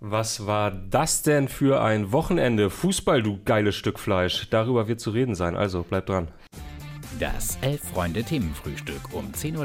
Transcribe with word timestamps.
Was 0.00 0.46
war 0.46 0.70
das 0.70 1.22
denn 1.22 1.48
für 1.48 1.80
ein 1.82 2.12
Wochenende? 2.12 2.68
Fußball, 2.68 3.22
du 3.22 3.40
geiles 3.44 3.76
Stück 3.76 3.98
Fleisch. 3.98 4.48
Darüber 4.50 4.88
wird 4.88 5.00
zu 5.00 5.10
reden 5.10 5.34
sein, 5.34 5.56
also 5.56 5.84
bleib 5.88 6.06
dran. 6.06 6.28
Das 7.18 7.56
Elf-Freunde-Themenfrühstück 7.62 9.14
um 9.14 9.32
10.30 9.32 9.56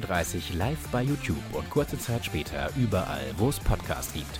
Uhr 0.51 0.57
live 0.57 0.87
bei 0.89 1.01
YouTube 1.03 1.35
und 1.51 1.69
kurze 1.69 1.99
Zeit 1.99 2.23
später 2.23 2.69
überall, 2.77 3.25
wo 3.35 3.49
es 3.49 3.59
Podcasts 3.59 4.13
gibt. 4.13 4.39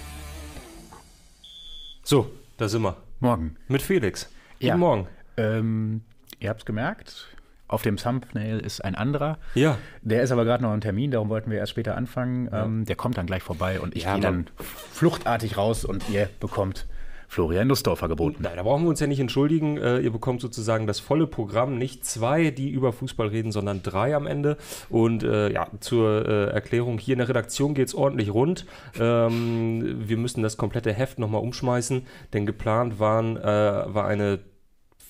So, 2.03 2.31
da 2.55 2.69
sind 2.69 2.83
wir. 2.83 2.95
Morgen. 3.19 3.57
Mit 3.67 3.81
Felix. 3.81 4.29
Guten 4.53 4.65
Ja. 4.67 4.77
Morgen. 4.77 5.07
Ähm, 5.35 6.01
ihr 6.39 6.49
habt 6.49 6.61
es 6.61 6.65
gemerkt, 6.65 7.27
auf 7.71 7.81
dem 7.81 7.97
Thumbnail 7.97 8.59
ist 8.59 8.83
ein 8.83 8.95
anderer. 8.95 9.37
Ja. 9.55 9.77
Der 10.01 10.23
ist 10.23 10.31
aber 10.31 10.45
gerade 10.45 10.63
noch 10.63 10.71
ein 10.71 10.81
Termin, 10.81 11.11
darum 11.11 11.29
wollten 11.29 11.51
wir 11.51 11.57
erst 11.57 11.71
später 11.71 11.95
anfangen. 11.95 12.49
Ähm, 12.51 12.85
der 12.85 12.95
kommt 12.95 13.17
dann 13.17 13.25
gleich 13.25 13.43
vorbei 13.43 13.79
und 13.79 13.95
ich 13.95 14.03
Ja, 14.03 14.13
gehe 14.13 14.21
dann 14.21 14.47
fluchtartig 14.93 15.57
raus 15.57 15.85
und 15.85 16.09
ihr 16.09 16.29
bekommt 16.39 16.87
Florian 17.31 17.65
Nussdorfer 17.67 18.09
geboten. 18.09 18.39
Nein, 18.41 18.57
da 18.57 18.63
brauchen 18.63 18.83
wir 18.83 18.89
uns 18.89 18.99
ja 18.99 19.07
nicht 19.07 19.21
entschuldigen. 19.21 19.77
Äh, 19.77 19.99
ihr 19.99 20.11
bekommt 20.11 20.41
sozusagen 20.41 20.85
das 20.85 20.99
volle 20.99 21.27
Programm. 21.27 21.77
Nicht 21.77 22.03
zwei, 22.03 22.51
die 22.51 22.69
über 22.69 22.91
Fußball 22.91 23.29
reden, 23.29 23.53
sondern 23.53 23.81
drei 23.81 24.13
am 24.17 24.27
Ende. 24.27 24.57
Und 24.89 25.23
äh, 25.23 25.49
ja, 25.49 25.67
zur 25.79 26.27
äh, 26.27 26.49
Erklärung, 26.49 26.97
hier 26.97 27.13
in 27.13 27.19
der 27.19 27.29
Redaktion 27.29 27.73
geht 27.73 27.87
es 27.87 27.95
ordentlich 27.95 28.33
rund. 28.33 28.65
Ähm, 28.99 30.09
wir 30.09 30.17
müssen 30.17 30.43
das 30.43 30.57
komplette 30.57 30.91
Heft 30.91 31.19
nochmal 31.19 31.41
umschmeißen, 31.41 32.05
denn 32.33 32.45
geplant 32.45 32.99
waren, 32.99 33.37
äh, 33.37 33.43
war 33.43 34.07
eine 34.07 34.39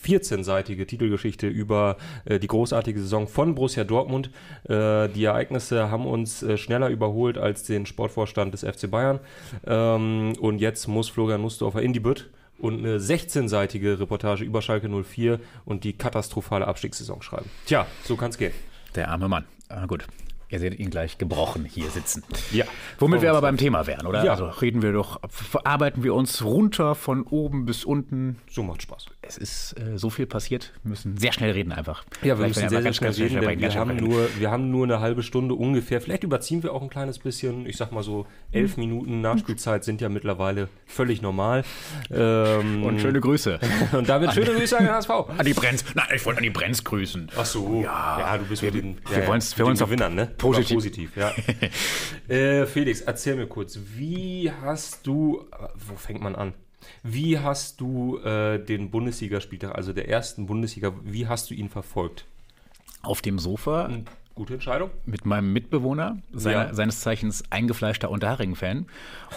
14-seitige 0.03 0.85
Titelgeschichte 0.85 1.47
über 1.47 1.97
äh, 2.25 2.39
die 2.39 2.47
großartige 2.47 2.99
Saison 2.99 3.27
von 3.27 3.55
Borussia 3.55 3.83
Dortmund. 3.83 4.29
Äh, 4.63 5.09
die 5.09 5.25
Ereignisse 5.25 5.91
haben 5.91 6.05
uns 6.05 6.43
äh, 6.43 6.57
schneller 6.57 6.89
überholt 6.89 7.37
als 7.37 7.63
den 7.63 7.85
Sportvorstand 7.85 8.53
des 8.53 8.61
FC 8.61 8.89
Bayern. 8.89 9.19
Ähm, 9.65 10.33
und 10.39 10.59
jetzt 10.59 10.87
muss 10.87 11.09
Florian 11.09 11.41
Nussdorfer 11.41 11.81
in 11.81 11.93
die 11.93 11.99
Bütt 11.99 12.29
und 12.59 12.79
eine 12.79 12.97
16-seitige 12.97 13.99
Reportage 13.99 14.43
über 14.43 14.61
Schalke 14.61 14.87
04 14.87 15.39
und 15.65 15.83
die 15.83 15.93
katastrophale 15.93 16.67
Abstiegssaison 16.67 17.21
schreiben. 17.21 17.49
Tja, 17.65 17.87
so 18.03 18.15
kann's 18.15 18.37
gehen. 18.37 18.53
Der 18.95 19.09
arme 19.09 19.27
Mann. 19.27 19.45
Ah, 19.69 19.85
gut. 19.85 20.05
Ihr 20.51 20.59
seht 20.59 20.77
ihn 20.77 20.89
gleich 20.89 21.17
gebrochen 21.17 21.63
hier 21.65 21.89
sitzen. 21.89 22.23
Ja. 22.51 22.65
Womit 22.99 23.21
wir 23.21 23.29
aber 23.31 23.41
beim 23.41 23.55
Thema 23.57 23.87
wären, 23.87 24.05
oder? 24.05 24.23
Ja. 24.23 24.31
Also 24.31 24.47
reden 24.47 24.81
wir 24.81 24.91
doch, 24.91 25.19
verarbeiten 25.29 26.03
wir 26.03 26.13
uns 26.13 26.43
runter 26.43 26.93
von 26.93 27.23
oben 27.23 27.65
bis 27.65 27.85
unten. 27.85 28.37
So 28.49 28.61
macht 28.61 28.81
Spaß. 28.81 29.05
Es 29.21 29.37
ist 29.37 29.75
äh, 29.79 29.97
so 29.97 30.09
viel 30.09 30.25
passiert, 30.25 30.73
wir 30.83 30.89
müssen 30.89 31.15
sehr 31.17 31.31
schnell 31.31 31.51
reden 31.51 31.71
einfach. 31.71 32.03
Ja, 32.21 32.37
wir 32.37 32.37
Vielleicht 32.37 32.55
müssen 32.57 32.69
sehr, 32.69 32.81
sehr 32.81 32.93
schnell 32.93 33.11
reden, 33.11 33.41
sprechen, 33.41 33.61
wir 33.61 33.73
haben, 33.75 33.91
schnell 33.97 34.01
nur, 34.09 34.27
wir 34.37 34.51
haben 34.51 34.71
nur 34.71 34.83
eine 34.83 34.99
halbe 34.99 35.23
Stunde 35.23 35.55
ungefähr. 35.55 36.01
Vielleicht 36.01 36.23
überziehen 36.25 36.63
wir 36.63 36.73
auch 36.73 36.81
ein 36.81 36.89
kleines 36.89 37.17
bisschen. 37.19 37.65
Ich 37.65 37.77
sag 37.77 37.93
mal 37.93 38.03
so, 38.03 38.25
elf 38.51 38.75
Minuten 38.75 39.21
Nachspielzeit 39.21 39.85
sind 39.85 40.01
ja 40.01 40.09
mittlerweile 40.09 40.67
völlig 40.85 41.21
normal. 41.21 41.63
Ähm, 42.11 42.83
Und 42.83 42.99
schöne 42.99 43.21
Grüße. 43.21 43.59
und 43.93 44.09
damit 44.09 44.33
schöne 44.33 44.53
Grüße 44.53 44.77
an 44.77 44.85
den 44.85 44.93
HSV. 44.93 45.09
An 45.09 45.45
die 45.45 45.53
Brenz. 45.53 45.85
Nein, 45.95 46.07
ich 46.13 46.25
wollte 46.25 46.39
an 46.39 46.43
die 46.43 46.49
Brenz 46.49 46.83
grüßen. 46.83 47.29
Ach 47.37 47.45
so, 47.45 47.81
ja, 47.83 48.37
du 48.37 48.45
bist 48.45 48.63
mit 48.63 48.73
den, 48.73 48.97
wir 49.09 49.19
ja, 49.19 49.27
wollen's- 49.27 49.57
wir 49.57 49.65
wollen's 49.65 49.79
Gewinnern, 49.79 50.15
ne? 50.15 50.27
Positiv- 50.41 50.75
positiv, 50.75 51.17
ja. 51.17 51.33
äh, 52.27 52.65
Felix, 52.65 53.01
erzähl 53.01 53.35
mir 53.35 53.47
kurz, 53.47 53.79
wie 53.95 54.51
hast 54.61 55.05
du, 55.07 55.45
wo 55.87 55.95
fängt 55.95 56.21
man 56.21 56.35
an? 56.35 56.53
Wie 57.03 57.39
hast 57.39 57.79
du 57.79 58.17
äh, 58.19 58.63
den 58.63 58.89
Bundesligaspieltag, 58.91 59.75
also 59.75 59.93
der 59.93 60.09
ersten 60.09 60.47
Bundesliga, 60.47 60.93
wie 61.03 61.27
hast 61.27 61.49
du 61.49 61.53
ihn 61.53 61.69
verfolgt? 61.69 62.25
Auf 63.03 63.21
dem 63.21 63.39
Sofa 63.39 63.89
Gute 64.33 64.53
Entscheidung? 64.53 64.89
mit 65.05 65.25
meinem 65.25 65.51
Mitbewohner, 65.53 66.17
seiner, 66.31 66.67
Ja. 66.67 66.73
seines 66.73 67.01
Zeichens 67.01 67.43
eingefleischter 67.49 68.09
Unterhaching-Fan. 68.09 68.87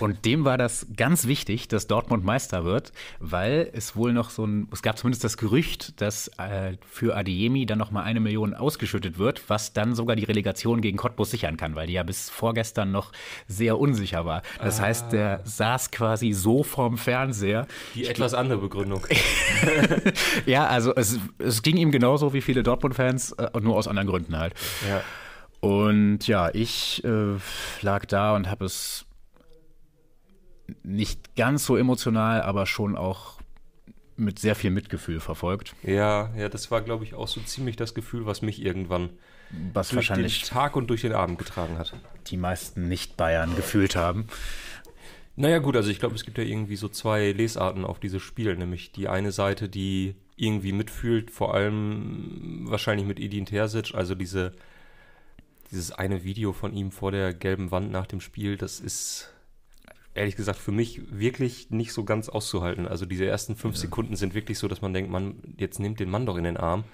Und 0.00 0.24
dem 0.24 0.44
war 0.44 0.56
das 0.56 0.86
ganz 0.96 1.26
wichtig, 1.26 1.68
dass 1.68 1.86
Dortmund 1.86 2.24
Meister 2.24 2.64
wird, 2.64 2.92
weil 3.18 3.70
es 3.72 3.96
wohl 3.96 4.12
noch 4.12 4.30
so 4.30 4.46
ein, 4.46 4.68
es 4.72 4.82
gab 4.82 4.96
zumindest 4.98 5.24
das 5.24 5.36
Gerücht, 5.36 6.00
dass 6.00 6.28
äh, 6.38 6.76
für 6.88 7.16
Adeyemi 7.16 7.66
dann 7.66 7.78
noch 7.78 7.90
mal 7.90 8.02
eine 8.04 8.20
Million 8.20 8.54
ausgeschüttet 8.54 9.18
wird, 9.18 9.42
was 9.48 9.72
dann 9.72 9.94
sogar 9.94 10.16
die 10.16 10.24
Relegation 10.24 10.80
gegen 10.80 10.96
Cottbus 10.96 11.30
sichern 11.32 11.56
kann, 11.56 11.74
weil 11.74 11.86
die 11.88 11.94
ja 11.94 12.02
bis 12.02 12.30
vorgestern 12.30 12.92
noch 12.92 13.12
sehr 13.48 13.78
unsicher 13.78 14.24
war. 14.24 14.42
Das 14.62 14.80
heißt, 14.80 15.12
der 15.12 15.40
saß 15.44 15.90
quasi 15.90 16.32
so 16.32 16.62
vorm 16.62 16.96
Fernseher. 16.98 17.66
Die 17.94 18.06
etwas 18.06 18.32
andere 18.34 18.58
Begründung. 18.58 19.04
Ja, 20.46 20.66
also 20.66 20.94
es, 20.94 21.18
es 21.38 21.62
ging 21.62 21.76
ihm 21.76 21.90
genauso 21.90 22.32
wie 22.32 22.40
viele 22.40 22.62
Dortmund-Fans, 22.62 23.32
äh, 23.32 23.48
nur 23.60 23.76
aus 23.76 23.88
anderen 23.88 24.08
Gründen 24.08 24.36
halt. 24.38 24.54
Ja. 24.88 25.02
Und 25.60 26.26
ja, 26.26 26.50
ich 26.52 27.02
äh, 27.04 27.38
lag 27.80 28.04
da 28.06 28.36
und 28.36 28.50
habe 28.50 28.66
es 28.66 29.06
nicht 30.82 31.36
ganz 31.36 31.64
so 31.64 31.76
emotional, 31.76 32.42
aber 32.42 32.66
schon 32.66 32.96
auch 32.96 33.38
mit 34.16 34.38
sehr 34.38 34.54
viel 34.54 34.70
Mitgefühl 34.70 35.20
verfolgt. 35.20 35.74
ja, 35.82 36.30
ja, 36.36 36.48
das 36.48 36.70
war, 36.70 36.82
glaube 36.82 37.04
ich, 37.04 37.14
auch 37.14 37.28
so 37.28 37.40
ziemlich 37.40 37.76
das 37.76 37.94
Gefühl, 37.94 38.26
was 38.26 38.42
mich 38.42 38.62
irgendwann 38.62 39.10
Was 39.72 39.88
durch 39.88 39.96
wahrscheinlich 40.08 40.42
den 40.42 40.48
Tag 40.48 40.76
und 40.76 40.88
durch 40.88 41.00
den 41.00 41.12
Abend 41.12 41.38
getragen 41.38 41.78
hat. 41.78 41.94
die 42.26 42.36
meisten 42.36 42.88
Nicht-Bayern 42.88 43.56
gefühlt 43.56 43.96
haben. 43.96 44.28
Naja 45.36 45.58
gut, 45.58 45.74
also 45.76 45.90
ich 45.90 45.98
glaube, 45.98 46.14
es 46.14 46.24
gibt 46.24 46.38
ja 46.38 46.44
irgendwie 46.44 46.76
so 46.76 46.88
zwei 46.88 47.32
Lesarten 47.32 47.84
auf 47.84 47.98
dieses 47.98 48.22
Spiel, 48.22 48.54
nämlich 48.56 48.92
die 48.92 49.08
eine 49.08 49.32
Seite, 49.32 49.68
die 49.68 50.14
irgendwie 50.36 50.72
mitfühlt, 50.72 51.30
vor 51.30 51.54
allem 51.54 52.66
wahrscheinlich 52.68 53.06
mit 53.06 53.18
Edin 53.18 53.46
Terzic, 53.46 53.94
also 53.94 54.14
diese, 54.14 54.52
dieses 55.70 55.92
eine 55.92 56.24
Video 56.24 56.52
von 56.52 56.72
ihm 56.72 56.90
vor 56.90 57.10
der 57.12 57.34
gelben 57.34 57.70
Wand 57.70 57.90
nach 57.90 58.06
dem 58.06 58.20
Spiel, 58.20 58.56
das 58.56 58.80
ist 58.80 59.34
ehrlich 60.14 60.36
gesagt 60.36 60.58
für 60.58 60.72
mich 60.72 61.02
wirklich 61.10 61.70
nicht 61.70 61.92
so 61.92 62.04
ganz 62.04 62.28
auszuhalten. 62.28 62.86
Also 62.86 63.04
diese 63.04 63.26
ersten 63.26 63.56
fünf 63.56 63.76
Sekunden 63.76 64.16
sind 64.16 64.34
wirklich 64.34 64.58
so, 64.58 64.68
dass 64.68 64.80
man 64.80 64.92
denkt, 64.92 65.10
man, 65.10 65.54
jetzt 65.58 65.80
nimmt 65.80 66.00
den 66.00 66.10
Mann 66.10 66.26
doch 66.26 66.36
in 66.36 66.44
den 66.44 66.56
Arm. 66.56 66.84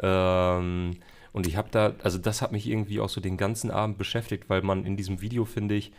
Ähm, 0.00 0.96
und 1.32 1.46
ich 1.46 1.56
habe 1.56 1.68
da, 1.70 1.94
also 2.02 2.18
das 2.18 2.42
hat 2.42 2.52
mich 2.52 2.66
irgendwie 2.66 3.00
auch 3.00 3.08
so 3.08 3.20
den 3.20 3.36
ganzen 3.36 3.70
Abend 3.70 3.98
beschäftigt, 3.98 4.48
weil 4.48 4.62
man 4.62 4.84
in 4.84 4.96
diesem 4.96 5.20
Video, 5.20 5.44
finde 5.44 5.74
ich, 5.74 5.92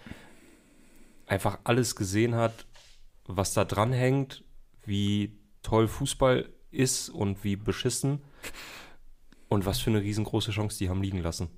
einfach 1.27 1.59
alles 1.63 1.95
gesehen 1.95 2.35
hat, 2.35 2.65
was 3.25 3.53
da 3.53 3.65
dran 3.65 3.93
hängt, 3.93 4.43
wie 4.85 5.37
toll 5.63 5.87
Fußball 5.87 6.49
ist 6.71 7.09
und 7.09 7.43
wie 7.43 7.55
beschissen 7.55 8.21
und 9.47 9.65
was 9.65 9.79
für 9.79 9.89
eine 9.89 10.01
riesengroße 10.01 10.51
Chance 10.51 10.77
die 10.79 10.89
haben 10.89 11.01
liegen 11.01 11.19
lassen. 11.19 11.49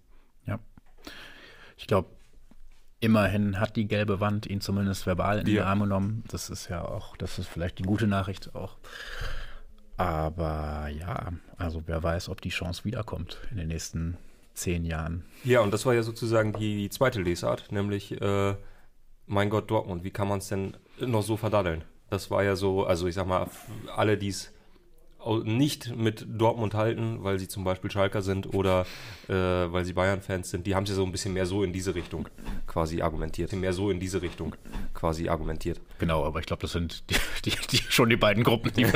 Ich 1.77 1.87
glaube, 1.87 2.09
immerhin 2.99 3.59
hat 3.59 3.75
die 3.75 3.87
gelbe 3.87 4.19
Wand 4.19 4.45
ihn 4.45 4.61
zumindest 4.61 5.05
verbal 5.05 5.39
in 5.39 5.45
den 5.45 5.55
Ja. 5.55 5.65
Arm 5.65 5.81
genommen. 5.81 6.23
Das 6.29 6.49
ist 6.49 6.69
ja 6.69 6.83
auch, 6.83 7.17
das 7.17 7.37
ist 7.39 7.47
vielleicht 7.47 7.79
die 7.79 7.83
gute 7.83 8.07
Nachricht 8.07 8.55
auch. 8.55 8.77
Aber 9.97 10.87
ja, 10.89 11.33
also 11.57 11.83
wer 11.85 12.01
weiß, 12.01 12.29
ob 12.29 12.41
die 12.41 12.49
Chance 12.49 12.83
wiederkommt 12.85 13.39
in 13.51 13.57
den 13.57 13.67
nächsten 13.67 14.17
zehn 14.53 14.85
Jahren. 14.85 15.23
Ja, 15.43 15.61
und 15.61 15.71
das 15.71 15.85
war 15.85 15.93
ja 15.93 16.03
sozusagen 16.03 16.53
die, 16.53 16.89
zweite 16.89 17.21
Lesart, 17.21 17.71
nämlich, 17.71 18.19
äh, 18.21 18.55
mein 19.25 19.49
Gott, 19.49 19.69
Dortmund, 19.69 20.03
wie 20.03 20.11
kann 20.11 20.27
man 20.27 20.39
es 20.39 20.47
denn 20.47 20.77
noch 20.99 21.23
so 21.23 21.37
verdaddeln? 21.37 21.83
Das 22.09 22.29
war 22.29 22.43
ja 22.43 22.55
so, 22.55 22.85
also 22.85 23.07
ich 23.07 23.15
sag 23.15 23.27
mal, 23.27 23.47
alle, 23.95 24.17
die 24.17 24.27
es 24.29 24.53
nicht 25.43 25.95
mit 25.95 26.25
Dortmund 26.27 26.73
halten, 26.73 27.23
weil 27.23 27.39
sie 27.39 27.47
zum 27.47 27.63
Beispiel 27.63 27.89
Schalker 27.89 28.21
sind 28.21 28.53
oder 28.53 28.85
äh, 29.27 29.33
weil 29.33 29.85
sie 29.85 29.93
Bayern-Fans 29.93 30.49
sind, 30.49 30.67
die 30.67 30.75
haben 30.75 30.83
es 30.83 30.89
ja 30.89 30.95
so 30.95 31.05
ein 31.05 31.11
bisschen 31.11 31.33
mehr 31.33 31.45
so 31.45 31.63
in 31.63 31.73
diese 31.73 31.95
Richtung 31.95 32.27
quasi 32.67 33.01
argumentiert, 33.01 33.53
mehr 33.53 33.73
so 33.73 33.89
in 33.89 33.99
diese 33.99 34.21
Richtung 34.21 34.55
quasi 34.93 35.29
argumentiert. 35.29 35.79
Genau, 35.99 36.25
aber 36.25 36.39
ich 36.39 36.45
glaube, 36.45 36.61
das 36.61 36.73
sind 36.73 37.09
die, 37.09 37.15
die, 37.45 37.53
die, 37.71 37.77
schon 37.89 38.09
die 38.09 38.17
beiden 38.17 38.43
Gruppen. 38.43 38.71
Die 38.73 38.83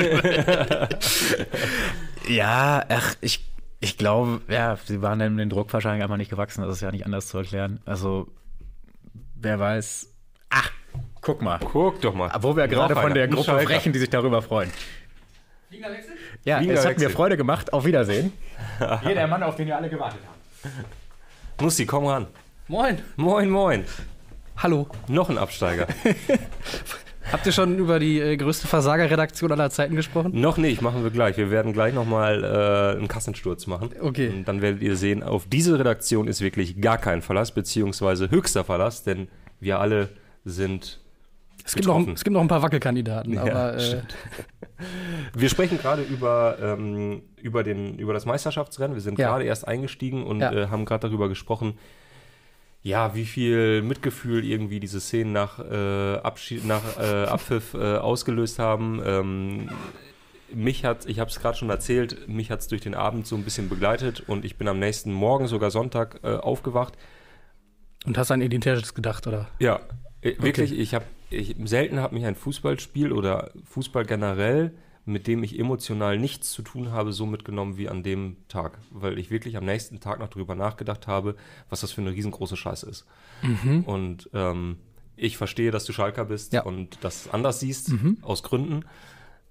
ja, 2.27 2.83
ach, 2.89 3.15
ich, 3.21 3.45
ich 3.79 3.97
glaube, 3.97 4.41
ja, 4.49 4.77
sie 4.83 5.01
waren 5.01 5.19
dem 5.19 5.37
den 5.37 5.49
Druck 5.49 5.71
wahrscheinlich 5.73 6.03
einfach 6.03 6.17
nicht 6.17 6.29
gewachsen. 6.29 6.61
Das 6.61 6.75
ist 6.75 6.81
ja 6.81 6.91
nicht 6.91 7.05
anders 7.05 7.27
zu 7.27 7.37
erklären. 7.37 7.79
Also, 7.85 8.27
wer 9.35 9.59
weiß. 9.59 10.13
Ach, 10.49 10.71
guck 11.21 11.41
mal. 11.41 11.59
Guck 11.59 12.01
doch 12.01 12.13
mal. 12.13 12.31
Wo 12.41 12.55
wir 12.55 12.67
gerade 12.67 12.95
von 12.95 13.05
einer, 13.05 13.13
der 13.13 13.27
Gruppe 13.27 13.61
sprechen, 13.61 13.93
die 13.93 13.99
sich 13.99 14.09
darüber 14.09 14.41
freuen. 14.41 14.71
Ja, 16.43 16.59
Liga 16.59 16.73
es 16.73 16.79
hat 16.79 16.85
mir 16.85 16.91
wechseln. 17.01 17.11
Freude 17.11 17.37
gemacht. 17.37 17.73
Auf 17.73 17.85
Wiedersehen. 17.85 18.33
Hier 19.01 19.15
der 19.15 19.27
Mann, 19.27 19.43
auf 19.43 19.55
den 19.55 19.67
ihr 19.67 19.75
alle 19.75 19.89
gewartet 19.89 20.19
habt. 20.27 21.61
Nussi, 21.61 21.85
komm 21.85 22.05
ran. 22.05 22.27
Moin. 22.67 22.99
Moin, 23.15 23.49
moin. 23.49 23.85
Hallo. 24.57 24.87
Noch 25.07 25.29
ein 25.29 25.37
Absteiger. 25.37 25.87
Habt 27.31 27.45
ihr 27.45 27.51
schon 27.51 27.77
über 27.77 27.99
die 27.99 28.19
äh, 28.19 28.37
größte 28.37 28.67
Versagerredaktion 28.67 29.51
aller 29.51 29.69
Zeiten 29.69 29.95
gesprochen? 29.95 30.31
Noch 30.39 30.57
nicht, 30.57 30.81
machen 30.81 31.03
wir 31.03 31.11
gleich. 31.11 31.35
Wir 31.35 31.51
werden 31.51 31.73
gleich 31.73 31.93
nochmal 31.93 32.43
äh, 32.43 32.97
einen 32.97 33.09
Kassensturz 33.09 33.67
machen. 33.67 33.89
Okay. 33.99 34.29
Und 34.29 34.47
dann 34.47 34.61
werdet 34.61 34.81
ihr 34.81 34.95
sehen, 34.95 35.23
auf 35.23 35.45
diese 35.47 35.77
Redaktion 35.77 36.27
ist 36.27 36.39
wirklich 36.41 36.79
gar 36.79 36.97
kein 36.97 37.21
Verlass, 37.21 37.51
beziehungsweise 37.51 38.31
höchster 38.31 38.63
Verlass, 38.63 39.03
denn 39.03 39.27
wir 39.59 39.79
alle 39.79 40.09
sind. 40.45 40.99
Es 41.67 41.75
gibt, 41.75 41.85
noch, 41.87 42.07
es 42.07 42.23
gibt 42.23 42.33
noch 42.33 42.39
ein 42.41 42.47
paar 42.47 42.61
Wackelkandidaten, 42.61 43.33
Ja, 43.33 43.41
aber 43.41 43.77
äh. 43.77 44.01
Wir 45.35 45.49
sprechen 45.49 45.77
gerade 45.77 46.01
über, 46.03 46.57
ähm, 46.61 47.23
über, 47.35 47.63
den, 47.63 47.99
über 47.99 48.13
das 48.13 48.25
Meisterschaftsrennen. 48.25 48.95
Wir 48.95 49.01
sind 49.01 49.19
Ja. 49.19 49.27
gerade 49.29 49.43
erst 49.43 49.67
eingestiegen 49.67 50.23
und 50.25 50.39
Ja. 50.39 50.51
äh, 50.53 50.67
haben 50.69 50.85
gerade 50.85 51.07
darüber 51.09 51.27
gesprochen, 51.27 51.77
ja, 52.83 53.13
wie 53.15 53.25
viel 53.25 53.81
Mitgefühl 53.81 54.45
irgendwie 54.45 54.79
diese 54.79 55.01
Szenen 55.01 55.33
nach, 55.33 55.59
äh, 55.59 56.15
Abschied, 56.19 56.63
nach 56.65 56.83
äh, 56.99 57.25
Abpfiff 57.25 57.73
äh, 57.73 57.97
ausgelöst 57.97 58.59
haben. 58.59 59.01
Ähm, 59.05 59.69
mich 60.53 60.85
hat, 60.85 61.05
ich 61.05 61.19
habe 61.19 61.29
es 61.29 61.37
gerade 61.41 61.57
schon 61.57 61.69
erzählt, 61.69 62.29
mich 62.29 62.49
hat 62.49 62.61
es 62.61 62.67
durch 62.69 62.79
den 62.81 62.95
Abend 62.95 63.27
so 63.27 63.35
ein 63.35 63.43
bisschen 63.43 63.67
begleitet 63.67 64.23
und 64.27 64.45
ich 64.45 64.55
bin 64.57 64.69
am 64.69 64.79
nächsten 64.79 65.11
Morgen, 65.11 65.47
sogar 65.47 65.69
Sonntag, 65.71 66.21
äh, 66.23 66.35
aufgewacht. 66.37 66.93
Und 68.05 68.17
hast 68.17 68.31
an 68.31 68.39
Identitäres 68.41 68.93
gedacht, 68.93 69.27
oder? 69.27 69.49
Ja, 69.59 69.81
äh, 70.21 70.35
wirklich, 70.41 70.71
ich 70.71 70.93
habe, 70.93 71.03
ich, 71.29 71.55
selten 71.65 71.99
hat 72.01 72.11
mich 72.13 72.25
ein 72.25 72.35
Fußballspiel 72.35 73.11
oder 73.11 73.51
Fußball 73.65 74.05
generell, 74.05 74.73
mit 75.05 75.27
dem 75.27 75.41
ich 75.43 75.57
emotional 75.57 76.17
nichts 76.19 76.51
zu 76.51 76.61
tun 76.61 76.91
habe, 76.91 77.13
so 77.13 77.25
mitgenommen 77.25 77.77
wie 77.77 77.87
an 77.89 78.03
dem 78.03 78.35
Tag. 78.49 78.77
Weil 78.91 79.17
ich 79.19 79.31
wirklich 79.31 79.55
am 79.57 79.65
nächsten 79.65 79.99
Tag 79.99 80.19
noch 80.19 80.27
drüber 80.29 80.55
nachgedacht 80.55 81.07
habe, 81.07 81.35
was 81.69 81.81
das 81.81 81.91
für 81.93 82.01
eine 82.01 82.11
riesengroße 82.11 82.57
Scheiße 82.57 82.89
ist. 82.89 83.05
Und 83.85 84.29
ähm, 84.33 84.77
ich 85.15 85.37
verstehe, 85.37 85.71
dass 85.71 85.85
du 85.85 85.93
Schalker 85.93 86.25
bist 86.25 86.53
Ja. 86.53 86.63
und 86.63 86.97
das 87.01 87.29
anders 87.29 87.59
siehst, 87.61 87.91
aus 88.21 88.43
Gründen. 88.43 88.83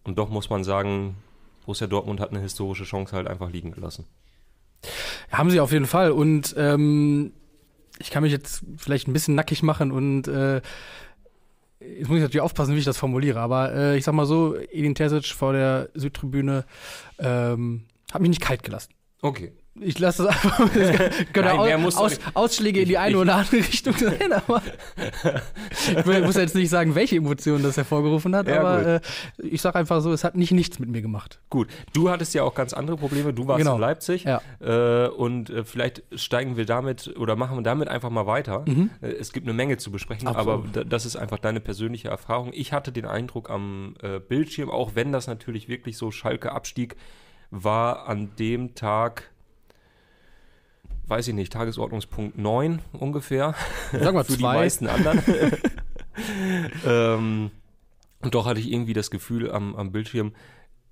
Und 0.05 0.19
doch 0.19 0.29
muss 0.29 0.51
man 0.51 0.63
sagen, 0.63 1.17
Borussia 1.65 1.87
Dortmund 1.87 2.21
hat 2.21 2.31
eine 2.31 2.41
historische 2.41 2.85
Chance 2.85 3.17
halt 3.17 3.27
einfach 3.27 3.51
liegen 3.51 3.73
gelassen. 3.73 4.05
Haben 5.33 5.51
sie 5.51 5.59
auf 5.61 5.73
jeden 5.73 5.87
Fall. 5.87 6.13
Und 6.13 6.55
ähm, 6.59 7.33
ich 7.99 8.11
kann 8.11 8.23
mich 8.23 8.31
jetzt 8.33 8.63
vielleicht 8.77 9.09
ein 9.09 9.13
bisschen 9.13 9.35
nackig 9.35 9.63
machen 9.63 9.91
und 9.91 10.29
äh, 10.29 10.61
jetzt 11.81 12.09
muss 12.09 12.17
ich 12.17 12.23
natürlich 12.23 12.43
aufpassen, 12.43 12.75
wie 12.75 12.79
ich 12.79 12.85
das 12.85 12.97
formuliere, 12.97 13.41
aber 13.41 13.73
äh, 13.75 13.97
ich 13.97 14.05
sag 14.05 14.15
mal 14.15 14.27
so, 14.27 14.57
Edin 14.57 14.95
Terzic 14.95 15.27
vor 15.27 15.53
der 15.53 15.91
Südtribüne 15.95 16.65
ähm, 17.19 17.85
hat 18.13 18.21
mich 18.21 18.31
nicht 18.31 18.43
kalt 18.43 18.63
gelassen. 18.63 18.93
Okay. 19.23 19.53
Ich 19.81 19.99
lasse 19.99 20.25
das 20.25 20.33
einfach. 20.45 20.75
Es 20.75 20.97
können 21.33 21.57
Nein, 21.57 21.83
muss- 21.83 21.97
aus, 21.97 22.19
Ausschläge 22.35 22.81
in 22.81 22.89
die 22.89 22.99
eine 22.99 23.11
ich- 23.13 23.17
oder 23.17 23.35
andere 23.37 23.57
Richtung 23.59 23.95
sein, 23.99 24.33
aber 24.33 24.63
ich 25.97 26.25
muss 26.25 26.37
jetzt 26.37 26.55
nicht 26.55 26.71
sagen, 26.71 26.95
welche 26.95 27.17
Emotionen 27.17 27.63
das 27.63 27.77
hervorgerufen 27.77 28.35
hat, 28.35 28.49
Ja, 28.49 28.61
aber 28.61 28.87
äh, 28.87 29.01
ich 29.39 29.61
sage 29.61 29.79
einfach 29.79 30.01
so, 30.01 30.13
es 30.13 30.25
hat 30.25 30.35
nicht 30.37 30.53
nichts 30.53 30.79
mit 30.79 30.89
mir 30.89 31.03
gemacht. 31.03 31.41
Gut, 31.51 31.69
du 31.93 32.11
hattest 32.11 32.35
ja 32.35 32.43
auch 32.43 32.55
ganz 32.55 32.73
andere 32.73 32.97
Probleme. 32.97 33.33
Du 33.33 33.47
warst 33.47 33.59
Genau. 33.59 33.75
in 33.75 33.81
Leipzig 33.81 34.25
Ja. 34.25 34.41
äh, 34.61 35.09
und 35.09 35.51
äh, 35.51 35.65
vielleicht 35.65 36.03
steigen 36.15 36.57
wir 36.57 36.65
damit 36.67 37.15
oder 37.19 37.37
machen 37.37 37.57
wir 37.59 37.63
damit 37.63 37.89
einfach 37.89 38.11
mal 38.11 38.27
weiter. 38.27 38.65
Mhm. 38.67 38.91
Äh, 39.03 39.09
es 39.13 39.33
gibt 39.33 39.47
eine 39.47 39.55
Menge 39.55 39.77
zu 39.77 39.91
besprechen, 39.91 40.29
Absolut. 40.29 40.49
aber 40.65 40.69
da, 40.73 40.85
das 40.85 41.05
ist 41.07 41.17
einfach 41.17 41.39
deine 41.39 41.61
persönliche 41.61 42.09
Erfahrung. 42.09 42.51
Ich 42.55 42.73
hatte 42.73 42.93
den 42.93 43.05
Eindruck 43.05 43.51
am 43.51 43.95
äh, 44.03 44.19
Bildschirm, 44.21 44.71
auch 44.71 44.93
wenn 44.95 45.13
das 45.13 45.27
natürlich 45.27 45.69
wirklich 45.69 45.97
so 45.99 46.11
Schalke-Abstieg 46.11 46.97
war, 47.51 48.09
an 48.09 48.31
dem 48.39 48.75
Tag, 48.75 49.31
weiß 51.09 51.29
ich 51.29 51.35
nicht, 51.35 51.53
Tagesordnungspunkt 51.53 52.39
9 52.39 52.81
ungefähr. 52.93 53.55
Sagen 53.93 54.17
wir 54.17 54.25
für 54.25 54.33
die 54.33 54.39
zwei. 54.39 54.55
meisten 54.55 54.87
anderen. 54.89 55.23
ähm, 56.87 57.51
und 58.21 58.35
doch 58.35 58.47
hatte 58.47 58.61
ich 58.61 58.73
irgendwie 58.73 58.95
das 58.95 59.11
Gefühl 59.11 59.51
am, 59.51 59.77
am 59.77 59.93
Bildschirm, 59.93 60.33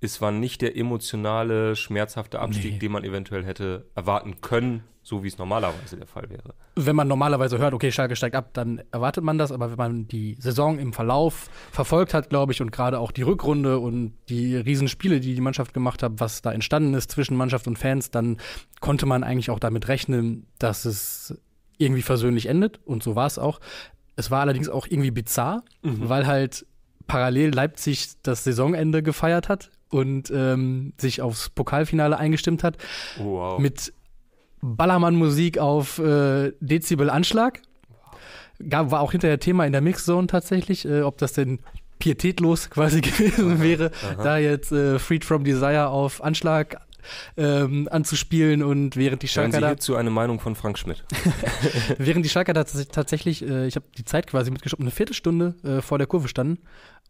es 0.05 0.21
war 0.21 0.31
nicht 0.31 0.61
der 0.61 0.77
emotionale, 0.77 1.75
schmerzhafte 1.75 2.39
Abstieg, 2.39 2.73
Nee. 2.73 2.79
den 2.79 2.91
man 2.91 3.03
eventuell 3.03 3.43
hätte 3.45 3.85
erwarten 3.95 4.41
können, 4.41 4.83
so 5.03 5.23
wie 5.23 5.27
es 5.27 5.37
normalerweise 5.37 5.97
der 5.97 6.07
Fall 6.07 6.29
wäre. 6.31 6.55
wenn 6.75 6.95
man 6.95 7.07
normalerweise 7.07 7.57
hört, 7.59 7.73
okay, 7.75 7.91
Schalke 7.91 8.15
steigt 8.15 8.35
ab, 8.35 8.49
dann 8.53 8.81
erwartet 8.91 9.23
man 9.23 9.37
das. 9.37 9.51
Aber 9.51 9.69
wenn 9.69 9.77
man 9.77 10.07
die 10.07 10.35
Saison 10.39 10.79
im 10.79 10.93
Verlauf 10.93 11.49
verfolgt 11.71 12.13
hat, 12.15 12.29
glaube 12.29 12.53
ich, 12.53 12.61
und 12.61 12.71
gerade 12.71 12.99
auch 12.99 13.11
die 13.11 13.21
Rückrunde 13.21 13.77
und 13.79 14.13
die 14.29 14.55
Riesenspiele, 14.55 15.19
die 15.19 15.35
die 15.35 15.41
Mannschaft 15.41 15.73
gemacht 15.73 16.01
hat, 16.01 16.13
was 16.17 16.41
da 16.41 16.51
entstanden 16.51 16.93
ist 16.95 17.11
zwischen 17.11 17.37
Mannschaft 17.37 17.67
und 17.67 17.77
Fans, 17.77 18.09
dann 18.09 18.37
konnte 18.79 19.05
man 19.05 19.23
eigentlich 19.23 19.51
auch 19.51 19.59
damit 19.59 19.87
rechnen, 19.89 20.47
dass 20.57 20.85
es 20.85 21.39
irgendwie 21.77 22.01
versöhnlich 22.01 22.47
endet. 22.47 22.79
Und 22.85 23.03
so 23.03 23.15
war 23.15 23.27
es 23.27 23.37
auch. 23.37 23.59
Es 24.15 24.31
war 24.31 24.41
allerdings 24.41 24.69
auch 24.69 24.87
irgendwie 24.87 25.11
bizarr, 25.11 25.63
weil 25.83 26.25
halt 26.25 26.65
parallel 27.05 27.53
Leipzig 27.53 28.13
das 28.23 28.43
Saisonende 28.43 29.03
gefeiert 29.03 29.49
hat 29.49 29.69
und 29.89 30.31
ähm, 30.31 30.93
sich 30.97 31.21
aufs 31.21 31.49
Pokalfinale 31.49 32.17
eingestimmt 32.17 32.63
hat 32.63 32.77
wow. 33.17 33.59
mit 33.59 33.93
Ballermann-Musik 34.61 35.59
auf 35.59 35.99
äh, 35.99 36.51
Dezibel-Anschlag. 36.59 37.61
Gab, 38.69 38.91
war 38.91 39.01
auch 39.01 39.11
hinterher 39.11 39.39
Thema 39.39 39.65
in 39.65 39.73
der 39.73 39.81
Mixzone 39.81 40.27
tatsächlich, 40.27 40.85
äh, 40.85 41.01
ob 41.01 41.17
das 41.17 41.33
denn 41.33 41.59
pietätlos 41.99 42.69
quasi 42.69 43.01
gewesen 43.01 43.61
wäre, 43.61 43.91
da 44.17 44.37
jetzt 44.37 44.71
äh, 44.71 44.99
Freed 44.99 45.25
from 45.25 45.43
Desire 45.43 45.87
auf 45.87 46.23
Anschlag 46.23 46.77
ähm, 47.37 47.87
anzuspielen 47.91 48.63
und 48.63 48.95
während 48.95 49.21
die 49.21 49.27
Schalker 49.27 49.61
da, 49.61 49.67
hierzu 49.67 49.95
eine 49.95 50.09
Meinung 50.09 50.39
von 50.39 50.55
Frank 50.55 50.79
Schmidt. 50.79 51.03
während 51.99 52.25
die 52.25 52.29
Schalker 52.29 52.53
da 52.53 52.61
tats- 52.61 52.89
tatsächlich, 52.91 53.47
äh, 53.47 53.67
ich 53.67 53.75
habe 53.75 53.85
die 53.97 54.05
Zeit 54.05 54.27
quasi 54.27 54.49
mitgeschoben, 54.49 54.85
eine 54.85 54.91
Viertelstunde 54.91 55.55
äh, 55.63 55.81
vor 55.81 55.99
der 55.99 56.07
Kurve 56.07 56.27
standen 56.27 56.59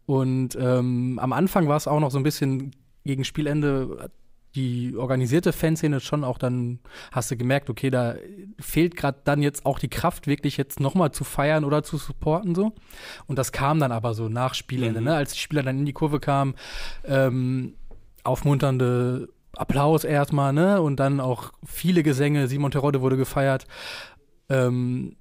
und 0.06 0.56
ähm, 0.60 1.18
am 1.20 1.32
Anfang 1.32 1.68
war 1.68 1.76
es 1.76 1.86
auch 1.88 2.00
noch 2.00 2.10
so 2.10 2.18
ein 2.18 2.22
bisschen 2.24 2.70
gegen 3.04 3.24
Spielende 3.24 4.10
die 4.54 4.96
organisierte 4.96 5.52
Fanszene 5.52 6.00
schon 6.00 6.24
auch 6.24 6.38
dann 6.38 6.78
hast 7.12 7.30
du 7.30 7.36
gemerkt, 7.36 7.68
okay, 7.68 7.90
da 7.90 8.14
fehlt 8.58 8.96
gerade 8.96 9.18
dann 9.24 9.42
jetzt 9.42 9.66
auch 9.66 9.78
die 9.78 9.88
Kraft, 9.90 10.26
wirklich 10.26 10.56
jetzt 10.56 10.80
nochmal 10.80 11.12
zu 11.12 11.24
feiern 11.24 11.62
oder 11.62 11.82
zu 11.82 11.98
supporten 11.98 12.54
so. 12.54 12.72
Und 13.26 13.38
das 13.38 13.52
kam 13.52 13.78
dann 13.80 13.92
aber 13.92 14.14
so 14.14 14.30
nach 14.30 14.54
Spielende, 14.54 15.00
Mhm. 15.00 15.08
ne? 15.08 15.14
als 15.14 15.34
die 15.34 15.40
Spieler 15.40 15.62
dann 15.62 15.80
in 15.80 15.84
die 15.84 15.92
Kurve 15.92 16.20
kamen, 16.20 16.54
ähm, 17.04 17.74
aufmunternde 18.24 19.28
Applaus 19.56 20.04
erstmal, 20.04 20.52
ne? 20.52 20.80
Und 20.80 21.00
dann 21.00 21.20
auch 21.20 21.52
viele 21.64 22.02
Gesänge, 22.02 22.48
Simon 22.48 22.70
Terodde 22.70 23.00
wurde 23.02 23.16
gefeiert. 23.16 23.66
Ähm, 24.48 25.16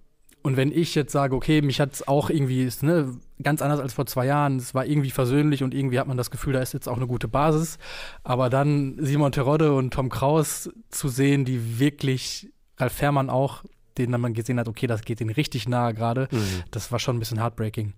und 0.45 0.57
wenn 0.57 0.71
ich 0.71 0.93
jetzt 0.93 1.11
sage, 1.11 1.35
okay, 1.35 1.63
mich 1.63 1.79
hat 1.79 1.93
es 1.93 2.07
auch 2.07 2.29
irgendwie, 2.29 2.65
ist, 2.65 2.83
ne, 2.83 3.17
ganz 3.41 3.63
anders 3.63 3.79
als 3.79 3.93
vor 3.93 4.05
zwei 4.05 4.27
Jahren, 4.27 4.57
es 4.57 4.75
war 4.75 4.85
irgendwie 4.85 5.09
versöhnlich 5.09 5.63
und 5.63 5.73
irgendwie 5.73 5.99
hat 5.99 6.05
man 6.05 6.17
das 6.17 6.29
Gefühl, 6.29 6.53
da 6.53 6.59
ist 6.59 6.71
jetzt 6.71 6.87
auch 6.87 6.97
eine 6.97 7.07
gute 7.07 7.27
Basis. 7.27 7.79
Aber 8.23 8.51
dann 8.51 8.95
Simon 8.99 9.31
Terodde 9.31 9.73
und 9.73 9.91
Tom 9.91 10.09
Kraus 10.09 10.69
zu 10.89 11.07
sehen, 11.07 11.45
die 11.45 11.79
wirklich, 11.79 12.53
Ralf 12.77 12.93
Fährmann 12.93 13.31
auch, 13.31 13.63
den 13.97 14.11
dann 14.11 14.21
man 14.21 14.35
gesehen 14.35 14.59
hat, 14.59 14.67
okay, 14.67 14.85
das 14.85 15.01
geht 15.01 15.19
ihnen 15.19 15.31
richtig 15.31 15.67
nahe 15.67 15.95
gerade, 15.95 16.27
das 16.69 16.91
war 16.91 16.99
schon 16.99 17.15
ein 17.15 17.19
bisschen 17.19 17.39
heartbreaking. 17.39 17.93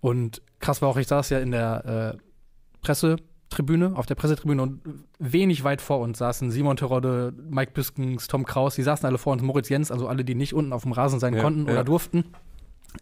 Und 0.00 0.42
krass 0.60 0.82
war 0.82 0.90
auch, 0.90 0.96
ich 0.96 1.08
saß 1.08 1.30
ja 1.30 1.40
in 1.40 1.50
der 1.50 2.14
äh, 2.14 2.18
Pressetribüne, 3.50 3.92
auf 3.96 4.06
der 4.06 4.14
Pressetribüne 4.14 4.62
und 4.62 4.80
wenig 5.18 5.64
weit 5.64 5.82
vor 5.82 5.98
uns 5.98 6.18
saßen 6.18 6.50
Simon 6.50 6.76
Terodde, 6.76 7.34
Mike 7.48 7.72
Büskens, 7.72 8.28
Tom 8.28 8.46
Kraus, 8.46 8.76
die 8.76 8.82
saßen 8.82 9.04
alle 9.06 9.18
vor 9.18 9.32
uns, 9.32 9.42
Moritz 9.42 9.68
Jens, 9.68 9.90
also 9.90 10.08
alle, 10.08 10.24
die 10.24 10.34
nicht 10.34 10.54
unten 10.54 10.72
auf 10.72 10.82
dem 10.82 10.92
Rasen 10.92 11.20
sein 11.20 11.34
Ja, 11.34 11.42
konnten 11.42 11.66
ja. 11.66 11.72
oder 11.72 11.84
durften. 11.84 12.24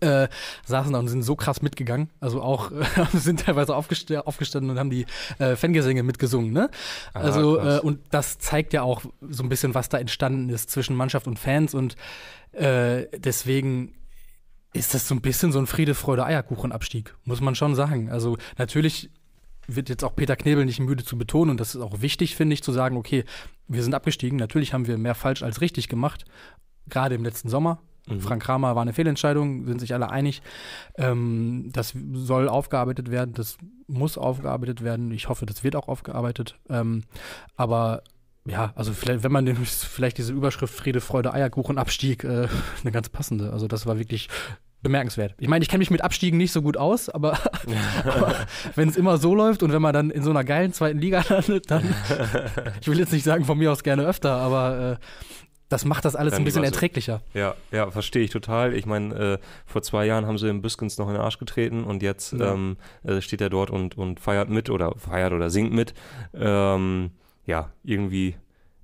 Äh, 0.00 0.28
saßen 0.66 0.92
da 0.92 0.98
und 0.98 1.08
sind 1.08 1.22
so 1.22 1.34
krass 1.34 1.62
mitgegangen. 1.62 2.10
Also 2.20 2.42
auch 2.42 2.70
äh, 2.72 2.84
sind 3.14 3.40
teilweise 3.40 3.74
aufgest 3.74 4.14
aufgestanden 4.14 4.70
und 4.70 4.78
haben 4.78 4.90
die 4.90 5.06
äh, 5.38 5.56
Fangesänge 5.56 6.02
mitgesungen. 6.02 6.52
Ne? 6.52 6.70
Ah, 7.14 7.20
Also 7.20 7.58
äh, 7.58 7.80
und 7.80 8.00
das 8.10 8.38
zeigt 8.38 8.72
ja 8.72 8.82
auch 8.82 9.02
so 9.20 9.42
ein 9.42 9.48
bisschen, 9.48 9.74
was 9.74 9.88
da 9.88 9.98
entstanden 9.98 10.48
ist 10.50 10.70
zwischen 10.70 10.94
Mannschaft 10.96 11.26
und 11.26 11.38
Fans 11.38 11.74
und 11.74 11.96
äh, 12.52 13.06
deswegen 13.18 13.94
ist 14.74 14.92
das 14.92 15.08
so 15.08 15.14
ein 15.14 15.22
bisschen 15.22 15.52
so 15.52 15.58
ein 15.58 15.66
Friede, 15.66 15.94
Freude, 15.94 16.24
Eierkuchen-Abstieg, 16.26 17.14
muss 17.24 17.40
man 17.40 17.54
schon 17.54 17.74
sagen. 17.74 18.10
Also 18.10 18.36
natürlich 18.58 19.10
wird 19.68 19.88
jetzt 19.88 20.02
auch 20.02 20.16
Peter 20.16 20.34
Knebel 20.34 20.64
nicht 20.64 20.80
müde 20.80 21.04
zu 21.04 21.16
betonen 21.16 21.52
und 21.52 21.60
das 21.60 21.74
ist 21.74 21.80
auch 21.80 22.00
wichtig, 22.00 22.34
finde 22.34 22.54
ich, 22.54 22.62
zu 22.62 22.72
sagen, 22.72 22.96
okay, 22.96 23.24
wir 23.68 23.82
sind 23.82 23.94
abgestiegen, 23.94 24.38
natürlich 24.38 24.72
haben 24.72 24.86
wir 24.86 24.98
mehr 24.98 25.14
falsch 25.14 25.42
als 25.42 25.60
richtig 25.60 25.88
gemacht, 25.88 26.24
gerade 26.88 27.14
im 27.14 27.22
letzten 27.22 27.48
Sommer. 27.48 27.80
Mhm. 28.08 28.20
Frank 28.20 28.42
Kramer 28.42 28.74
war 28.74 28.82
eine 28.82 28.94
Fehlentscheidung, 28.94 29.66
sind 29.66 29.80
sich 29.80 29.94
alle 29.94 30.10
einig. 30.10 30.42
Ähm, 30.96 31.68
das 31.72 31.94
soll 32.14 32.48
aufgearbeitet 32.48 33.10
werden, 33.10 33.34
das 33.34 33.58
muss 33.86 34.18
aufgearbeitet 34.18 34.82
werden. 34.82 35.10
Ich 35.12 35.28
hoffe, 35.28 35.46
das 35.46 35.62
wird 35.62 35.76
auch 35.76 35.88
aufgearbeitet. 35.88 36.58
Ähm, 36.68 37.04
aber 37.56 38.02
ja, 38.46 38.72
also 38.76 38.92
vielleicht, 38.92 39.22
wenn 39.22 39.32
man 39.32 39.44
den, 39.44 39.56
vielleicht 39.64 40.18
diese 40.18 40.32
Überschrift 40.32 40.74
Friede, 40.74 41.00
Freude, 41.00 41.32
Eierkuchen, 41.32 41.78
Abstieg, 41.78 42.24
äh, 42.24 42.48
eine 42.82 42.92
ganz 42.92 43.08
passende. 43.08 43.52
Also 43.52 43.68
das 43.68 43.86
war 43.86 43.98
wirklich 43.98 44.28
bemerkenswert. 44.82 45.34
Ich 45.38 45.48
meine, 45.48 45.62
ich 45.62 45.68
kenne 45.68 45.80
mich 45.80 45.90
mit 45.90 46.02
Abstiegen 46.02 46.38
nicht 46.38 46.52
so 46.52 46.62
gut 46.62 46.76
aus, 46.76 47.08
aber, 47.08 47.32
aber 48.04 48.34
wenn 48.74 48.88
es 48.88 48.96
immer 48.96 49.18
so 49.18 49.34
läuft 49.34 49.62
und 49.62 49.72
wenn 49.72 49.82
man 49.82 49.92
dann 49.92 50.10
in 50.10 50.22
so 50.22 50.30
einer 50.30 50.44
geilen 50.44 50.72
zweiten 50.72 50.98
Liga 50.98 51.24
landet, 51.28 51.70
dann, 51.70 51.94
ich 52.80 52.88
will 52.88 52.98
jetzt 52.98 53.12
nicht 53.12 53.24
sagen 53.24 53.44
von 53.44 53.58
mir 53.58 53.72
aus 53.72 53.82
gerne 53.82 54.04
öfter, 54.06 54.32
aber 54.32 54.98
äh, 55.00 55.04
das 55.68 55.84
macht 55.84 56.04
das 56.06 56.16
alles 56.16 56.32
Dann 56.32 56.42
ein 56.42 56.44
bisschen 56.44 56.64
erträglicher. 56.64 57.20
Ja, 57.34 57.54
ja, 57.70 57.90
verstehe 57.90 58.22
ich 58.22 58.30
total. 58.30 58.72
Ich 58.74 58.86
meine, 58.86 59.14
äh, 59.14 59.38
vor 59.66 59.82
zwei 59.82 60.06
Jahren 60.06 60.26
haben 60.26 60.38
sie 60.38 60.48
im 60.48 60.62
Büskens 60.62 60.96
noch 60.96 61.08
in 61.08 61.14
den 61.14 61.20
Arsch 61.22 61.38
getreten 61.38 61.84
und 61.84 62.02
jetzt 62.02 62.32
Ja. 62.32 62.54
ähm, 62.54 62.78
äh, 63.04 63.20
steht 63.20 63.42
er 63.42 63.50
dort 63.50 63.68
und, 63.70 63.98
und 63.98 64.18
feiert 64.18 64.48
mit 64.48 64.70
oder 64.70 64.94
feiert 64.96 65.32
oder 65.34 65.50
singt 65.50 65.72
mit. 65.72 65.92
Ähm, 66.34 67.10
ja, 67.44 67.70
irgendwie 67.82 68.36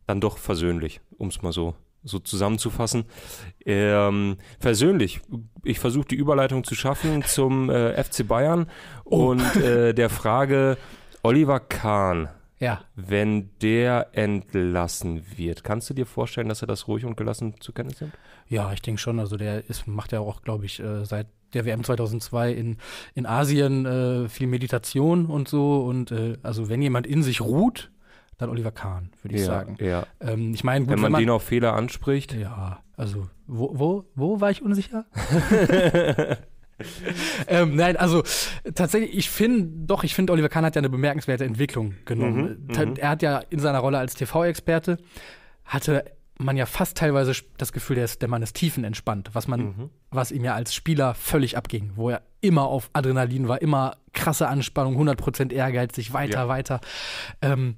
dann 0.07 0.21
doch 0.21 0.37
versöhnlich, 0.37 1.01
um 1.17 1.29
es 1.29 1.41
mal 1.41 1.53
so, 1.53 1.75
so 2.05 2.19
zusammenzufassen. 2.19 3.05
Ähm, 3.67 4.37
versöhnlich, 4.61 5.21
ich 5.65 5.79
versuche 5.81 6.09
die 6.09 6.17
Überleitung 6.17 6.65
zu 6.65 6.75
schaffen 6.75 7.25
zum 7.25 7.71
äh, 7.71 8.03
FC 8.03 8.27
Bayern 8.27 8.67
Oh. 9.05 9.31
und 9.31 9.57
äh, 9.57 9.93
der 9.95 10.11
Frage 10.11 10.77
Oliver 11.23 11.61
Kahn. 11.61 12.29
Ja. 12.61 12.81
Wenn 12.95 13.51
der 13.61 14.09
entlassen 14.13 15.23
wird, 15.37 15.65
kannst 15.65 15.91
du 15.91 15.95
dir 15.95 16.07
vorstellen, 16.07 16.49
dass 16.49 16.63
er 16.63 16.69
das 16.69 16.89
ruhig 16.89 17.05
und 17.05 17.17
gelassen 17.17 17.55
zur 17.61 17.75
Kenntnis 17.75 18.01
nimmt? 18.01 18.15
Ja, 18.49 18.73
ich 18.73 18.81
denke 18.81 19.01
schon. 19.01 19.19
Also 19.19 19.37
der 19.37 19.69
ist, 19.69 19.87
macht 19.87 20.13
ja 20.13 20.21
auch, 20.21 20.43
glaube 20.43 20.65
ich, 20.65 20.81
äh, 20.81 21.05
seit 21.05 21.27
der 21.53 21.65
WM 21.67 21.85
2002 21.85 22.53
in, 22.53 22.77
in 23.15 23.27
Asien 23.27 23.87
äh, 23.87 24.29
viel 24.29 24.47
Meditation 24.47 25.27
und 25.27 25.49
so. 25.49 25.85
Und 25.85 26.11
äh, 26.13 26.37
also 26.43 26.69
wenn 26.69 26.81
jemand 26.81 27.07
in 27.07 27.23
sich 27.23 27.41
ruht, 27.41 27.91
dann 28.39 28.51
Oliver 28.51 28.73
Kahn, 28.73 29.11
würde 29.23 29.37
ich 29.37 29.43
ja, 29.43 29.47
sagen. 29.47 29.77
Ja. 29.81 30.07
Ähm, 30.21 30.55
ich 30.55 30.65
meine, 30.65 30.89
wenn, 30.89 31.01
man 31.01 31.13
man 31.13 31.21
den 31.21 31.31
auf 31.31 31.45
Fehler 31.45 31.75
anspricht. 31.75 32.35
Ja, 32.35 32.81
also 32.97 33.29
wo, 33.47 33.71
wo, 33.79 34.05
wo 34.15 34.41
war 34.41 34.51
ich 34.51 34.63
unsicher? 34.63 35.07
ähm, 37.47 37.77
nein, 37.77 37.97
also 37.97 38.23
tatsächlich, 38.75 39.17
ich 39.17 39.31
finde, 39.31 39.87
doch, 39.87 40.05
ich 40.05 40.15
finde, 40.15 40.33
Oliver 40.33 40.49
Kahn 40.49 40.65
hat 40.65 40.75
ja 40.75 40.81
eine 40.81 40.91
bemerkenswerte 40.91 41.45
Entwicklung 41.45 41.95
genommen. 42.05 42.67
Mhm, 42.69 42.91
mhm. 42.91 42.97
er 42.97 43.09
hat 43.11 43.23
ja 43.23 43.43
in 43.51 43.61
seiner 43.61 43.79
Rolle 43.79 43.99
als 43.99 44.15
TV-Experte, 44.15 44.99
hatte 45.65 46.05
man 46.39 46.57
ja 46.57 46.67
fast 46.67 46.97
teilweise 46.97 47.33
das 47.57 47.73
Gefühl, 47.73 47.97
der, 47.97 48.07
ist, 48.07 48.21
der 48.21 48.29
Mann 48.29 48.43
ist 48.43 48.57
tiefenentspannt, 48.57 49.31
was 49.35 49.47
man, 49.47 49.61
mhm. 49.61 49.91
was 50.11 50.33
ihm 50.33 50.45
ja 50.45 50.55
als 50.55 50.75
Spieler 50.75 51.15
völlig 51.15 51.57
abging, 51.57 51.93
wo 51.95 52.11
er 52.11 52.23
immer 52.41 52.65
auf 52.65 52.91
Adrenalin 52.93 53.47
war, 53.47 53.63
immer 53.63 53.97
krasse 54.13 54.49
Anspannung, 54.49 55.01
100% 55.01 55.53
ehrgeizig, 55.53 56.13
weiter, 56.13 56.41
ja. 56.41 56.49
weiter. 56.49 56.81
Ähm, 57.41 57.77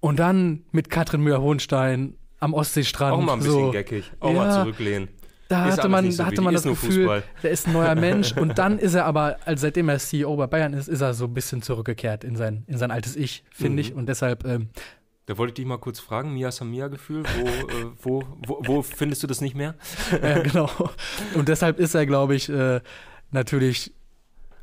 und 0.00 0.18
dann 0.18 0.64
mit 0.72 0.90
Katrin 0.90 1.22
Müller-Hohenstein 1.22 2.14
am 2.40 2.54
Ostseestrand. 2.54 3.14
Auch 3.14 3.20
mal 3.20 3.34
ein 3.34 3.38
bisschen 3.40 3.52
so, 3.52 3.70
geckig, 3.70 4.12
auch 4.20 4.32
ja, 4.32 4.36
mal 4.36 4.62
zurücklehnen. 4.62 5.08
Da 5.48 5.66
ist 5.66 5.78
hatte 5.78 5.88
man, 5.88 6.10
so 6.12 6.26
hatte 6.26 6.42
man 6.42 6.52
das 6.52 6.64
Gefühl, 6.64 7.06
Fußball. 7.06 7.22
der 7.42 7.50
ist 7.50 7.66
ein 7.66 7.72
neuer 7.72 7.94
Mensch. 7.96 8.36
und 8.36 8.58
dann 8.58 8.78
ist 8.78 8.94
er 8.94 9.06
aber, 9.06 9.38
also 9.46 9.62
seitdem 9.62 9.88
er 9.88 9.98
CEO 9.98 10.36
bei 10.36 10.46
Bayern 10.46 10.74
ist, 10.74 10.88
ist 10.88 11.00
er 11.00 11.14
so 11.14 11.24
ein 11.24 11.32
bisschen 11.32 11.62
zurückgekehrt 11.62 12.22
in 12.22 12.36
sein, 12.36 12.64
in 12.66 12.76
sein 12.76 12.90
altes 12.90 13.16
Ich, 13.16 13.44
finde 13.50 13.72
mhm. 13.72 13.78
ich. 13.78 13.94
Und 13.94 14.08
deshalb 14.10 14.44
ähm, 14.44 14.68
da 15.28 15.36
wollte 15.36 15.50
ich 15.50 15.54
dich 15.56 15.66
mal 15.66 15.76
kurz 15.76 16.00
fragen, 16.00 16.32
Mia 16.32 16.50
Samia-Gefühl, 16.50 17.22
wo, 17.22 17.46
äh, 17.46 17.92
wo, 18.00 18.22
wo, 18.46 18.62
wo, 18.64 18.82
findest 18.82 19.22
du 19.22 19.26
das 19.26 19.42
nicht 19.42 19.54
mehr? 19.54 19.74
ja, 20.22 20.38
genau. 20.38 20.70
Und 21.34 21.48
deshalb 21.48 21.78
ist 21.78 21.94
er, 21.94 22.06
glaube 22.06 22.34
ich, 22.34 22.48
äh, 22.48 22.80
natürlich, 23.30 23.92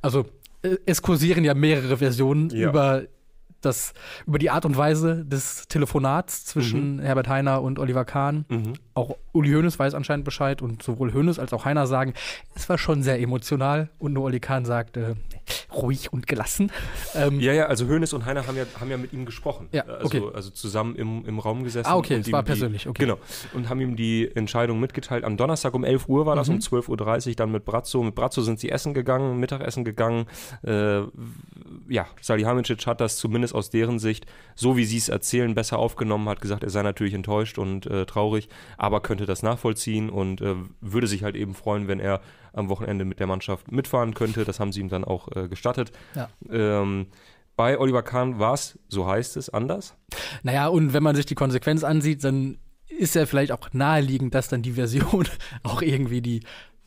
also 0.02 0.26
äh, 0.64 0.78
es 0.88 1.04
kursieren 1.04 1.44
ja 1.44 1.54
mehrere 1.54 1.98
Versionen 1.98 2.50
ja. 2.50 2.70
über 2.70 3.04
das, 3.66 3.94
über 4.26 4.40
die 4.40 4.50
Art 4.50 4.66
und 4.66 4.78
Weise 4.78 5.26
des 5.26 5.68
Telefonats 5.68 6.46
zwischen 6.46 6.98
mhm. 6.98 7.02
Herbert 7.02 7.28
Heiner 7.28 7.62
und 7.62 7.80
Oliver 7.80 8.06
Kahn. 8.06 8.46
Mhm. 8.50 8.74
Auch 8.96 9.18
Uli 9.34 9.52
Hoeneß 9.52 9.78
weiß 9.78 9.94
anscheinend 9.94 10.24
Bescheid 10.24 10.62
und 10.62 10.82
sowohl 10.82 11.14
Hoeneß 11.14 11.38
als 11.38 11.52
auch 11.52 11.66
Heiner 11.66 11.86
sagen, 11.86 12.14
es 12.56 12.70
war 12.70 12.78
schon 12.78 13.04
sehr 13.04 13.20
emotional 13.20 13.90
und 14.00 14.14
nur 14.14 14.24
Oli 14.24 14.40
Kahn 14.40 14.64
sagt, 14.64 14.96
äh, 14.96 15.16
ruhig 15.74 16.12
und 16.14 16.28
gelassen. 16.28 16.72
Ähm, 17.14 17.40
ja, 17.40 17.54
ja, 17.54 17.68
also 17.68 17.88
Hoeneß 17.88 18.12
und 18.12 18.26
Heiner 18.26 18.46
haben 18.46 18.58
ja, 18.58 18.66
haben 18.78 18.92
ja 18.92 18.98
mit 18.98 19.14
ihm 19.14 19.26
gesprochen. 19.26 19.70
Ja, 19.72 19.84
also, 19.84 20.06
okay. 20.06 20.22
also 20.34 20.50
zusammen 20.50 20.96
im, 20.96 21.24
im 21.26 21.40
Raum 21.40 21.64
gesessen. 21.64 21.88
Ah, 21.88 21.96
okay, 21.96 22.16
es 22.16 22.30
war 22.30 22.44
persönlich, 22.44 22.88
okay. 22.88 23.04
Genau. 23.04 23.18
Und 23.54 23.70
haben 23.70 23.80
ihm 23.80 23.96
die 23.96 24.30
Entscheidung 24.36 24.82
mitgeteilt. 24.82 25.24
Am 25.24 25.38
Donnerstag 25.38 25.74
um 25.74 25.86
11 25.86 26.10
Uhr 26.10 26.26
war 26.26 26.36
das, 26.36 26.50
mhm. 26.50 26.56
um 26.56 26.60
12.30 26.60 27.30
Uhr 27.30 27.36
dann 27.36 27.52
mit 27.52 27.64
Brazzo. 27.64 28.04
Mit 28.04 28.16
Brazzo 28.16 28.42
sind 28.42 28.60
sie 28.60 28.70
essen 28.70 28.94
gegangen, 28.94 29.40
Mittagessen 29.40 29.86
gegangen. 29.86 30.26
Äh, 30.64 31.04
ja, 31.88 32.08
Salihamidzic 32.22 32.86
hat 32.86 33.00
das 33.00 33.18
zumindest 33.18 33.56
aus 33.56 33.70
deren 33.70 34.00
Sicht, 34.00 34.26
so 34.56 34.76
wie 34.76 34.86
sie 34.86 34.98
es 34.98 35.10
erzählen, 35.10 35.54
besser 35.56 35.80
aufgenommen, 35.80 36.28
hat 36.28 36.42
gesagt, 36.42 36.64
er 36.64 36.70
sei 36.70 36.82
natürlich 36.82 37.14
enttäuscht 37.14 37.58
und 37.58 37.86
äh, 37.86 38.06
traurig, 38.06 38.50
aber 38.86 39.02
könnte 39.02 39.26
das 39.26 39.42
nachvollziehen 39.42 40.12
und 40.12 40.42
äh, 40.42 40.54
würde 40.80 41.08
sich 41.08 41.24
halt 41.24 41.36
eben 41.36 41.56
freuen, 41.56 41.88
wenn 41.88 42.00
er 42.00 42.22
am 42.54 42.70
Wochenende 42.70 43.04
mit 43.04 43.20
der 43.20 43.26
Mannschaft 43.26 43.72
mitfahren 43.72 44.14
könnte. 44.14 44.46
Das 44.46 44.60
haben 44.60 44.72
sie 44.72 44.80
ihm 44.80 44.90
dann 44.90 45.04
auch 45.04 45.36
äh, 45.36 45.48
gestattet. 45.48 45.92
Ja. 46.14 46.30
Ähm, 46.52 47.08
bei 47.56 47.80
Oliver 47.80 48.04
Kahn 48.04 48.38
war 48.38 48.54
es, 48.54 48.78
so 48.88 49.08
heißt 49.08 49.38
es, 49.38 49.50
anders. 49.50 49.96
Naja, 50.44 50.68
und 50.68 50.94
wenn 50.94 51.02
man 51.02 51.16
sich 51.16 51.26
die 51.26 51.34
Konsequenz 51.34 51.84
ansieht, 51.84 52.24
dann 52.24 52.60
ist 52.88 53.16
ja 53.16 53.26
vielleicht 53.26 53.52
auch 53.52 53.74
naheliegend, 53.74 54.36
dass 54.36 54.50
dann 54.50 54.62
die 54.62 54.74
Version 54.74 55.28
auch 55.64 55.82
irgendwie 55.82 56.22
die 56.22 56.42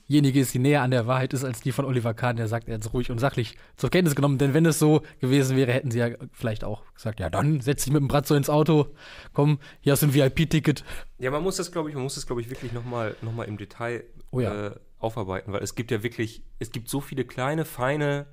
diejenige 0.08 0.40
ist, 0.40 0.54
die 0.54 0.58
näher 0.58 0.82
an 0.82 0.90
der 0.90 1.06
Wahrheit 1.06 1.32
ist 1.32 1.44
als 1.44 1.60
die 1.60 1.72
von 1.72 1.84
Oliver 1.84 2.14
Kahn, 2.14 2.36
der 2.36 2.48
sagt, 2.48 2.68
er 2.68 2.74
hat 2.74 2.84
es 2.84 2.92
ruhig 2.92 3.10
und 3.10 3.18
sachlich 3.18 3.56
zur 3.76 3.90
Kenntnis 3.90 4.14
genommen. 4.14 4.38
Denn 4.38 4.54
wenn 4.54 4.66
es 4.66 4.78
so 4.78 5.02
gewesen 5.20 5.56
wäre, 5.56 5.72
hätten 5.72 5.90
sie 5.90 5.98
ja 5.98 6.08
vielleicht 6.32 6.64
auch 6.64 6.82
gesagt, 6.94 7.20
ja 7.20 7.30
dann 7.30 7.60
setz 7.60 7.84
dich 7.84 7.92
mit 7.92 8.00
dem 8.00 8.08
Bratzo 8.08 8.34
ins 8.34 8.50
Auto, 8.50 8.88
komm, 9.32 9.58
hier 9.80 9.92
hast 9.92 10.02
du 10.02 10.06
ein 10.06 10.14
VIP-Ticket. 10.14 10.84
Ja, 11.18 11.30
man 11.30 11.42
muss 11.42 11.56
das, 11.56 11.72
glaube 11.72 11.88
ich, 11.88 11.94
man 11.94 12.04
muss 12.04 12.14
das, 12.14 12.26
glaube 12.26 12.40
ich, 12.40 12.50
wirklich 12.50 12.72
nochmal 12.72 13.16
noch 13.22 13.32
mal 13.32 13.44
im 13.44 13.56
Detail 13.56 14.04
oh 14.30 14.40
ja. 14.40 14.68
äh, 14.68 14.70
aufarbeiten, 14.98 15.52
weil 15.52 15.62
es 15.62 15.74
gibt 15.74 15.90
ja 15.90 16.02
wirklich, 16.02 16.42
es 16.58 16.70
gibt 16.70 16.88
so 16.88 17.00
viele 17.00 17.24
kleine, 17.24 17.64
feine, 17.64 18.26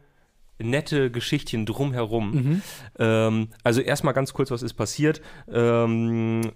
nette 0.58 1.12
Geschichtchen 1.12 1.65
drumherum. 1.65 2.32
Mhm. 2.32 2.62
Ähm, 2.98 3.48
also 3.63 3.82
erstmal 3.82 4.13
ganz 4.13 4.34
kurz, 4.34 4.51
was 4.51 4.63
ist 4.63 4.74
passiert. 4.74 5.22
Ähm, 5.51 6.51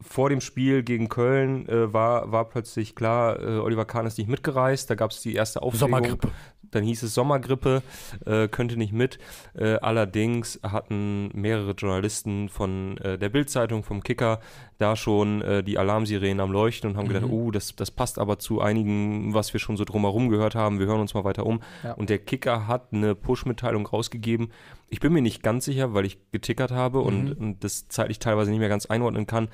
vor 0.00 0.30
dem 0.30 0.40
Spiel 0.40 0.82
gegen 0.82 1.08
Köln 1.08 1.68
äh, 1.68 1.92
war, 1.92 2.32
war 2.32 2.48
plötzlich 2.48 2.94
klar, 2.94 3.40
äh, 3.40 3.58
Oliver 3.58 3.84
Kahn 3.84 4.06
ist 4.06 4.18
nicht 4.18 4.28
mitgereist. 4.28 4.88
Da 4.88 4.94
gab 4.94 5.10
es 5.10 5.20
die 5.20 5.34
erste 5.34 5.62
Aufregung. 5.62 5.90
Sommergrippe. 5.90 6.28
Dann 6.70 6.84
hieß 6.84 7.02
es 7.02 7.14
Sommergrippe, 7.14 7.82
äh, 8.24 8.46
könnte 8.46 8.76
nicht 8.76 8.92
mit. 8.92 9.18
Äh, 9.54 9.74
allerdings 9.82 10.60
hatten 10.62 11.30
mehrere 11.34 11.72
Journalisten 11.72 12.48
von 12.48 12.96
äh, 12.98 13.18
der 13.18 13.28
Bildzeitung, 13.28 13.82
vom 13.82 14.02
Kicker, 14.04 14.40
da 14.78 14.94
schon 14.94 15.42
äh, 15.42 15.64
die 15.64 15.78
Alarmsirenen 15.78 16.40
am 16.40 16.52
Leuchten 16.52 16.88
und 16.90 16.96
haben 16.96 17.08
mhm. 17.08 17.12
gedacht, 17.12 17.30
oh, 17.30 17.50
das, 17.50 17.74
das 17.74 17.90
passt 17.90 18.20
aber 18.20 18.38
zu 18.38 18.60
einigen, 18.60 19.34
was 19.34 19.52
wir 19.52 19.58
schon 19.58 19.76
so 19.76 19.84
drumherum 19.84 20.28
gehört 20.28 20.54
haben. 20.54 20.78
Wir 20.78 20.86
hören 20.86 21.00
uns 21.00 21.12
mal 21.12 21.24
weiter 21.24 21.44
um. 21.44 21.60
Ja. 21.82 21.94
Und 21.94 22.08
der 22.08 22.18
Kicker 22.18 22.68
hat 22.68 22.92
eine 22.92 23.16
Push-Mitteilung 23.16 23.86
rausgegeben. 23.86 24.52
Ich 24.88 25.00
bin 25.00 25.12
mir 25.12 25.22
nicht 25.22 25.42
ganz 25.42 25.64
sicher, 25.64 25.92
weil 25.92 26.04
ich 26.04 26.18
getickert 26.30 26.70
habe 26.70 27.00
mhm. 27.00 27.04
und, 27.04 27.32
und 27.32 27.64
das 27.64 27.88
zeitlich 27.88 28.20
teilweise 28.20 28.50
nicht 28.50 28.60
mehr 28.60 28.68
ganz 28.68 28.86
einordnen 28.86 29.26
kann 29.26 29.48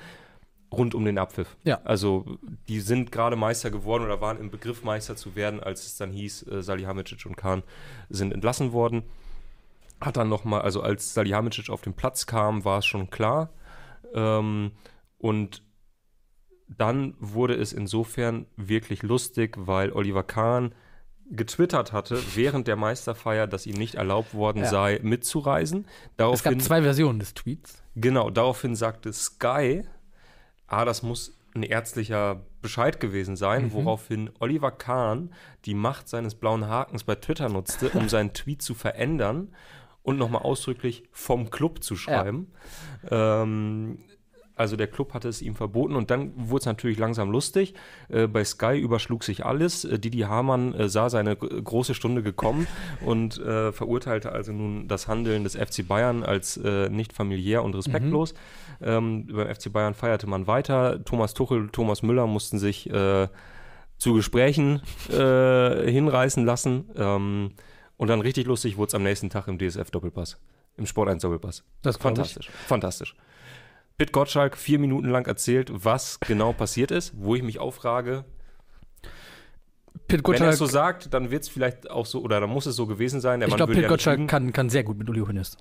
rund 0.71 0.95
um 0.95 1.05
den 1.05 1.17
Abpfiff. 1.17 1.55
Ja. 1.63 1.79
Also 1.83 2.37
die 2.67 2.79
sind 2.79 3.11
gerade 3.11 3.35
Meister 3.35 3.71
geworden 3.71 4.03
oder 4.03 4.21
waren 4.21 4.39
im 4.39 4.51
Begriff 4.51 4.83
Meister 4.83 5.15
zu 5.15 5.35
werden, 5.35 5.61
als 5.61 5.85
es 5.85 5.97
dann 5.97 6.11
hieß, 6.11 6.47
äh, 6.47 6.61
Salihamidzic 6.61 7.25
und 7.25 7.37
Kahn 7.37 7.63
sind 8.09 8.33
entlassen 8.33 8.73
worden. 8.73 9.03
Hat 10.01 10.17
dann 10.17 10.29
nochmal, 10.29 10.61
also 10.61 10.81
als 10.81 11.13
Salihamidzic 11.13 11.69
auf 11.69 11.81
den 11.81 11.93
Platz 11.93 12.25
kam, 12.25 12.65
war 12.65 12.79
es 12.79 12.85
schon 12.85 13.09
klar. 13.09 13.49
Ähm, 14.13 14.71
und 15.17 15.63
dann 16.67 17.15
wurde 17.19 17.55
es 17.55 17.71
insofern 17.71 18.45
wirklich 18.57 19.03
lustig, 19.03 19.55
weil 19.57 19.91
Oliver 19.93 20.23
Kahn 20.23 20.75
getwittert 21.29 21.91
hatte 21.91 22.21
während 22.35 22.67
der 22.67 22.75
Meisterfeier, 22.75 23.47
dass 23.47 23.65
ihm 23.65 23.77
nicht 23.77 23.95
erlaubt 23.95 24.33
worden 24.33 24.63
ja. 24.63 24.69
sei, 24.69 24.99
mitzureisen. 25.01 25.85
Daraufhin, 26.15 26.53
es 26.53 26.59
gab 26.59 26.61
zwei 26.61 26.81
Versionen 26.81 27.19
des 27.19 27.33
Tweets. 27.33 27.83
Genau, 27.95 28.29
daraufhin 28.29 28.75
sagte 28.75 29.11
Sky, 29.11 29.83
ah, 30.67 30.85
das 30.85 31.03
muss 31.03 31.37
ein 31.55 31.63
ärztlicher 31.63 32.41
Bescheid 32.61 32.99
gewesen 32.99 33.35
sein, 33.35 33.65
mhm. 33.65 33.73
woraufhin 33.73 34.29
Oliver 34.39 34.71
Kahn 34.71 35.33
die 35.65 35.73
Macht 35.73 36.07
seines 36.07 36.35
blauen 36.35 36.67
Hakens 36.67 37.03
bei 37.03 37.15
Twitter 37.15 37.49
nutzte, 37.49 37.89
um 37.89 38.09
seinen 38.09 38.33
Tweet 38.33 38.61
zu 38.61 38.73
verändern 38.73 39.53
und 40.03 40.17
nochmal 40.17 40.43
ausdrücklich 40.43 41.03
vom 41.11 41.49
Club 41.49 41.83
zu 41.83 41.95
schreiben. 41.95 42.51
Ja. 43.09 43.43
Ähm, 43.43 43.99
also 44.57 44.75
der 44.75 44.87
Club 44.87 45.13
hatte 45.13 45.29
es 45.29 45.41
ihm 45.41 45.55
verboten 45.55 45.95
und 45.95 46.09
dann 46.09 46.33
wurde 46.35 46.61
es 46.61 46.65
natürlich 46.65 46.97
langsam 46.97 47.29
lustig. 47.29 47.75
Äh, 48.09 48.27
bei 48.27 48.43
Sky 48.43 48.77
überschlug 48.77 49.23
sich 49.23 49.45
alles. 49.45 49.85
Äh, 49.85 49.99
Didi 49.99 50.21
Hamann 50.21 50.73
äh, 50.73 50.89
sah 50.89 51.09
seine 51.09 51.35
große 51.35 51.93
Stunde 51.93 52.23
gekommen 52.23 52.67
und 53.05 53.39
äh, 53.39 53.71
verurteilte 53.71 54.31
also 54.31 54.51
nun 54.51 54.87
das 54.87 55.07
Handeln 55.07 55.43
des 55.43 55.55
FC 55.55 55.87
Bayern 55.87 56.23
als 56.23 56.57
äh, 56.57 56.89
nicht 56.89 57.13
familiär 57.13 57.63
und 57.63 57.75
respektlos. 57.75 58.33
Mhm. 58.79 58.87
Ähm, 58.87 59.27
beim 59.27 59.53
FC 59.53 59.71
Bayern 59.71 59.93
feierte 59.93 60.27
man 60.27 60.47
weiter. 60.47 61.03
Thomas 61.05 61.33
Tuchel, 61.33 61.69
Thomas 61.69 62.01
Müller 62.01 62.25
mussten 62.25 62.57
sich 62.57 62.89
äh, 62.89 63.27
zu 63.97 64.13
Gesprächen 64.13 64.81
hinreißen 65.09 66.45
lassen. 66.45 66.89
Ähm, 66.95 67.51
und 67.97 68.09
dann 68.09 68.21
richtig 68.21 68.45
lustig 68.45 68.77
wurde 68.77 68.89
es 68.89 68.93
am 68.93 69.03
nächsten 69.03 69.29
Tag 69.29 69.47
im 69.47 69.57
DSF-Doppelpass. 69.57 70.37
Im 70.77 70.85
Sport 70.85 71.09
1 71.09 71.23
Doppelpass. 71.23 71.63
Das 71.81 71.95
ist 71.95 72.01
fantastisch. 72.01 72.49
Fantastisch. 72.67 73.15
Pitt 73.97 74.11
Gottschalk 74.11 74.57
vier 74.57 74.79
Minuten 74.79 75.09
lang 75.09 75.25
erzählt, 75.25 75.71
was 75.73 76.19
genau 76.19 76.53
passiert 76.53 76.91
ist, 76.91 77.13
wo 77.15 77.35
ich 77.35 77.43
mich 77.43 77.59
aufrage. 77.59 78.25
Pitt 80.07 80.23
Gottschalk, 80.23 80.41
Wenn 80.41 80.47
er 80.49 80.53
es 80.53 80.59
so 80.59 80.67
sagt, 80.67 81.13
dann 81.13 81.31
wird 81.31 81.43
es 81.43 81.49
vielleicht 81.49 81.89
auch 81.89 82.05
so, 82.05 82.21
oder 82.21 82.39
dann 82.39 82.49
muss 82.49 82.65
es 82.65 82.75
so 82.75 82.85
gewesen 82.85 83.21
sein. 83.21 83.41
ich 83.41 83.55
glaube, 83.55 83.73
Pitt 83.73 83.83
ja 83.83 83.89
Gottschalk 83.89 84.27
kann, 84.27 84.53
kann 84.53 84.69
sehr 84.69 84.83
gut 84.83 84.97
mit 84.97 85.09
Uli 85.09 85.21
Hoeneß. 85.21 85.57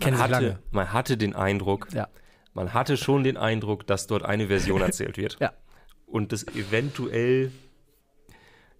Man 0.00 0.18
hatte, 0.18 0.58
man 0.70 0.92
hatte 0.92 1.16
den 1.16 1.34
Eindruck, 1.34 1.88
ja 1.92 2.08
man 2.54 2.74
hatte 2.74 2.96
schon 2.96 3.24
den 3.24 3.36
Eindruck, 3.36 3.86
dass 3.86 4.06
dort 4.06 4.24
eine 4.24 4.48
Version 4.48 4.82
erzählt 4.82 5.16
wird. 5.16 5.38
ja. 5.40 5.52
Und 6.06 6.32
das 6.32 6.46
eventuell 6.48 7.52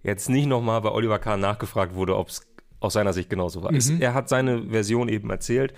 jetzt 0.03 0.29
nicht 0.29 0.47
nochmal 0.47 0.81
bei 0.83 0.91
Oliver 0.91 1.19
Kahn 1.19 1.41
nachgefragt 1.41 1.95
wurde, 1.95 2.17
ob 2.17 2.29
es 2.29 2.47
aus 2.81 2.95
seiner 2.95 3.13
Sicht 3.13 3.31
genauso 3.31 3.63
war. 3.63 3.73
Mhm. 3.73 4.01
Er 4.01 4.15
hat 4.15 4.29
seine 4.29 4.69
Version 4.69 5.09
eben 5.09 5.31
erzählt 5.31 5.73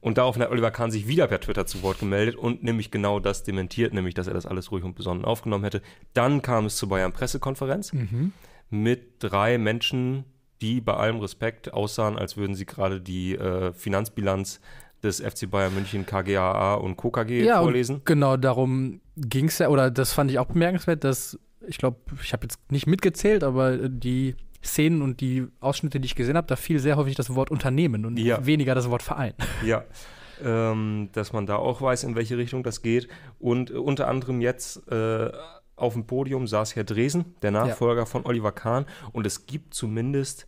und 0.00 0.18
daraufhin 0.18 0.42
hat 0.42 0.50
Oliver 0.50 0.70
Kahn 0.70 0.90
sich 0.90 1.08
wieder 1.08 1.26
per 1.26 1.40
Twitter 1.40 1.66
zu 1.66 1.82
Wort 1.82 1.98
gemeldet 1.98 2.36
und 2.36 2.62
nämlich 2.62 2.90
genau 2.90 3.20
das 3.20 3.42
dementiert, 3.42 3.92
nämlich 3.92 4.14
dass 4.14 4.26
er 4.26 4.34
das 4.34 4.46
alles 4.46 4.70
ruhig 4.70 4.84
und 4.84 4.94
besonnen 4.94 5.24
aufgenommen 5.24 5.64
hätte. 5.64 5.82
Dann 6.14 6.42
kam 6.42 6.66
es 6.66 6.76
zur 6.76 6.88
Bayern 6.88 7.12
Pressekonferenz 7.12 7.92
mhm. 7.92 8.32
mit 8.70 9.22
drei 9.22 9.58
Menschen, 9.58 10.24
die 10.60 10.80
bei 10.80 10.94
allem 10.94 11.18
Respekt 11.18 11.72
aussahen, 11.72 12.16
als 12.16 12.36
würden 12.36 12.54
sie 12.54 12.66
gerade 12.66 13.00
die 13.00 13.34
äh, 13.34 13.72
Finanzbilanz 13.72 14.60
des 15.02 15.20
FC 15.20 15.50
Bayern 15.50 15.74
München 15.74 16.06
KGAA 16.06 16.74
und 16.74 16.96
KKG 16.96 17.44
ja, 17.44 17.62
vorlesen. 17.62 18.02
Genau 18.04 18.36
darum 18.36 19.00
ging 19.16 19.46
es 19.46 19.58
ja, 19.58 19.68
oder 19.68 19.90
das 19.90 20.12
fand 20.12 20.30
ich 20.30 20.38
auch 20.38 20.46
bemerkenswert, 20.46 21.04
dass 21.04 21.38
Ich 21.66 21.78
glaube, 21.78 21.98
ich 22.22 22.32
habe 22.32 22.44
jetzt 22.44 22.58
nicht 22.70 22.86
mitgezählt, 22.86 23.44
aber 23.44 23.72
äh, 23.74 23.90
die 23.90 24.34
Szenen 24.62 25.02
und 25.02 25.20
die 25.20 25.46
Ausschnitte, 25.60 26.00
die 26.00 26.06
ich 26.06 26.14
gesehen 26.14 26.36
habe, 26.36 26.46
da 26.46 26.56
fiel 26.56 26.78
sehr 26.80 26.96
häufig 26.96 27.14
das 27.14 27.34
Wort 27.34 27.50
Unternehmen 27.50 28.04
und 28.04 28.18
Ja. 28.18 28.44
weniger 28.44 28.74
das 28.74 28.90
Wort 28.90 29.02
Verein. 29.02 29.34
Ja, 29.64 29.84
ähm, 30.44 31.08
dass 31.12 31.32
man 31.32 31.46
da 31.46 31.56
auch 31.56 31.80
weiß, 31.80 32.04
in 32.04 32.14
welche 32.14 32.36
Richtung 32.38 32.62
das 32.62 32.82
geht. 32.82 33.08
Und 33.38 33.70
äh, 33.70 33.74
unter 33.74 34.08
anderem 34.08 34.40
jetzt 34.40 34.90
äh, 34.90 35.30
auf 35.76 35.92
dem 35.94 36.06
Podium 36.06 36.46
saß 36.46 36.74
Herr 36.76 36.84
Dresen, 36.84 37.34
der 37.42 37.50
Nachfolger 37.52 38.06
von 38.06 38.26
Oliver 38.26 38.52
Kahn. 38.52 38.86
Und 39.12 39.26
es 39.26 39.46
gibt 39.46 39.74
zumindest 39.74 40.46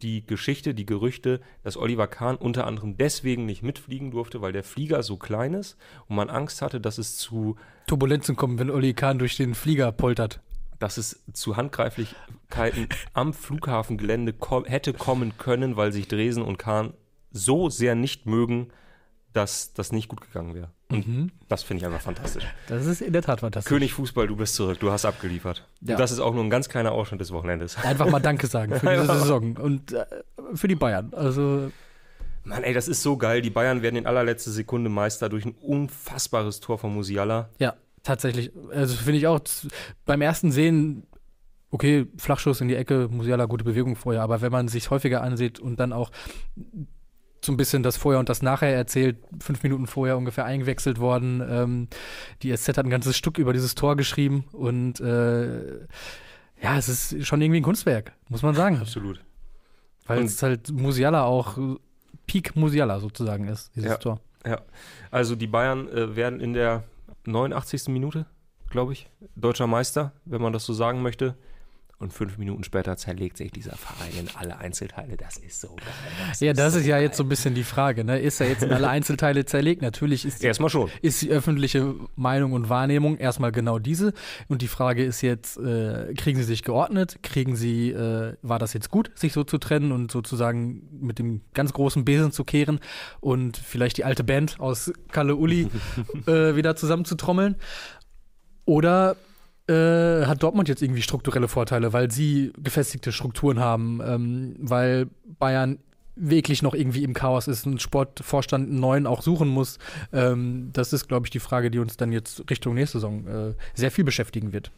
die 0.00 0.26
Geschichte, 0.26 0.74
die 0.74 0.86
Gerüchte, 0.86 1.40
dass 1.62 1.76
Oliver 1.76 2.08
Kahn 2.08 2.36
unter 2.36 2.66
anderem 2.66 2.96
deswegen 2.96 3.46
nicht 3.46 3.62
mitfliegen 3.62 4.10
durfte, 4.10 4.40
weil 4.42 4.52
der 4.52 4.64
Flieger 4.64 5.02
so 5.02 5.16
klein 5.16 5.54
ist 5.54 5.76
und 6.08 6.16
man 6.16 6.28
Angst 6.28 6.60
hatte, 6.60 6.80
dass 6.80 6.98
es 6.98 7.16
zu 7.16 7.56
Turbulenzen 7.86 8.34
kommen, 8.36 8.58
wenn 8.58 8.70
Olli 8.70 8.94
Kahn 8.94 9.18
durch 9.18 9.36
den 9.36 9.54
Flieger 9.54 9.92
poltert. 9.92 10.40
Dass 10.82 10.96
es 10.98 11.22
zu 11.32 11.56
Handgreiflichkeiten 11.56 12.88
am 13.14 13.32
Flughafengelände 13.32 14.32
ko 14.32 14.64
hätte 14.64 14.92
kommen 14.92 15.36
können, 15.38 15.76
weil 15.76 15.92
sich 15.92 16.08
Dresen 16.08 16.42
und 16.42 16.58
Kahn 16.58 16.94
so 17.30 17.68
sehr 17.70 17.94
nicht 17.94 18.26
mögen, 18.26 18.68
dass 19.32 19.72
das 19.72 19.92
nicht 19.92 20.08
gut 20.08 20.20
gegangen 20.20 20.54
wäre. 20.54 20.70
Und 20.90 21.08
Mhm. 21.08 21.32
das 21.48 21.62
finde 21.62 21.80
ich 21.80 21.86
einfach 21.86 22.02
fantastisch. 22.02 22.44
Das 22.68 22.84
ist 22.84 23.00
in 23.00 23.14
der 23.14 23.22
Tat 23.22 23.40
fantastisch. 23.40 23.68
König 23.68 23.94
Fußball, 23.94 24.26
du 24.26 24.36
bist 24.36 24.54
zurück, 24.56 24.78
du 24.80 24.90
hast 24.92 25.06
abgeliefert. 25.06 25.66
Ja. 25.80 25.96
Das 25.96 26.10
ist 26.10 26.18
auch 26.20 26.34
nur 26.34 26.44
ein 26.44 26.50
ganz 26.50 26.68
kleiner 26.68 26.92
Ausschnitt 26.92 27.20
des 27.22 27.32
Wochenendes. 27.32 27.76
Einfach 27.82 28.10
mal 28.10 28.20
Danke 28.20 28.46
sagen 28.46 28.74
für 28.78 28.90
diese 28.90 29.06
Saison 29.20 29.56
und 29.56 29.92
äh, 29.92 30.04
für 30.54 30.68
die 30.68 30.74
Bayern. 30.74 31.14
Also 31.14 31.70
Mann, 32.44 32.62
ey, 32.64 32.74
das 32.74 32.88
ist 32.88 33.02
so 33.02 33.16
geil. 33.16 33.40
Die 33.40 33.50
Bayern 33.50 33.80
werden 33.82 33.96
in 33.96 34.06
allerletzter 34.06 34.50
Sekunde 34.50 34.90
Meister 34.90 35.28
durch 35.30 35.46
ein 35.46 35.54
unfassbares 35.62 36.60
Tor 36.60 36.76
von 36.76 36.92
Musiala. 36.92 37.48
ja, 37.58 37.74
tatsächlich. 38.02 38.50
Also 38.72 38.94
finde 38.96 39.18
ich 39.18 39.26
auch 39.26 39.40
beim 40.04 40.20
ersten 40.22 40.50
Sehen, 40.52 41.06
okay, 41.70 42.06
Flachschuss 42.18 42.60
in 42.60 42.68
die 42.68 42.74
Ecke, 42.76 43.08
Musiala, 43.10 43.46
gute 43.46 43.64
Bewegung 43.64 43.96
vorher, 43.96 44.22
aber 44.22 44.40
wenn 44.40 44.52
man 44.52 44.68
sich 44.68 44.90
häufiger 44.90 45.22
ansieht 45.22 45.58
und 45.60 45.80
dann 45.80 45.92
auch 45.92 46.10
so 47.44 47.50
ein 47.52 47.56
bisschen 47.56 47.82
das 47.82 47.96
Vorher 47.96 48.20
und 48.20 48.28
das 48.28 48.40
Nachher 48.42 48.72
erzählt, 48.74 49.16
fünf 49.40 49.62
Minuten 49.64 49.88
vorher 49.88 50.16
ungefähr 50.16 50.44
eingewechselt 50.44 51.00
worden. 51.00 51.42
Ähm, 51.48 51.88
die 52.42 52.56
SZ 52.56 52.68
hat 52.68 52.78
ein 52.86 52.90
ganzes 52.90 53.16
Stück 53.16 53.38
über 53.38 53.52
dieses 53.52 53.74
Tor 53.74 53.96
geschrieben 53.96 54.44
und 54.52 55.00
äh, 55.00 55.80
ja, 56.62 56.76
es 56.78 56.88
ist 56.88 57.26
schon 57.26 57.40
irgendwie 57.42 57.58
ein 57.60 57.64
Kunstwerk, 57.64 58.12
muss 58.28 58.42
man 58.42 58.54
sagen. 58.54 58.78
Absolut. 58.78 59.20
Weil 60.06 60.18
Und- 60.20 60.26
es 60.26 60.40
halt 60.42 60.70
Musiala 60.70 61.24
auch 61.24 61.58
äh, 61.58 61.74
Peak 62.28 62.54
Musiala 62.54 63.00
sozusagen 63.00 63.48
ist, 63.48 63.74
dieses 63.74 63.90
Ja. 63.90 63.96
Tor. 63.96 64.20
Also 65.10 65.34
die 65.36 65.46
Bayern 65.48 65.88
äh, 65.88 66.14
werden 66.14 66.38
in 66.40 66.52
der 66.52 66.84
89. 67.24 67.88
Minute, 67.88 68.26
glaube 68.70 68.92
ich, 68.92 69.10
deutscher 69.36 69.66
Meister, 69.66 70.12
wenn 70.24 70.42
man 70.42 70.52
das 70.52 70.64
so 70.64 70.72
sagen 70.72 71.02
möchte. 71.02 71.36
Und 72.02 72.12
fünf 72.12 72.36
Minuten 72.36 72.64
später 72.64 72.96
zerlegt 72.96 73.36
sich 73.36 73.52
dieser 73.52 73.76
Verein 73.76 74.10
in 74.18 74.28
alle 74.36 74.58
Einzelteile. 74.58 75.16
Das 75.16 75.36
ist 75.36 75.60
so 75.60 75.68
geil. 75.68 75.86
Ja, 76.40 76.52
das 76.52 76.74
ist 76.74 76.84
ja 76.84 76.96
geil. 76.96 77.04
jetzt 77.04 77.16
so 77.16 77.22
ein 77.22 77.28
bisschen 77.28 77.54
die 77.54 77.62
Frage. 77.62 78.02
Ne? 78.02 78.18
Ist 78.18 78.40
er 78.40 78.48
jetzt 78.48 78.64
in 78.64 78.72
alle 78.72 78.88
Einzelteile 78.88 79.44
zerlegt? 79.44 79.82
Natürlich 79.82 80.24
ist 80.24 80.42
die, 80.42 80.46
Erstmal 80.46 80.68
schon. 80.68 80.90
ist 81.00 81.22
die 81.22 81.30
öffentliche 81.30 81.94
Meinung 82.16 82.54
und 82.54 82.68
Wahrnehmung 82.68 83.18
erstmal 83.18 83.52
genau 83.52 83.78
diese. 83.78 84.14
Und 84.48 84.62
die 84.62 84.66
Frage 84.66 85.04
ist 85.04 85.20
jetzt, 85.20 85.58
äh, 85.58 86.12
kriegen 86.14 86.38
sie 86.38 86.44
sich 86.44 86.64
geordnet? 86.64 87.20
Kriegen 87.22 87.54
sie, 87.54 87.90
äh, 87.90 88.34
war 88.42 88.58
das 88.58 88.72
jetzt 88.72 88.90
gut, 88.90 89.12
sich 89.14 89.32
so 89.32 89.44
zu 89.44 89.58
trennen 89.58 89.92
und 89.92 90.10
sozusagen 90.10 90.82
mit 91.00 91.20
dem 91.20 91.42
ganz 91.54 91.72
großen 91.72 92.04
Besen 92.04 92.32
zu 92.32 92.42
kehren 92.42 92.80
und 93.20 93.56
vielleicht 93.56 93.96
die 93.98 94.04
alte 94.04 94.24
Band 94.24 94.58
aus 94.58 94.92
Kalle 95.12 95.36
Uli 95.36 95.68
äh, 96.26 96.56
wieder 96.56 96.74
zusammenzutrommeln? 96.74 97.54
Oder 98.64 99.16
äh, 99.68 100.26
hat 100.26 100.42
Dortmund 100.42 100.68
jetzt 100.68 100.82
irgendwie 100.82 101.02
strukturelle 101.02 101.48
Vorteile, 101.48 101.92
weil 101.92 102.10
sie 102.10 102.52
gefestigte 102.62 103.12
Strukturen 103.12 103.60
haben, 103.60 104.00
ähm, 104.04 104.56
weil 104.58 105.08
Bayern 105.38 105.78
wirklich 106.14 106.62
noch 106.62 106.74
irgendwie 106.74 107.04
im 107.04 107.14
Chaos 107.14 107.48
ist, 107.48 107.64
ein 107.66 107.78
Sportvorstand 107.78 108.68
einen 108.68 108.80
neuen 108.80 109.06
auch 109.06 109.22
suchen 109.22 109.48
muss. 109.48 109.78
Ähm, 110.12 110.70
das 110.72 110.92
ist, 110.92 111.08
glaube 111.08 111.26
ich, 111.26 111.30
die 111.30 111.40
Frage, 111.40 111.70
die 111.70 111.78
uns 111.78 111.96
dann 111.96 112.12
jetzt 112.12 112.48
Richtung 112.50 112.74
nächste 112.74 112.98
Saison 112.98 113.26
äh, 113.26 113.54
sehr 113.74 113.90
viel 113.90 114.04
beschäftigen 114.04 114.52
wird. 114.52 114.70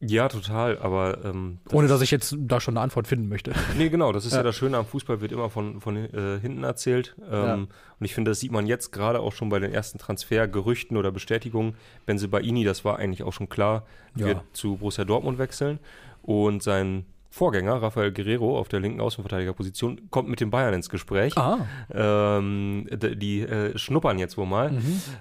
Ja, 0.00 0.28
total. 0.28 0.78
Aber 0.78 1.24
ähm, 1.24 1.58
das 1.64 1.74
Ohne 1.74 1.88
dass 1.88 2.00
ich 2.00 2.10
jetzt 2.10 2.34
da 2.38 2.60
schon 2.60 2.76
eine 2.76 2.82
Antwort 2.82 3.06
finden 3.06 3.28
möchte. 3.28 3.52
Nee, 3.76 3.88
genau, 3.90 4.12
das 4.12 4.24
ist 4.24 4.32
ja, 4.32 4.38
Ja. 4.38 4.42
das 4.44 4.56
Schöne 4.56 4.76
am 4.78 4.86
Fußball, 4.86 5.20
wird 5.20 5.32
immer 5.32 5.50
von, 5.50 5.80
von 5.80 5.96
äh, 5.96 6.38
hinten 6.40 6.64
erzählt. 6.64 7.14
Ähm, 7.30 7.32
Ja. 7.44 7.54
Und 7.54 7.68
ich 8.00 8.14
finde, 8.14 8.30
das 8.30 8.40
sieht 8.40 8.52
man 8.52 8.66
jetzt 8.66 8.92
gerade 8.92 9.20
auch 9.20 9.32
schon 9.32 9.48
bei 9.50 9.58
den 9.58 9.72
ersten 9.72 9.98
Transfergerüchten 9.98 10.96
oder 10.96 11.10
Bestätigungen. 11.12 11.74
Benzebaini, 12.06 12.64
das 12.64 12.84
war 12.84 12.98
eigentlich 12.98 13.22
auch 13.22 13.32
schon 13.32 13.48
klar, 13.48 13.84
Ja. 14.16 14.26
wird 14.26 14.40
zu 14.52 14.76
Borussia 14.76 15.04
Dortmund 15.04 15.38
wechseln. 15.38 15.78
Und 16.22 16.62
sein 16.62 17.04
Vorgänger, 17.30 17.82
Rafael 17.82 18.12
Guerrero, 18.12 18.58
auf 18.58 18.68
der 18.68 18.78
linken 18.80 19.00
Außenverteidigerposition, 19.00 20.08
kommt 20.10 20.28
mit 20.28 20.40
den 20.40 20.50
Bayern 20.50 20.72
ins 20.72 20.88
Gespräch. 20.88 21.36
Ah. 21.36 21.66
Ähm, 21.92 22.86
die 22.92 23.40
äh, 23.40 23.76
schnuppern 23.76 24.18
jetzt 24.18 24.36
wohl 24.38 24.46
mal. 24.46 24.72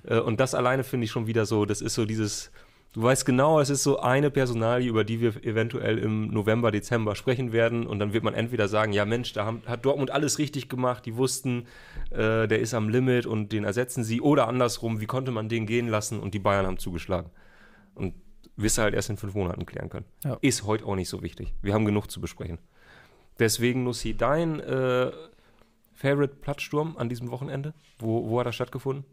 Äh, 0.05 0.19
und 0.19 0.39
das 0.39 0.53
alleine 0.55 0.83
finde 0.83 1.05
ich 1.05 1.11
schon 1.11 1.25
wieder 1.27 1.45
so, 1.45 1.65
das 1.65 1.81
ist 1.81 1.95
so 1.95 2.05
dieses, 2.05 2.51
du 2.93 3.01
weißt 3.01 3.25
genau, 3.25 3.59
es 3.59 3.69
ist 3.69 3.83
so 3.83 3.99
eine 3.99 4.31
Personalie, 4.31 4.87
über 4.87 5.03
die 5.03 5.19
wir 5.19 5.43
eventuell 5.43 5.97
im 5.97 6.27
November, 6.27 6.71
Dezember 6.71 7.15
sprechen 7.15 7.51
werden. 7.51 7.85
Und 7.85 7.99
dann 7.99 8.13
wird 8.13 8.23
man 8.23 8.33
entweder 8.33 8.67
sagen, 8.67 8.93
ja 8.93 9.05
Mensch, 9.05 9.33
da 9.33 9.45
haben, 9.45 9.61
hat 9.65 9.85
Dortmund 9.85 10.11
alles 10.11 10.39
richtig 10.39 10.69
gemacht, 10.69 11.05
die 11.05 11.17
wussten, 11.17 11.65
äh, 12.11 12.47
der 12.47 12.59
ist 12.59 12.73
am 12.73 12.89
Limit 12.89 13.25
und 13.25 13.51
den 13.51 13.63
ersetzen 13.63 14.03
sie. 14.03 14.21
Oder 14.21 14.47
andersrum, 14.47 15.01
wie 15.01 15.07
konnte 15.07 15.31
man 15.31 15.49
den 15.49 15.65
gehen 15.65 15.87
lassen 15.87 16.19
und 16.19 16.33
die 16.33 16.39
Bayern 16.39 16.65
haben 16.65 16.77
zugeschlagen. 16.77 17.29
Und 17.95 18.13
wirst 18.55 18.77
halt 18.77 18.93
erst 18.93 19.09
in 19.09 19.17
fünf 19.17 19.33
Monaten 19.33 19.65
klären 19.65 19.89
können. 19.89 20.05
Ja. 20.23 20.37
Ist 20.41 20.63
heute 20.63 20.85
auch 20.85 20.95
nicht 20.95 21.09
so 21.09 21.23
wichtig. 21.23 21.53
Wir 21.61 21.73
haben 21.73 21.85
genug 21.85 22.09
zu 22.11 22.21
besprechen. 22.21 22.59
Deswegen, 23.39 23.83
Nussi, 23.83 24.15
dein 24.15 24.59
äh, 24.59 25.11
Favorite 25.93 26.35
Plattsturm 26.35 26.95
an 26.97 27.09
diesem 27.09 27.31
Wochenende? 27.31 27.73
Wo, 27.97 28.29
wo 28.29 28.39
hat 28.39 28.45
er 28.45 28.51
stattgefunden? 28.51 29.05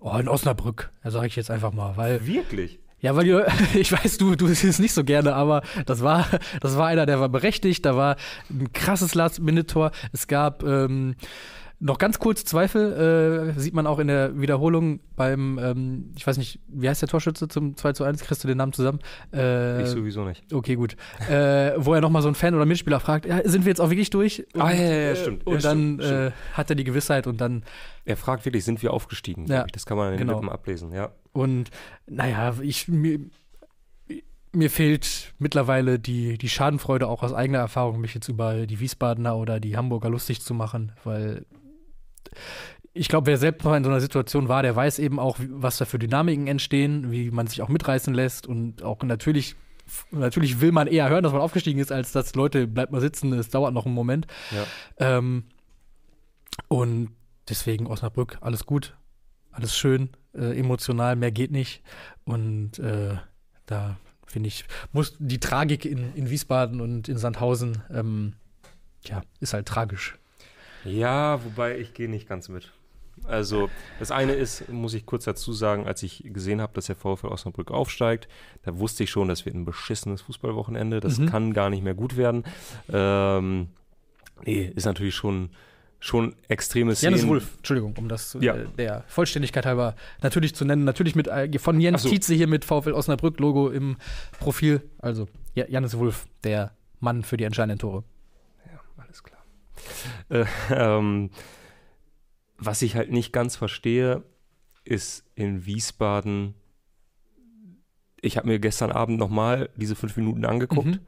Oh, 0.00 0.16
in 0.16 0.28
Osnabrück, 0.28 0.90
da 1.02 1.10
sage 1.10 1.26
ich 1.26 1.36
jetzt 1.36 1.50
einfach 1.50 1.72
mal, 1.72 1.96
weil 1.96 2.26
Wirklich? 2.26 2.78
Ja, 3.00 3.14
weil 3.14 3.26
ihr, 3.26 3.46
ich 3.74 3.92
weiß, 3.92 4.18
du, 4.18 4.34
du 4.36 4.46
siehst 4.48 4.64
es 4.64 4.78
nicht 4.78 4.94
so 4.94 5.04
gerne, 5.04 5.34
aber 5.34 5.62
das 5.84 6.02
war, 6.02 6.26
das 6.60 6.76
war 6.76 6.86
einer, 6.86 7.06
der 7.06 7.20
war 7.20 7.28
berechtigt, 7.28 7.84
da 7.84 7.96
war 7.96 8.16
ein 8.50 8.72
krasses 8.72 9.14
Last-Minute-Tor. 9.14 9.90
Es 10.12 10.26
gab 10.26 10.62
ähm, 10.62 11.14
noch 11.78 11.98
ganz 11.98 12.18
kurz 12.18 12.44
Zweifel, 12.44 13.52
äh, 13.54 13.60
sieht 13.60 13.74
man 13.74 13.86
auch 13.86 13.98
in 13.98 14.08
der 14.08 14.40
Wiederholung 14.40 15.00
beim, 15.14 15.58
ähm, 15.58 16.12
ich 16.16 16.26
weiß 16.26 16.38
nicht, 16.38 16.58
wie 16.68 16.88
heißt 16.88 17.02
der 17.02 17.08
Torschütze 17.08 17.48
zum 17.48 17.76
2 17.76 17.92
zu 17.92 18.04
1? 18.04 18.22
Kriegst 18.22 18.42
du 18.42 18.48
den 18.48 18.56
Namen 18.56 18.72
zusammen? 18.72 19.00
Äh, 19.32 19.82
ich 19.82 19.88
sowieso 19.88 20.24
nicht. 20.24 20.52
Okay, 20.52 20.74
gut. 20.76 20.96
Äh, 21.28 21.72
wo 21.76 21.92
er 21.92 22.00
nochmal 22.00 22.22
so 22.22 22.28
ein 22.28 22.34
Fan 22.34 22.54
oder 22.54 22.64
Mitspieler 22.64 22.98
fragt, 22.98 23.26
ja, 23.26 23.46
sind 23.46 23.66
wir 23.66 23.70
jetzt 23.70 23.80
auch 23.80 23.90
wirklich 23.90 24.08
durch? 24.08 24.46
Ah, 24.54 24.70
ja, 24.70 24.76
ja, 24.76 24.84
ja, 24.84 25.10
äh, 25.10 25.16
stimmt. 25.16 25.46
Und 25.46 25.54
Ja, 25.54 25.60
dann 25.60 25.78
stimmt, 25.78 26.02
stimmt. 26.04 26.20
Äh, 26.28 26.32
hat 26.54 26.70
er 26.70 26.76
die 26.76 26.84
Gewissheit 26.84 27.26
und 27.26 27.40
dann 27.40 27.62
Er 28.06 28.16
fragt 28.16 28.46
wirklich, 28.46 28.64
sind 28.64 28.82
wir 28.82 28.92
aufgestiegen? 28.92 29.44
Ja. 29.46 29.66
Das 29.70 29.84
kann 29.84 29.98
man 29.98 30.06
an 30.06 30.12
den 30.14 30.20
genau. 30.20 30.34
Lippen 30.34 30.48
ablesen, 30.48 30.92
ja. 30.92 31.10
Und 31.32 31.70
naja, 32.06 32.54
ich 32.62 32.88
mir, 32.88 33.18
mir 34.52 34.70
fehlt 34.70 35.34
mittlerweile 35.38 35.98
die, 35.98 36.38
die 36.38 36.48
Schadenfreude 36.48 37.06
auch 37.06 37.22
aus 37.22 37.34
eigener 37.34 37.58
Erfahrung, 37.58 38.00
mich 38.00 38.14
jetzt 38.14 38.28
über 38.28 38.66
die 38.66 38.80
Wiesbadener 38.80 39.36
oder 39.36 39.60
die 39.60 39.76
Hamburger 39.76 40.08
lustig 40.08 40.40
zu 40.40 40.54
machen, 40.54 40.92
weil 41.04 41.44
ich 42.92 43.08
glaube, 43.08 43.26
wer 43.26 43.36
selbst 43.36 43.64
noch 43.64 43.74
in 43.74 43.84
so 43.84 43.90
einer 43.90 44.00
Situation 44.00 44.48
war, 44.48 44.62
der 44.62 44.74
weiß 44.74 44.98
eben 44.98 45.18
auch, 45.18 45.38
was 45.48 45.76
da 45.76 45.84
für 45.84 45.98
Dynamiken 45.98 46.46
entstehen, 46.46 47.10
wie 47.10 47.30
man 47.30 47.46
sich 47.46 47.60
auch 47.62 47.68
mitreißen 47.68 48.14
lässt 48.14 48.46
und 48.46 48.82
auch 48.82 49.02
natürlich, 49.02 49.54
natürlich 50.10 50.60
will 50.60 50.72
man 50.72 50.86
eher 50.86 51.08
hören, 51.08 51.22
dass 51.22 51.32
man 51.32 51.42
aufgestiegen 51.42 51.78
ist, 51.78 51.92
als 51.92 52.12
dass 52.12 52.34
Leute, 52.34 52.66
bleibt 52.66 52.92
mal 52.92 53.00
sitzen, 53.00 53.32
es 53.34 53.50
dauert 53.50 53.74
noch 53.74 53.86
einen 53.86 53.94
Moment. 53.94 54.26
ja. 54.50 54.64
Ähm, 54.98 55.44
und 56.68 57.10
deswegen 57.48 57.86
Osnabrück, 57.86 58.38
alles 58.40 58.64
gut, 58.64 58.96
alles 59.50 59.76
schön, 59.76 60.10
äh, 60.34 60.58
emotional, 60.58 61.16
mehr 61.16 61.32
geht 61.32 61.50
nicht. 61.50 61.82
Und 62.24 62.78
äh, 62.78 63.16
da 63.66 63.96
finde 64.26 64.48
ich, 64.48 64.64
muss 64.92 65.16
die 65.18 65.40
Tragik 65.40 65.84
in, 65.84 66.14
in 66.14 66.30
Wiesbaden 66.30 66.80
und 66.80 67.08
in 67.08 67.18
Sandhausen, 67.18 67.82
ähm, 67.90 68.34
ja, 69.04 69.22
ist 69.40 69.52
halt 69.52 69.66
tragisch. 69.66 70.18
Ja, 70.86 71.44
wobei 71.44 71.78
ich 71.78 71.94
gehe 71.94 72.08
nicht 72.08 72.28
ganz 72.28 72.48
mit. 72.48 72.72
Also, 73.24 73.70
das 73.98 74.10
eine 74.10 74.34
ist, 74.34 74.68
muss 74.68 74.92
ich 74.94 75.06
kurz 75.06 75.24
dazu 75.24 75.52
sagen, 75.52 75.86
als 75.86 76.02
ich 76.02 76.22
gesehen 76.26 76.60
habe, 76.60 76.72
dass 76.74 76.86
der 76.86 76.96
VfL 76.96 77.28
Osnabrück 77.28 77.70
aufsteigt, 77.70 78.28
da 78.62 78.78
wusste 78.78 79.04
ich 79.04 79.10
schon, 79.10 79.28
das 79.28 79.46
wird 79.46 79.54
ein 79.56 79.64
beschissenes 79.64 80.20
Fußballwochenende. 80.22 81.00
Das 81.00 81.18
Mhm. 81.18 81.26
kann 81.26 81.52
gar 81.54 81.70
nicht 81.70 81.82
mehr 81.82 81.94
gut 81.94 82.16
werden. 82.16 82.44
Ähm, 82.92 83.68
nee, 84.44 84.70
ist 84.76 84.84
natürlich 84.84 85.14
schon, 85.14 85.48
schon 85.98 86.36
extreme 86.48 86.94
Szenen. 86.94 87.14
Janis 87.16 87.26
Wulff, 87.26 87.56
Entschuldigung, 87.56 87.94
um 87.96 88.08
das 88.08 88.36
Ja. 88.40 88.54
äh, 88.54 88.66
der 88.76 89.04
Vollständigkeit 89.08 89.64
halber 89.64 89.96
natürlich 90.22 90.54
zu 90.54 90.64
nennen. 90.66 90.84
Natürlich 90.84 91.14
mit 91.16 91.26
äh, 91.26 91.58
von 91.58 91.80
Jens 91.80 92.02
so. 92.02 92.10
Tietze 92.10 92.34
hier 92.34 92.46
mit 92.46 92.64
VfL 92.66 92.92
Osnabrück 92.92 93.40
Logo 93.40 93.70
im 93.70 93.96
Profil. 94.38 94.82
Also 94.98 95.26
ja, 95.54 95.64
Janis 95.68 95.96
Wulff, 95.96 96.26
der 96.44 96.72
Mann 97.00 97.22
für 97.24 97.38
die 97.38 97.44
entscheidenden 97.44 97.78
Tore. 97.78 98.04
Ja, 98.70 98.78
alles 99.02 99.22
klar. 99.22 99.40
Äh, 100.28 100.44
ähm, 100.70 101.30
was 102.58 102.82
ich 102.82 102.96
halt 102.96 103.10
nicht 103.12 103.32
ganz 103.32 103.56
verstehe, 103.56 104.22
ist 104.84 105.24
in 105.34 105.66
Wiesbaden. 105.66 106.54
ich 108.20 108.36
habe 108.36 108.48
mir 108.48 108.58
gestern 108.58 108.90
Abend 108.92 109.18
nochmal 109.18 109.68
diese 109.76 109.94
fünf 109.94 110.16
Minuten 110.16 110.44
angeguckt 110.44 110.86
Mhm. 110.86 111.00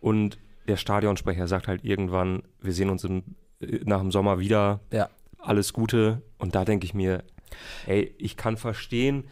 und 0.00 0.38
der 0.68 0.76
Stadionsprecher 0.76 1.46
sagt 1.46 1.68
halt 1.68 1.84
irgendwann, 1.84 2.42
wir 2.60 2.72
sehen 2.72 2.90
uns 2.90 3.04
im, 3.04 3.22
äh, 3.60 3.80
nach 3.84 4.00
dem 4.00 4.10
Sommer 4.10 4.38
wieder, 4.38 4.80
Ja. 4.92 5.08
alles 5.38 5.72
Gute. 5.72 6.22
Und 6.38 6.54
da 6.54 6.64
denke 6.64 6.84
ich 6.84 6.94
mir, 6.94 7.24
ey, 7.86 8.14
ich 8.18 8.36
kann 8.36 8.56
verstehen, 8.56 9.24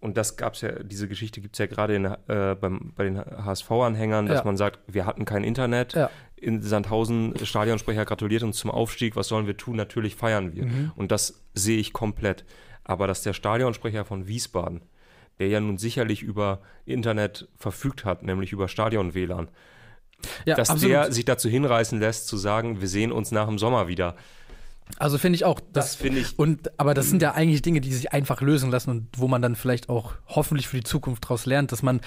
und 0.00 0.16
das 0.16 0.36
gab's 0.36 0.60
ja, 0.60 0.72
diese 0.82 1.08
Geschichte 1.08 1.40
gibt 1.40 1.54
es 1.54 1.58
ja 1.58 1.66
gerade 1.66 1.94
in, 1.96 2.04
äh, 2.04 2.56
beim, 2.60 2.92
bei 2.94 3.04
den 3.04 3.18
HSV-Anhängern, 3.18 4.26
dass 4.26 4.38
Ja. 4.38 4.44
man 4.44 4.56
sagt, 4.56 4.80
wir 4.86 5.06
hatten 5.06 5.24
kein 5.24 5.42
Internet. 5.44 5.94
Ja. 5.94 6.10
In 6.36 6.60
Sandhausen, 6.62 7.34
Stadionsprecher 7.42 8.04
gratuliert 8.04 8.42
uns 8.42 8.58
zum 8.58 8.70
Aufstieg, 8.70 9.16
was 9.16 9.28
sollen 9.28 9.46
wir 9.46 9.56
tun? 9.56 9.76
Natürlich 9.76 10.14
feiern 10.16 10.52
wir. 10.52 10.66
Mhm. 10.66 10.92
Und 10.96 11.10
das 11.10 11.42
sehe 11.54 11.78
ich 11.78 11.92
komplett. 11.92 12.44
Aber 12.84 13.06
dass 13.06 13.22
der 13.22 13.32
Stadionsprecher 13.32 14.04
von 14.04 14.28
Wiesbaden, 14.28 14.82
der 15.38 15.48
ja 15.48 15.60
nun 15.60 15.78
sicherlich 15.78 16.22
über 16.22 16.60
Internet 16.84 17.48
verfügt 17.56 18.04
hat, 18.04 18.22
nämlich 18.22 18.52
über 18.52 18.68
Stadion-WLAN, 18.68 19.48
Ja, 20.44 20.56
dass 20.56 20.70
absolut. 20.70 20.92
der 20.94 21.12
sich 21.12 21.24
dazu 21.24 21.48
hinreißen 21.48 21.98
lässt, 22.00 22.28
zu 22.28 22.36
sagen, 22.36 22.80
wir 22.80 22.88
sehen 22.88 23.12
uns 23.12 23.32
nach 23.32 23.46
dem 23.48 23.58
Sommer 23.58 23.88
wieder. 23.88 24.14
Also 24.98 25.18
finde 25.18 25.36
ich 25.36 25.44
auch. 25.44 25.60
Das 25.60 25.86
Das, 25.86 25.94
finde 25.96 26.20
ich- 26.20 26.38
Und 26.38 26.78
aber 26.78 26.94
das 26.94 27.10
sind 27.10 27.20
ja 27.22 27.32
eigentlich 27.32 27.62
Dinge, 27.62 27.80
die 27.80 27.92
sich 27.92 28.12
einfach 28.12 28.40
lösen 28.40 28.70
lassen 28.70 28.90
und 28.90 29.08
wo 29.16 29.28
man 29.28 29.42
dann 29.42 29.56
vielleicht 29.56 29.88
auch 29.88 30.14
hoffentlich 30.26 30.68
für 30.68 30.76
die 30.76 30.84
Zukunft 30.84 31.24
daraus 31.24 31.44
lernt, 31.46 31.72
dass 31.72 31.82
man 31.82 32.00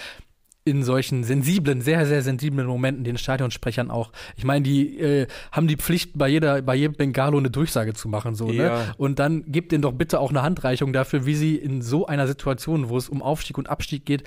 in 0.66 0.84
solchen 0.84 1.24
sensiblen, 1.24 1.82
sehr, 1.82 2.06
sehr 2.06 2.22
sensiblen 2.22 2.68
Momenten 2.68 3.04
den 3.04 3.18
Stadionsprechern 3.18 3.90
auch, 3.90 4.12
ich 4.36 4.44
meine, 4.44 4.62
die 4.62 5.00
äh, 5.00 5.28
haben 5.52 5.68
die 5.68 5.78
Pflicht, 5.78 6.12
bei 6.18 6.28
jeder, 6.28 6.62
bei 6.62 6.76
jedem 6.76 6.94
Bengalo 6.96 7.38
eine 7.38 7.50
Durchsage 7.50 7.94
zu 7.94 8.08
machen, 8.08 8.36
so, 8.36 8.52
Ja. 8.52 8.78
ne? 8.86 8.94
Und 8.98 9.20
dann 9.20 9.46
gebt 9.52 9.72
denen 9.72 9.82
doch 9.82 9.94
bitte 9.94 10.20
auch 10.20 10.30
eine 10.30 10.42
Handreichung 10.44 10.94
dafür, 10.94 11.26
wie 11.26 11.34
sie 11.36 11.56
in 11.56 11.82
so 11.82 12.06
einer 12.08 12.28
Situation, 12.28 12.90
wo 12.90 12.98
es 12.98 13.10
um 13.10 13.22
Aufstieg 13.24 13.58
und 13.58 13.70
Abstieg 13.70 14.06
geht, 14.06 14.24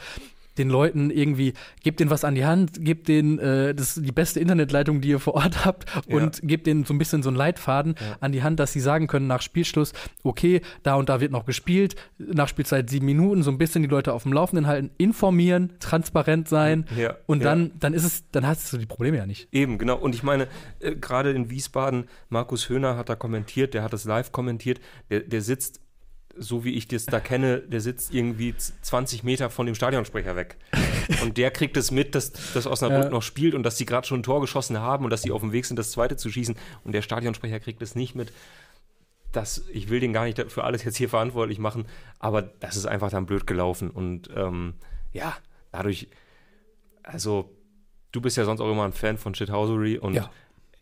den 0.58 0.68
Leuten 0.68 1.10
irgendwie, 1.10 1.54
gebt 1.82 2.00
denen 2.00 2.10
was 2.10 2.24
an 2.24 2.34
die 2.34 2.44
Hand, 2.44 2.84
gebt 2.84 3.08
denen 3.08 3.38
äh, 3.38 3.74
das 3.74 3.94
die 3.94 4.12
beste 4.12 4.40
Internetleitung, 4.40 5.00
die 5.00 5.08
ihr 5.08 5.20
vor 5.20 5.34
Ort 5.34 5.64
habt 5.64 5.86
und 6.06 6.40
gebt 6.42 6.66
denen 6.66 6.84
so 6.84 6.94
ein 6.94 6.98
bisschen 6.98 7.22
so 7.22 7.30
einen 7.30 7.36
Leitfaden 7.36 7.94
an 8.20 8.32
die 8.32 8.42
Hand, 8.42 8.60
dass 8.60 8.72
sie 8.72 8.80
sagen 8.80 9.06
können 9.06 9.26
nach 9.26 9.42
Spielschluss, 9.42 9.92
okay, 10.22 10.60
da 10.82 10.94
und 10.94 11.08
da 11.08 11.20
wird 11.20 11.32
noch 11.32 11.46
gespielt, 11.46 11.96
nach 12.18 12.48
Spielzeit 12.48 12.90
sieben 12.90 13.06
Minuten, 13.06 13.42
so 13.42 13.50
ein 13.50 13.58
bisschen 13.58 13.82
die 13.82 13.88
Leute 13.88 14.12
auf 14.12 14.24
dem 14.24 14.32
Laufenden 14.32 14.66
halten, 14.66 14.90
informieren, 14.98 15.72
transparent 15.80 16.48
sein 16.48 16.86
Ja, 16.96 17.16
und 17.26 17.42
ja. 17.42 17.50
dann, 17.50 17.72
dann 17.78 17.94
ist 17.94 18.04
es, 18.04 18.24
dann 18.30 18.46
hast 18.46 18.72
du 18.72 18.78
die 18.78 18.86
Probleme 18.86 19.16
ja 19.18 19.26
nicht. 19.26 19.48
Eben, 19.52 19.78
genau. 19.78 19.96
Und 19.96 20.14
ich 20.14 20.22
meine, 20.22 20.48
äh, 20.80 20.94
gerade 20.94 21.30
in 21.30 21.50
Wiesbaden, 21.50 22.08
Markus 22.28 22.68
Höhner 22.68 22.96
hat 22.96 23.08
da 23.08 23.14
kommentiert, 23.14 23.74
der 23.74 23.82
hat 23.82 23.92
das 23.92 24.04
live 24.04 24.32
kommentiert, 24.32 24.80
der, 25.10 25.20
der 25.20 25.40
sitzt, 25.40 25.80
so 26.38 26.64
wie 26.64 26.74
ich 26.74 26.88
das 26.88 27.06
da 27.06 27.20
kenne, 27.20 27.58
der 27.60 27.80
sitzt 27.80 28.12
irgendwie 28.14 28.56
z- 28.56 28.74
20 28.82 29.22
Meter 29.24 29.50
von 29.50 29.66
dem 29.66 29.74
Stadionsprecher 29.74 30.34
weg. 30.36 30.56
Und 31.22 31.36
der 31.36 31.50
kriegt 31.50 31.76
es 31.76 31.90
mit, 31.90 32.14
dass, 32.14 32.32
dass 32.54 32.66
Osnabrück 32.66 33.04
Ja. 33.04 33.10
noch 33.10 33.22
spielt 33.22 33.54
und 33.54 33.62
dass 33.62 33.76
sie 33.78 33.86
gerade 33.86 34.06
schon 34.06 34.20
ein 34.20 34.22
Tor 34.22 34.40
geschossen 34.40 34.78
haben 34.80 35.04
und 35.04 35.10
dass 35.10 35.22
sie 35.22 35.30
auf 35.30 35.40
dem 35.42 35.52
Weg 35.52 35.66
sind, 35.66 35.78
das 35.78 35.90
zweite 35.92 36.16
zu 36.16 36.30
schießen. 36.30 36.54
Und 36.84 36.92
der 36.92 37.02
Stadionsprecher 37.02 37.60
kriegt 37.60 37.82
es 37.82 37.94
nicht 37.94 38.14
mit. 38.14 38.32
Das, 39.32 39.64
ich 39.72 39.88
will 39.88 40.00
den 40.00 40.12
gar 40.12 40.24
nicht 40.24 40.38
für 40.52 40.64
alles 40.64 40.84
jetzt 40.84 40.96
hier 40.96 41.08
verantwortlich 41.08 41.58
machen, 41.58 41.86
aber 42.18 42.42
das 42.42 42.76
ist 42.76 42.86
einfach 42.86 43.10
dann 43.10 43.24
blöd 43.26 43.46
gelaufen. 43.46 43.90
Und 43.90 44.28
ähm, 44.36 44.74
ja, 45.12 45.34
dadurch, 45.70 46.08
also 47.02 47.50
du 48.12 48.20
bist 48.20 48.36
ja 48.36 48.44
sonst 48.44 48.60
auch 48.60 48.70
immer 48.70 48.84
ein 48.84 48.92
Fan 48.92 49.16
von 49.18 49.34
Shithousery 49.34 49.98
und 49.98 50.14
Ja. 50.14 50.30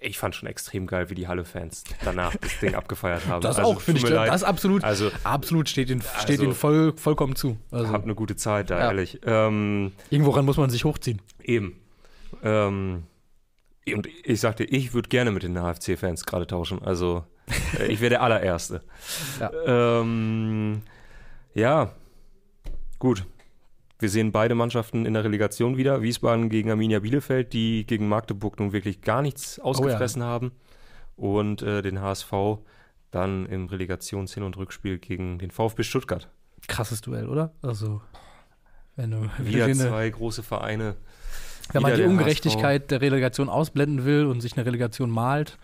Ich 0.01 0.19
fand 0.19 0.35
schon 0.35 0.49
extrem 0.49 0.87
geil, 0.87 1.11
wie 1.11 1.15
die 1.15 1.29
Halle-Fans 1.29 1.85
danach 2.05 2.35
das 2.37 2.59
Ding 2.61 2.75
abgefeiert 2.75 3.27
haben. 3.27 3.41
Das 3.43 3.59
Also, 3.59 3.71
auch, 3.71 3.81
finde 3.81 4.01
ich, 4.01 4.09
leid. 4.09 4.31
das 4.31 4.43
absolut, 4.43 4.83
Also 4.85 5.11
absolut 5.25 5.69
steht 5.69 5.91
ihnen, 5.91 6.03
steht 6.21 6.41
Also- 6.41 6.53
voll, 6.53 6.93
vollkommen 6.97 7.37
zu. 7.37 7.57
Also, 7.71 7.91
hab 7.93 8.05
eine 8.05 8.15
gute 8.15 8.37
Zeit 8.37 8.71
da, 8.71 8.79
Ja. 8.79 8.85
ehrlich. 8.87 9.21
Ähm, 9.25 9.93
irgendworan 10.11 10.45
muss 10.45 10.57
man 10.57 10.71
sich 10.71 10.85
hochziehen. 10.85 11.21
eben. 11.43 11.77
Ähm, 12.43 13.03
und 13.95 14.07
ich 14.25 14.41
sagte, 14.41 14.65
ich 14.65 14.95
würde 14.95 15.09
gerne 15.09 15.31
mit 15.33 15.43
den 15.43 15.57
HFC-Fans 15.59 16.25
gerade 16.27 16.47
tauschen. 16.47 16.81
Also 16.83 17.25
äh, 17.79 17.87
ich 17.87 18.01
wäre 18.01 18.11
der 18.11 18.23
allererste. 18.23 18.83
Ja. 19.41 19.51
Ähm, 20.01 20.83
ja, 21.55 21.91
gut. 22.99 23.25
Wir 24.01 24.09
sehen 24.09 24.33
beide 24.33 24.55
Mannschaften 24.55 25.05
in 25.07 25.15
der 25.15 25.25
Relegation 25.25 25.77
wieder. 25.77 26.03
Wiesbaden 26.03 26.49
gegen 26.49 26.71
Arminia 26.71 27.01
Bielefeld, 27.01 27.53
die 27.53 27.87
gegen 27.87 28.09
Magdeburg 28.09 28.59
nun 28.59 28.73
wirklich 28.73 29.03
gar 29.03 29.23
nichts 29.23 29.59
ausgefressen 29.61 30.23
haben. 30.23 30.53
Und 31.17 31.61
äh, 31.63 31.83
den 31.83 32.01
HSV 32.01 32.33
dann 33.11 33.45
im 33.47 33.67
Relegations-Hin- 33.67 34.43
und 34.43 34.57
Rückspiel 34.57 34.99
gegen 34.99 35.39
den 35.39 35.51
VfB 35.51 35.83
Stuttgart. 35.83 36.29
Krasses 36.67 37.01
Duell, 37.03 37.29
oder? 37.29 37.53
Also, 37.63 38.01
wenn 38.97 39.11
du 39.11 39.29
Wieder 39.39 39.65
eine- 39.67 39.75
zwei 39.75 40.09
große 40.09 40.43
Vereine. 40.43 40.97
Wenn 41.73 41.83
man 41.83 41.95
die 41.95 42.03
Ungerechtigkeit 42.03 42.91
der 42.91 43.01
Relegation 43.01 43.49
ausblenden 43.49 44.05
will 44.05 44.27
und 44.27 44.41
sich 44.41 44.57
eine 44.57 44.67
Relegation 44.67 45.11
malt, 45.11 45.59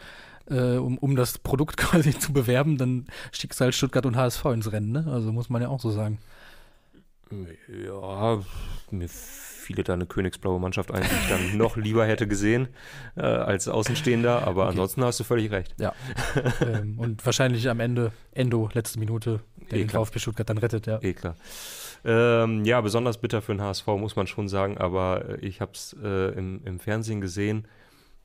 äh, 0.49 0.77
um, 0.77 0.99
um 0.99 1.16
das 1.16 1.38
Produkt 1.38 1.77
quasi 1.79 2.16
zu 2.18 2.33
bewerben, 2.33 2.77
dann 2.77 3.07
schickst 3.33 3.61
du 3.61 3.64
halt 3.64 3.75
Stuttgart 3.75 4.07
und 4.07 4.16
HSV 4.16 4.44
ins 4.46 4.70
Rennen, 4.70 4.92
ne? 4.92 5.07
Also 5.11 5.33
muss 5.33 5.49
man 5.51 5.62
ja 5.62 5.68
auch 5.68 5.81
so 5.81 5.90
sagen. 5.90 6.18
Ja, 7.31 8.41
mir 8.91 9.09
fiel 9.09 9.83
da 9.83 9.95
eine 9.95 10.07
königsblaue 10.07 10.61
Mannschaft 10.61 10.93
ein, 10.93 11.03
die 11.03 11.09
ich 11.09 11.29
dann 11.29 11.57
noch 11.59 11.77
lieber 11.77 12.07
hätte 12.07 12.29
gesehen 12.29 12.69
äh, 13.17 13.23
als 13.23 13.67
Außenstehender. 13.67 14.47
Aber 14.47 14.62
Okay. 14.62 14.71
ansonsten 14.71 15.03
hast 15.05 15.19
du 15.19 15.25
völlig 15.25 15.51
recht. 15.51 15.75
Ja. 15.81 15.93
ähm, 16.65 16.99
und 16.99 17.27
wahrscheinlich 17.27 17.69
am 17.69 17.81
Ende 17.81 18.12
Endo, 18.33 18.69
letzte 18.73 19.01
Minute, 19.01 19.41
der 19.71 19.79
Eh 19.79 19.85
den. 19.85 19.91
VfB 19.91 20.21
Stuttgart 20.21 20.49
dann 20.49 20.59
rettet, 20.59 20.87
ja. 20.87 21.01
Eh 21.03 21.15
klar. 21.15 21.35
Ähm, 22.05 22.65
ja, 22.65 22.81
besonders 22.81 23.19
bitter 23.19 23.43
für 23.43 23.53
den 23.55 23.61
HSV, 23.61 23.87
muss 23.89 24.15
man 24.15 24.29
schon 24.29 24.49
sagen. 24.49 24.79
Aber 24.79 25.29
äh, 25.29 25.37
ich 25.45 25.61
habe 25.61 25.73
es 25.75 25.97
äh, 26.01 26.29
im, 26.39 26.62
im 26.65 26.79
Fernsehen 26.79 27.21
gesehen. 27.21 27.67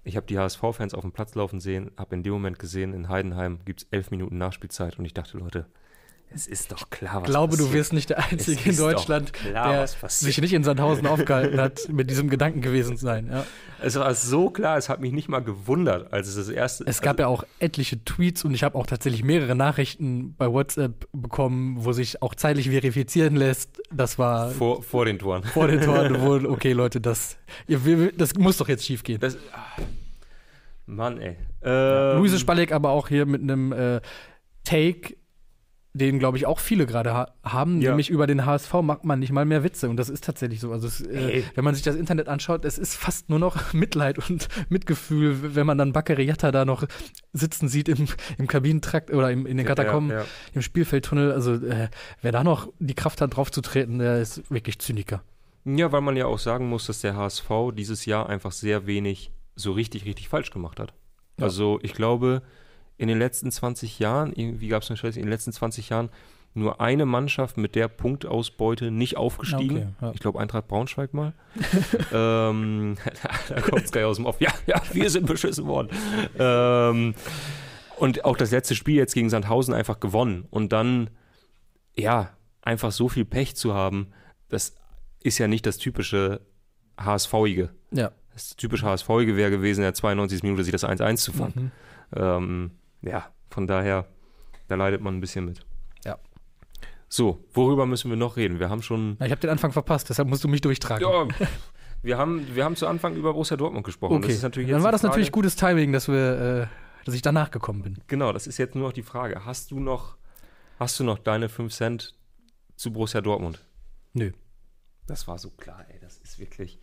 Ich 0.03 0.15
habe 0.17 0.27
die 0.27 0.37
HSV-Fans 0.37 0.93
auf 0.93 1.01
dem 1.01 1.11
Platz 1.11 1.33
laufen 1.35 1.59
sehen, 1.59 1.89
habe 1.97 2.15
in 2.15 2.21
dem 2.23 2.33
Moment 2.33 2.59
gesehen, 2.59 2.93
in 2.93 3.09
Heidenheim 3.09 3.59
gibt 3.65 3.81
es 3.81 3.87
elf 3.91 4.11
Minuten 4.11 4.37
Nachspielzeit. 4.37 4.99
Und 4.99 5.05
ich 5.05 5.13
dachte, 5.15 5.37
Leute, 5.39 5.65
es 6.33 6.47
ist 6.47 6.71
doch 6.71 6.89
klar, 6.89 7.15
was 7.15 7.23
Ich 7.23 7.29
glaube, 7.29 7.57
du 7.57 7.63
passiert. 7.63 7.73
wirst 7.73 7.93
nicht 7.93 8.09
der 8.09 8.19
Einzige 8.19 8.69
in 8.69 8.77
Deutschland, 8.77 9.33
klar, 9.33 9.71
der 9.73 10.09
sich 10.09 10.39
nicht 10.41 10.53
in 10.53 10.63
Sandhausen 10.63 11.05
aufgehalten 11.07 11.59
hat, 11.59 11.89
mit 11.89 12.09
diesem 12.09 12.29
Gedanken 12.29 12.61
gewesen 12.61 12.97
sein. 12.97 13.27
Ja. 13.31 13.45
Es 13.83 13.95
war 13.95 14.13
so 14.13 14.49
klar, 14.49 14.77
es 14.77 14.89
hat 14.89 15.01
mich 15.01 15.11
nicht 15.11 15.27
mal 15.27 15.39
gewundert, 15.39 16.13
als 16.13 16.27
es 16.27 16.35
das 16.35 16.49
erste. 16.49 16.85
Es 16.87 17.01
gab 17.01 17.19
ja 17.19 17.27
auch 17.27 17.43
etliche 17.59 18.03
Tweets 18.05 18.45
und 18.45 18.53
ich 18.53 18.63
habe 18.63 18.77
auch 18.77 18.85
tatsächlich 18.85 19.23
mehrere 19.23 19.55
Nachrichten 19.55 20.35
bei 20.37 20.51
WhatsApp 20.51 21.07
bekommen, 21.11 21.77
wo 21.79 21.91
sich 21.91 22.21
auch 22.21 22.35
zeitlich 22.35 22.69
verifizieren 22.69 23.35
lässt. 23.35 23.81
Das 23.91 24.17
war 24.17 24.51
vor, 24.51 24.83
vor 24.83 25.05
den 25.05 25.19
Toren. 25.19 25.43
vor 25.43 25.67
den 25.67 25.81
Toren 25.81 26.21
wohl, 26.21 26.45
okay, 26.45 26.73
Leute, 26.73 27.01
das, 27.01 27.37
ihr, 27.67 28.11
das 28.13 28.35
muss 28.35 28.57
doch 28.57 28.69
jetzt 28.69 28.85
schief 28.85 29.03
gehen. 29.03 29.19
Das, 29.19 29.35
ah, 29.53 29.81
Mann, 30.85 31.19
ey. 31.19 31.37
Ähm, 31.63 32.17
Luise 32.17 32.39
Spalleck 32.39 32.71
aber 32.71 32.89
auch 32.91 33.07
hier 33.07 33.25
mit 33.25 33.41
einem 33.41 33.71
äh, 33.71 34.01
Take, 34.63 35.15
den, 35.93 36.19
glaube 36.19 36.37
ich, 36.37 36.45
auch 36.45 36.59
viele 36.59 36.85
gerade 36.85 37.13
ha 37.13 37.33
haben, 37.43 37.81
Ja. 37.81 37.89
nämlich 37.89 38.09
über 38.09 38.25
den 38.25 38.45
HSV 38.45 38.73
macht 38.81 39.03
man 39.03 39.19
nicht 39.19 39.31
mal 39.33 39.43
mehr 39.43 39.63
Witze. 39.63 39.89
Und 39.89 39.97
das 39.97 40.09
ist 40.09 40.23
tatsächlich 40.23 40.61
so. 40.61 40.71
Also, 40.71 40.87
es, 40.87 41.01
äh, 41.01 41.43
wenn 41.55 41.65
man 41.65 41.75
sich 41.75 41.83
das 41.83 41.95
Internet 41.97 42.29
anschaut, 42.29 42.63
es 42.63 42.77
ist 42.77 42.95
fast 42.95 43.29
nur 43.29 43.39
noch 43.39 43.57
Mitleid 43.73 44.17
und 44.29 44.47
Mitgefühl, 44.69 45.55
wenn 45.55 45.65
man 45.65 45.77
dann 45.77 45.91
Bakary 45.91 46.23
Yatta 46.23 46.51
da 46.51 46.63
noch 46.63 46.85
sitzen 47.33 47.67
sieht 47.67 47.89
im, 47.89 48.07
im 48.37 48.47
Kabinentrakt 48.47 49.11
oder 49.11 49.31
im, 49.31 49.45
in 49.45 49.57
den 49.57 49.65
Katakomben, 49.65 50.11
Ja, 50.11 50.19
ja. 50.21 50.25
im 50.53 50.61
Spielfeldtunnel. 50.61 51.31
Also, 51.33 51.55
äh, 51.55 51.89
wer 52.21 52.31
da 52.31 52.43
noch 52.43 52.69
die 52.79 52.95
Kraft 52.95 53.19
hat, 53.19 53.35
draufzutreten, 53.35 53.99
der 53.99 54.21
ist 54.21 54.49
wirklich 54.49 54.79
Zyniker. 54.79 55.21
ja, 55.65 55.91
weil 55.91 56.01
man 56.01 56.15
ja 56.15 56.25
auch 56.25 56.39
sagen 56.39 56.69
muss, 56.69 56.87
dass 56.87 57.01
der 57.01 57.15
HSV 57.17 57.49
dieses 57.75 58.05
Jahr 58.05 58.29
einfach 58.29 58.53
sehr 58.53 58.87
wenig 58.87 59.31
so 59.55 59.73
richtig, 59.73 60.05
richtig 60.05 60.29
falsch 60.29 60.51
gemacht 60.51 60.79
hat. 60.79 60.93
Also 61.39 61.79
ich 61.83 61.93
glaube, 61.93 62.41
in 63.01 63.07
den 63.07 63.17
letzten 63.17 63.51
20 63.51 63.97
Jahren, 63.97 64.31
irgendwie 64.31 64.67
gab 64.67 64.83
es 64.83 64.89
eine 64.91 64.95
Statistik, 64.95 65.23
in 65.23 65.25
den 65.25 65.33
letzten 65.33 65.51
20 65.51 65.89
Jahren 65.89 66.09
nur 66.53 66.81
eine 66.81 67.07
Mannschaft 67.07 67.57
mit 67.57 67.73
der 67.73 67.87
Punktausbeute 67.87 68.91
nicht 68.91 69.17
aufgestiegen. 69.17 69.77
Okay, 69.77 69.87
ja. 70.01 70.11
Ich 70.13 70.19
glaube 70.19 70.39
Eintracht 70.39 70.67
Braunschweig 70.67 71.11
mal. 71.11 71.33
ähm, 72.13 72.97
da 73.49 73.61
kommt 73.61 73.85
es 73.85 73.91
gleich 73.91 74.03
aus 74.03 74.17
dem 74.17 74.27
Off. 74.27 74.39
Ja, 74.39 74.53
ja, 74.67 74.79
wir 74.93 75.09
sind 75.09 75.25
beschissen 75.25 75.65
worden. 75.65 75.89
ähm, 76.37 77.15
und 77.97 78.23
auch 78.23 78.37
das 78.37 78.51
letzte 78.51 78.75
Spiel 78.75 78.97
jetzt 78.97 79.15
gegen 79.15 79.31
Sandhausen 79.31 79.73
einfach 79.73 79.99
gewonnen. 79.99 80.45
Und 80.51 80.71
dann, 80.71 81.09
ja, 81.95 82.29
einfach 82.61 82.91
so 82.91 83.09
viel 83.09 83.25
Pech 83.25 83.55
zu 83.55 83.73
haben, 83.73 84.13
das 84.49 84.75
ist 85.23 85.39
ja 85.39 85.47
nicht 85.47 85.65
das 85.65 85.79
typische 85.79 86.41
HSV-ige. 86.99 87.71
Ja. 87.89 88.11
Das 88.33 88.55
typische 88.57 88.85
HSV-ige 88.85 89.35
wäre 89.37 89.49
gewesen, 89.49 89.79
in 89.79 89.85
der 89.85 89.95
92. 89.95 90.43
Minute 90.43 90.63
sich 90.63 90.71
das 90.71 90.83
1-1 90.83 91.15
zu 91.15 91.33
fangen. 91.33 91.53
Mhm. 91.55 91.71
Ähm, 92.15 92.71
ja, 93.01 93.31
von 93.49 93.67
daher, 93.67 94.05
da 94.67 94.75
leidet 94.75 95.01
man 95.01 95.17
ein 95.17 95.21
bisschen 95.21 95.45
mit. 95.45 95.65
Ja. 96.05 96.17
So, 97.09 97.43
worüber 97.53 97.85
müssen 97.85 98.09
wir 98.09 98.17
noch 98.17 98.37
reden? 98.37 98.59
Wir 98.59 98.69
haben 98.69 98.81
schon. 98.81 99.17
Na, 99.19 99.25
ich 99.25 99.31
habe 99.31 99.41
den 99.41 99.49
Anfang 99.49 99.71
verpasst, 99.71 100.09
deshalb 100.09 100.27
musst 100.27 100.43
du 100.43 100.47
mich 100.47 100.61
durchtragen. 100.61 101.07
Ja, 101.07 101.27
wir 102.03 102.17
haben, 102.17 102.55
wir 102.55 102.63
haben 102.63 102.75
zu 102.75 102.87
Anfang 102.87 103.15
über 103.15 103.33
Borussia 103.33 103.57
Dortmund 103.57 103.85
gesprochen. 103.85 104.15
Okay, 104.17 104.27
Das 104.27 104.37
ist 104.37 104.43
natürlich 104.43 104.69
dann 104.69 104.83
war 104.83 104.91
das 104.91 105.03
natürlich 105.03 105.31
gutes 105.31 105.55
Timing, 105.55 105.91
dass 105.91 106.07
wir, 106.07 106.69
äh, 106.71 107.05
dass 107.05 107.13
ich 107.13 107.21
danach 107.21 107.51
gekommen 107.51 107.83
bin. 107.83 107.97
Genau, 108.07 108.33
das 108.33 108.47
ist 108.47 108.57
jetzt 108.57 108.75
nur 108.75 108.87
noch 108.87 108.93
die 108.93 109.03
Frage. 109.03 109.45
Hast 109.45 109.71
du 109.71 109.79
noch, 109.79 110.17
hast 110.79 110.99
du 110.99 111.03
noch 111.03 111.19
deine 111.19 111.49
5 111.49 111.73
Cent 111.73 112.15
zu 112.75 112.91
Borussia 112.91 113.21
Dortmund? 113.21 113.63
Nö. 114.13 114.31
Das 115.07 115.27
war 115.27 115.37
so 115.37 115.49
klar, 115.49 115.85
ey. 115.89 115.99
Das 115.99 116.17
ist 116.19 116.39
wirklich. 116.39 116.79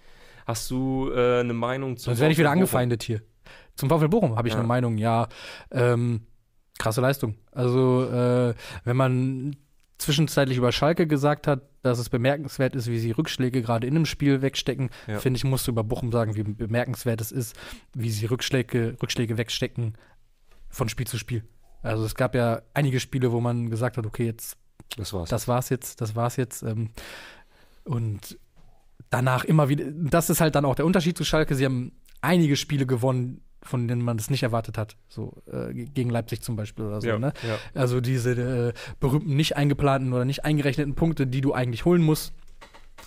Hast 0.46 0.70
du 0.70 1.10
äh, 1.12 1.40
eine 1.40 1.52
Meinung 1.52 1.96
zu. 1.96 2.04
Sonst 2.04 2.20
werde 2.20 2.32
ich 2.32 2.38
wieder 2.38 2.50
angefeindet 2.50 3.02
hier. 3.02 3.22
Zum 3.78 3.88
VfL 3.88 4.08
Bochum 4.08 4.36
habe 4.36 4.48
ich 4.48 4.54
ja. 4.54 4.60
eine 4.60 4.68
Meinung, 4.68 4.98
ja. 4.98 5.28
Ähm, 5.70 6.22
krasse 6.78 7.00
Leistung. 7.00 7.36
Also, 7.52 8.04
äh, 8.04 8.54
wenn 8.84 8.96
man 8.96 9.56
zwischenzeitlich 9.98 10.58
über 10.58 10.72
Schalke 10.72 11.06
gesagt 11.06 11.46
hat, 11.46 11.62
dass 11.82 11.98
es 12.00 12.08
bemerkenswert 12.08 12.74
ist, 12.74 12.88
wie 12.88 12.98
sie 12.98 13.12
Rückschläge 13.12 13.62
gerade 13.62 13.86
in 13.86 13.94
einem 13.94 14.04
Spiel 14.04 14.42
wegstecken, 14.42 14.90
ja. 15.06 15.20
finde 15.20 15.38
ich, 15.38 15.44
musst 15.44 15.66
du 15.66 15.70
über 15.70 15.84
Bochum 15.84 16.10
sagen, 16.10 16.34
wie 16.34 16.42
bemerkenswert 16.42 17.20
es 17.20 17.32
ist, 17.32 17.56
wie 17.94 18.10
sie 18.10 18.26
Rückschläge, 18.26 18.96
Rückschläge 19.00 19.38
wegstecken 19.38 19.94
von 20.68 20.88
Spiel 20.88 21.06
zu 21.06 21.18
Spiel. 21.18 21.44
Also 21.82 22.04
es 22.04 22.16
gab 22.16 22.34
ja 22.34 22.62
einige 22.74 22.98
Spiele, 23.00 23.32
wo 23.32 23.40
man 23.40 23.70
gesagt 23.70 23.96
hat, 23.96 24.06
okay, 24.06 24.26
jetzt 24.26 24.56
das 24.96 25.12
war's, 25.12 25.30
das 25.30 25.46
war's 25.46 25.68
jetzt, 25.68 26.00
das 26.00 26.16
war's 26.16 26.36
jetzt. 26.36 26.62
Ähm, 26.62 26.90
und 27.84 28.38
danach 29.10 29.44
immer 29.44 29.68
wieder, 29.68 29.84
das 29.90 30.30
ist 30.30 30.40
halt 30.40 30.54
dann 30.54 30.64
auch 30.64 30.74
der 30.74 30.86
Unterschied 30.86 31.16
zu 31.16 31.24
Schalke. 31.24 31.54
Sie 31.54 31.64
haben 31.64 31.92
einige 32.20 32.56
Spiele 32.56 32.86
gewonnen, 32.86 33.42
von 33.68 33.88
denen 33.88 34.02
man 34.02 34.16
das 34.16 34.30
nicht 34.30 34.42
erwartet 34.42 34.78
hat. 34.78 34.96
So 35.08 35.42
äh, 35.50 35.72
gegen 35.72 36.10
Leipzig 36.10 36.42
zum 36.42 36.56
Beispiel 36.56 36.86
oder 36.86 37.00
so. 37.00 37.08
Ja, 37.08 37.18
ne? 37.18 37.32
ja. 37.46 37.58
Also 37.74 38.00
diese 38.00 38.32
äh, 38.32 38.72
berühmten 39.00 39.36
nicht 39.36 39.56
eingeplanten 39.56 40.12
oder 40.12 40.24
nicht 40.24 40.44
eingerechneten 40.44 40.94
Punkte, 40.94 41.26
die 41.26 41.40
du 41.40 41.52
eigentlich 41.52 41.84
holen 41.84 42.02
musst, 42.02 42.32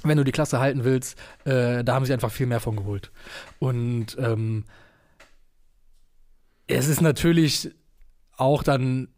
wenn 0.04 0.18
du 0.18 0.24
die 0.24 0.32
Klasse 0.32 0.60
halten 0.60 0.84
willst, 0.84 1.18
äh, 1.46 1.84
da 1.84 1.96
haben 1.96 2.06
sie 2.06 2.14
einfach 2.14 2.32
viel 2.32 2.48
mehr 2.48 2.60
von 2.60 2.76
geholt. 2.76 3.12
Und 3.60 4.18
ähm, 4.20 4.66
es 6.68 6.88
ist 6.88 7.02
natürlich 7.02 7.72
auch 8.38 8.64
dann 8.64 9.10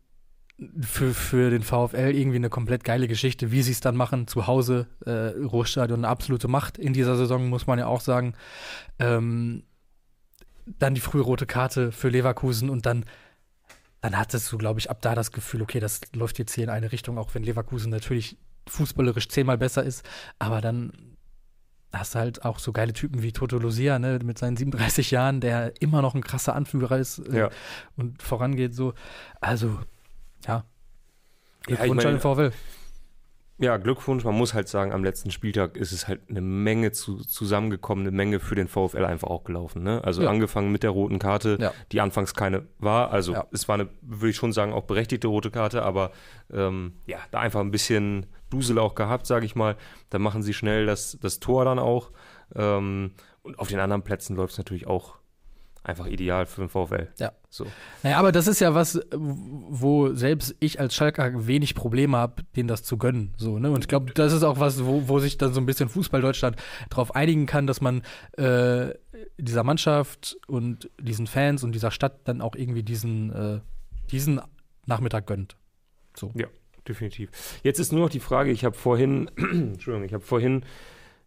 für, 0.81 1.13
für 1.13 1.49
den 1.49 1.63
VfL 1.63 2.13
irgendwie 2.13 2.37
eine 2.37 2.49
komplett 2.49 2.83
geile 2.83 3.07
Geschichte, 3.07 3.51
wie 3.51 3.61
sie 3.63 3.71
es 3.71 3.79
dann 3.79 3.95
machen, 3.95 4.27
zu 4.27 4.47
Hause, 4.47 4.87
äh, 5.05 5.39
Ruhrstadion, 5.45 5.99
eine 5.99 6.07
absolute 6.07 6.47
Macht 6.47 6.77
in 6.77 6.93
dieser 6.93 7.15
Saison, 7.17 7.49
muss 7.49 7.67
man 7.67 7.79
ja 7.79 7.87
auch 7.87 8.01
sagen. 8.01 8.33
Ähm, 8.99 9.63
dann 10.65 10.95
die 10.95 11.01
frühe 11.01 11.21
rote 11.21 11.45
Karte 11.45 11.91
für 11.91 12.09
Leverkusen 12.09 12.69
und 12.69 12.85
dann, 12.85 13.05
dann 14.01 14.17
hattest 14.17 14.51
du, 14.51 14.57
glaube 14.57 14.79
ich, 14.79 14.89
ab 14.89 15.01
da 15.01 15.15
das 15.15 15.31
Gefühl, 15.31 15.61
okay, 15.61 15.79
das 15.79 16.01
läuft 16.13 16.39
jetzt 16.39 16.53
hier 16.53 16.63
in 16.63 16.69
eine 16.69 16.91
Richtung, 16.91 17.17
auch 17.17 17.33
wenn 17.33 17.43
Leverkusen 17.43 17.89
natürlich 17.89 18.37
fußballerisch 18.67 19.27
zehnmal 19.27 19.57
besser 19.57 19.83
ist, 19.83 20.05
aber 20.39 20.61
dann 20.61 21.13
hast 21.91 22.15
du 22.15 22.19
halt 22.19 22.45
auch 22.45 22.59
so 22.59 22.71
geile 22.71 22.93
Typen 22.93 23.21
wie 23.21 23.31
Toto 23.31 23.57
Lucia, 23.57 23.99
ne, 23.99 24.19
mit 24.23 24.37
seinen 24.37 24.57
37 24.57 25.11
Jahren, 25.11 25.41
der 25.41 25.79
immer 25.81 26.01
noch 26.01 26.15
ein 26.15 26.23
krasser 26.23 26.55
Anführer 26.55 26.97
ist 26.97 27.19
äh, 27.19 27.37
ja. 27.37 27.49
und 27.95 28.21
vorangeht 28.21 28.73
so. 28.73 28.93
Also, 29.41 29.79
ja. 30.47 30.65
Glückwunsch 31.65 31.79
ja, 31.79 31.85
ich 31.85 31.93
mein, 31.93 32.05
an 32.07 32.47
den 32.47 32.51
VfL. 32.51 32.57
Ja, 33.59 33.77
Glückwunsch. 33.77 34.23
Man 34.23 34.35
muss 34.35 34.53
halt 34.53 34.67
sagen, 34.67 34.91
am 34.91 35.03
letzten 35.03 35.29
Spieltag 35.29 35.77
ist 35.77 35.91
es 35.91 36.07
halt 36.07 36.21
eine 36.29 36.41
Menge 36.41 36.91
zu, 36.91 37.17
zusammengekommen, 37.17 38.03
eine 38.03 38.15
Menge 38.15 38.39
für 38.39 38.55
den 38.55 38.67
VfL 38.67 39.05
einfach 39.05 39.29
auch 39.29 39.43
gelaufen. 39.43 39.83
Ne? 39.83 40.03
Also 40.03 40.23
ja. 40.23 40.29
angefangen 40.29 40.71
mit 40.71 40.83
der 40.83 40.89
roten 40.89 41.19
Karte, 41.19 41.57
ja. 41.59 41.71
die 41.91 42.01
anfangs 42.01 42.33
keine 42.33 42.65
war. 42.79 43.11
Also 43.11 43.33
ja. 43.33 43.45
es 43.51 43.67
war 43.67 43.75
eine, 43.75 43.89
würde 44.01 44.31
ich 44.31 44.35
schon 44.35 44.53
sagen, 44.53 44.73
auch 44.73 44.83
berechtigte 44.83 45.27
rote 45.27 45.51
Karte, 45.51 45.83
aber 45.83 46.11
ähm, 46.51 46.93
ja, 47.05 47.19
da 47.31 47.39
einfach 47.39 47.59
ein 47.59 47.71
bisschen 47.71 48.25
Dusel 48.49 48.79
auch 48.79 48.95
gehabt, 48.95 49.27
sage 49.27 49.45
ich 49.45 49.55
mal. 49.55 49.75
Da 50.09 50.19
machen 50.19 50.41
sie 50.41 50.53
schnell 50.53 50.85
das, 50.85 51.17
das 51.21 51.39
Tor 51.39 51.63
dann 51.63 51.79
auch. 51.79 52.11
Ähm, 52.55 53.11
und 53.43 53.59
auf 53.59 53.67
den 53.67 53.79
anderen 53.79 54.01
Plätzen 54.01 54.35
läuft 54.35 54.53
es 54.53 54.57
natürlich 54.57 54.87
auch 54.87 55.15
einfach 55.83 56.07
ideal 56.07 56.45
für 56.45 56.61
den 56.61 56.69
VfL. 56.69 57.09
Ja. 57.19 57.33
So. 57.49 57.67
Naja, 58.01 58.17
aber 58.17 58.31
das 58.31 58.47
ist 58.47 58.59
ja 58.61 58.73
was, 58.73 58.99
wo 59.11 60.13
selbst 60.13 60.55
ich 60.59 60.79
als 60.79 60.95
Schalker 60.95 61.45
wenig 61.45 61.75
Probleme 61.75 62.17
habe, 62.17 62.43
denen 62.55 62.67
das 62.67 62.83
zu 62.83 62.97
gönnen. 62.97 63.33
So, 63.37 63.59
ne? 63.59 63.69
Und 63.69 63.81
ich 63.81 63.87
glaube, 63.87 64.11
das 64.13 64.33
ist 64.33 64.43
auch 64.43 64.59
was, 64.59 64.85
wo, 64.85 65.07
wo 65.07 65.19
sich 65.19 65.37
dann 65.37 65.53
so 65.53 65.59
ein 65.59 65.65
bisschen 65.65 65.89
Fußball 65.89 66.21
Deutschland 66.21 66.55
darauf 66.89 67.15
einigen 67.15 67.45
kann, 67.45 67.67
dass 67.67 67.81
man 67.81 68.01
äh, 68.37 68.93
dieser 69.37 69.63
Mannschaft 69.63 70.37
und 70.47 70.89
diesen 70.99 71.27
Fans 71.27 71.63
und 71.63 71.73
dieser 71.73 71.91
Stadt 71.91 72.21
dann 72.23 72.41
auch 72.41 72.55
irgendwie 72.55 72.83
diesen, 72.83 73.33
äh, 73.33 73.59
diesen 74.09 74.41
Nachmittag 74.85 75.27
gönnt. 75.27 75.57
So. 76.15 76.31
Ja, 76.35 76.47
definitiv. 76.87 77.29
Jetzt 77.63 77.79
ist 77.79 77.91
nur 77.91 78.01
noch 78.01 78.09
die 78.09 78.19
Frage, 78.19 78.51
ich 78.51 78.63
habe 78.63 78.75
vorhin, 78.75 79.29
Entschuldigung, 79.37 80.05
ich 80.05 80.13
habe 80.13 80.23
vorhin 80.23 80.63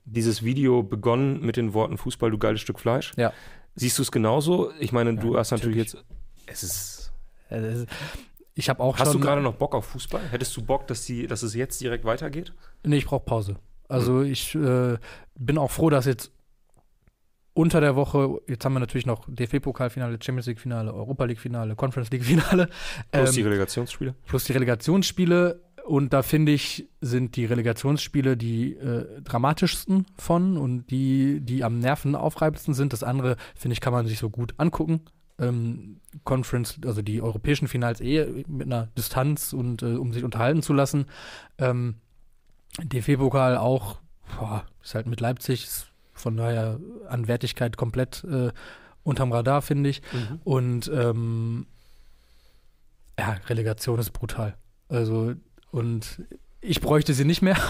dieses 0.06 0.44
Video 0.44 0.82
begonnen 0.82 1.40
mit 1.40 1.56
den 1.56 1.74
Worten 1.74 1.98
Fußball, 1.98 2.30
du 2.30 2.38
geiles 2.38 2.60
Stück 2.60 2.78
Fleisch. 2.78 3.12
Ja. 3.16 3.32
Siehst 3.76 3.98
du 3.98 4.02
es 4.02 4.10
genauso? 4.10 4.72
Ich 4.80 4.92
meine, 4.92 5.10
ja, 5.10 5.16
du 5.16 5.38
hast 5.38 5.50
natürlich 5.50 5.76
jetzt. 5.76 6.04
Es 6.46 6.62
ist. 6.62 7.12
Ich 8.54 8.70
habe 8.70 8.82
auch 8.82 8.98
Hast 8.98 9.12
schon, 9.12 9.20
du 9.20 9.26
gerade 9.26 9.42
noch 9.42 9.54
Bock 9.54 9.74
auf 9.74 9.84
Fußball? 9.86 10.22
Hättest 10.30 10.56
du 10.56 10.62
Bock, 10.62 10.86
dass, 10.86 11.04
die, 11.04 11.26
dass 11.26 11.42
es 11.42 11.54
jetzt 11.54 11.80
direkt 11.80 12.04
weitergeht? 12.04 12.54
Nee, 12.84 12.96
ich 12.96 13.06
brauche 13.06 13.24
Pause. 13.24 13.56
Also 13.86 14.20
hm. 14.20 14.32
ich 14.32 14.54
äh, 14.54 14.96
bin 15.38 15.58
auch 15.58 15.70
froh, 15.70 15.90
dass 15.90 16.06
jetzt 16.06 16.32
unter 17.52 17.80
der 17.80 17.96
Woche, 17.96 18.40
jetzt 18.48 18.64
haben 18.64 18.74
wir 18.74 18.80
natürlich 18.80 19.06
noch 19.06 19.24
DFB-Pokalfinale, 19.28 20.18
Champions 20.22 20.46
League-Finale, 20.46 20.92
Europa 20.92 21.24
League-Finale, 21.24 21.74
Conference 21.74 22.10
League-Finale. 22.10 22.68
Plus 23.10 23.30
ähm, 23.30 23.34
die 23.34 23.42
Relegationsspiele. 23.42 24.14
Plus 24.26 24.44
die 24.44 24.52
Relegationsspiele. 24.52 25.62
Und 25.86 26.12
da 26.12 26.22
finde 26.22 26.50
ich, 26.50 26.88
sind 27.00 27.36
die 27.36 27.44
Relegationsspiele 27.44 28.36
die 28.36 28.74
äh, 28.74 29.22
dramatischsten 29.22 30.06
von 30.18 30.56
und 30.56 30.90
die, 30.90 31.40
die 31.40 31.62
am 31.62 31.78
nervenaufreibendsten 31.78 32.74
sind. 32.74 32.92
Das 32.92 33.04
andere, 33.04 33.36
finde 33.54 33.74
ich, 33.74 33.80
kann 33.80 33.92
man 33.92 34.04
sich 34.06 34.18
so 34.18 34.28
gut 34.28 34.54
angucken. 34.56 35.02
Ähm, 35.38 36.00
Conference, 36.24 36.80
also 36.84 37.02
die 37.02 37.22
europäischen 37.22 37.68
Finals 37.68 38.00
eh 38.00 38.44
mit 38.48 38.66
einer 38.66 38.88
Distanz 38.98 39.52
und 39.52 39.82
äh, 39.82 39.94
um 39.94 40.12
sich 40.12 40.24
unterhalten 40.24 40.60
zu 40.60 40.72
lassen. 40.72 41.06
Ähm, 41.58 41.94
DFB-Pokal 42.82 43.56
auch, 43.56 44.00
boah, 44.38 44.64
ist 44.82 44.96
halt 44.96 45.06
mit 45.06 45.20
Leipzig, 45.20 45.68
von 46.14 46.36
daher 46.36 46.80
an 47.08 47.28
Wertigkeit 47.28 47.76
komplett 47.76 48.24
äh, 48.24 48.50
unterm 49.04 49.30
Radar, 49.30 49.62
finde 49.62 49.90
ich. 49.90 50.02
Mhm. 50.12 50.40
Und 50.42 50.90
ähm, 50.92 51.66
ja, 53.16 53.36
Relegation 53.46 54.00
ist 54.00 54.10
brutal. 54.10 54.56
Also 54.88 55.34
und 55.76 56.22
ich 56.60 56.80
bräuchte 56.80 57.14
sie 57.14 57.24
nicht 57.24 57.42
mehr. 57.42 57.56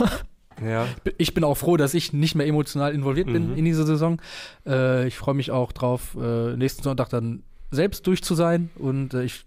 Ja. 0.65 0.87
Ich 1.19 1.35
bin 1.35 1.45
auch 1.45 1.57
froh, 1.57 1.77
dass 1.77 1.93
ich 1.93 2.15
nicht 2.15 2.35
mehr 2.35 2.47
emotional 2.47 2.95
involviert 2.95 3.27
bin 3.27 3.51
mhm. 3.51 3.57
in 3.59 3.67
dieser 3.67 3.85
Saison. 3.85 4.23
Äh, 4.67 5.07
ich 5.07 5.19
freue 5.19 5.35
mich 5.35 5.51
auch 5.51 5.71
drauf, 5.71 6.17
äh, 6.19 6.57
nächsten 6.57 6.83
Sonntag 6.83 7.11
dann 7.11 7.43
selbst 7.71 8.07
durch 8.07 8.25
zu 8.25 8.35
sein 8.35 8.71
und 8.77 9.13
äh, 9.13 9.25
ich 9.25 9.45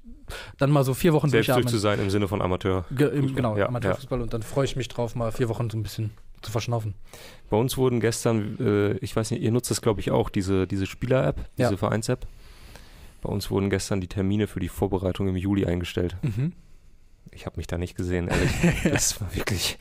dann 0.59 0.69
mal 0.69 0.83
so 0.83 0.93
vier 0.93 1.13
Wochen 1.13 1.27
selbst 1.29 1.49
durch 1.49 1.65
zu 1.65 1.79
sein 1.79 1.99
im 1.99 2.11
Sinne 2.11 2.27
von 2.27 2.43
Amateur. 2.43 2.85
Ge 2.91 3.09
im, 3.09 3.33
genau, 3.33 3.57
ja, 3.57 3.69
Amateurfußball 3.69 4.19
ja. 4.19 4.23
und 4.23 4.35
dann 4.35 4.43
freue 4.43 4.65
ich 4.65 4.75
mich 4.75 4.87
drauf, 4.87 5.15
mal 5.15 5.31
vier 5.31 5.49
Wochen 5.49 5.71
so 5.71 5.79
ein 5.79 5.81
bisschen 5.81 6.11
zu 6.43 6.51
verschnaufen. 6.51 6.93
Bei 7.49 7.57
uns 7.57 7.75
wurden 7.75 7.99
gestern, 7.99 8.59
äh, 8.59 8.91
ich 8.97 9.15
weiß 9.15 9.31
nicht, 9.31 9.41
ihr 9.41 9.51
nutzt 9.51 9.71
das 9.71 9.81
glaube 9.81 10.01
ich 10.01 10.11
auch, 10.11 10.29
diese, 10.29 10.67
diese 10.67 10.85
Spieler-App, 10.85 11.43
diese. 11.57 11.75
Vereins-App. 11.75 12.27
Bei 13.23 13.29
uns 13.29 13.49
wurden 13.49 13.71
gestern 13.71 13.99
die 13.99 14.07
Termine 14.07 14.45
für 14.45 14.59
die 14.59 14.69
Vorbereitung 14.69 15.27
im 15.27 15.35
Juli 15.35 15.65
eingestellt. 15.65 16.17
Mhm 16.21 16.53
ich 17.31 17.45
habe 17.45 17.57
mich 17.57 17.67
da 17.67 17.77
nicht 17.77 17.95
gesehen, 17.95 18.27
ehrlich. 18.29 18.51
das 18.83 19.19
war 19.21 19.33
wirklich, 19.35 19.77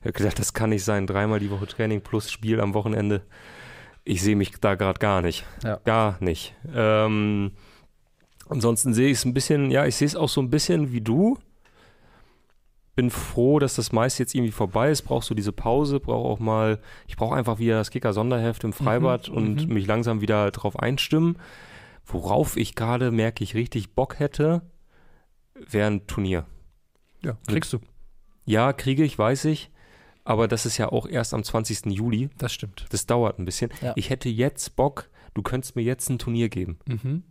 ich 0.00 0.02
habe 0.02 0.12
gedacht, 0.12 0.38
das 0.38 0.52
kann 0.52 0.70
nicht 0.70 0.84
sein. 0.84 1.06
Dreimal 1.06 1.40
die 1.40 1.50
Woche 1.50 1.66
Training 1.66 2.00
plus 2.00 2.30
Spiel 2.30 2.60
am 2.60 2.74
Wochenende. 2.74 3.22
Ich 4.04 4.22
sehe 4.22 4.36
mich 4.36 4.52
da 4.60 4.74
gerade 4.74 4.98
gar 4.98 5.22
nicht. 5.22 5.44
Ja. 5.62 5.80
Gar 5.84 6.16
nicht. 6.20 6.54
Ähm, 6.74 7.52
ansonsten 8.48 8.94
sehe 8.94 9.08
ich 9.08 9.18
es 9.18 9.24
ein 9.24 9.34
bisschen, 9.34 9.70
ja, 9.70 9.86
ich 9.86 9.96
sehe 9.96 10.06
es 10.06 10.16
auch 10.16 10.28
so 10.28 10.40
ein 10.40 10.50
bisschen 10.50 10.92
wie 10.92 11.00
du. 11.00 11.38
Bin 12.94 13.10
froh, 13.10 13.58
dass 13.58 13.76
das 13.76 13.92
meist 13.92 14.18
jetzt 14.18 14.34
irgendwie 14.34 14.50
vorbei 14.50 14.90
ist. 14.90 15.02
Brauchst 15.02 15.30
du 15.30 15.34
diese 15.34 15.52
Pause, 15.52 16.00
brauche 16.00 16.26
auch 16.28 16.40
mal, 16.40 16.80
ich 17.06 17.16
brauche 17.16 17.36
einfach 17.36 17.58
wieder 17.58 17.76
das 17.76 17.90
Kicker-Sonderheft 17.90 18.64
im 18.64 18.72
Freibad 18.72 19.28
mhm, 19.28 19.36
und 19.36 19.68
mhm. 19.68 19.74
mich 19.74 19.86
langsam 19.86 20.20
wieder 20.20 20.50
drauf 20.50 20.78
einstimmen. 20.78 21.38
Worauf 22.06 22.56
ich 22.56 22.74
gerade, 22.74 23.10
merke 23.10 23.44
ich, 23.44 23.54
richtig 23.54 23.94
Bock 23.94 24.18
hätte, 24.18 24.62
wäre 25.54 25.88
ein 25.88 26.06
Turnier. 26.06 26.46
Ja, 27.24 27.36
kriegst 27.46 27.72
du. 27.72 27.78
Ja, 28.44 28.72
kriege 28.72 29.04
ich, 29.04 29.18
weiß 29.18 29.46
ich. 29.46 29.70
Aber 30.24 30.46
das 30.46 30.66
ist 30.66 30.76
ja 30.76 30.90
auch 30.90 31.08
erst 31.08 31.32
am 31.32 31.42
20. 31.42 31.86
Juli. 31.86 32.28
Das 32.38 32.52
stimmt. 32.52 32.86
Das 32.90 33.06
dauert 33.06 33.38
ein 33.38 33.44
bisschen. 33.44 33.70
Ja. 33.80 33.94
Ich 33.96 34.10
hätte 34.10 34.28
jetzt 34.28 34.76
Bock, 34.76 35.08
du 35.34 35.42
könntest 35.42 35.74
mir 35.74 35.82
jetzt 35.82 36.10
ein 36.10 36.18
Turnier 36.18 36.48
geben. 36.48 36.78
Mhm. 36.86 37.22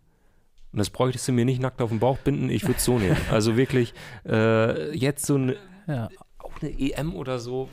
Und 0.71 0.80
das 0.80 0.89
bräuchtest 0.89 1.28
du 1.28 1.32
mir 1.32 1.45
nicht 1.45 1.62
nackt 1.62 1.82
auf 1.82 1.89
den 1.89 2.00
Bauch 2.00 2.17
binden, 2.17 2.50
ich 2.50 2.63
würde 2.63 2.78
es 2.78 2.86
so 2.86 3.00
nehmen. 3.00 3.17
Also 3.32 3.56
wirklich, 3.56 3.93
äh, 4.26 4.95
jetzt 4.95 5.26
so 5.26 5.36
eine, 5.36 5.56
ja. 5.88 6.10
auch 6.39 6.62
eine 6.62 6.71
EM 6.78 7.15
oder 7.15 7.39
so, 7.39 7.69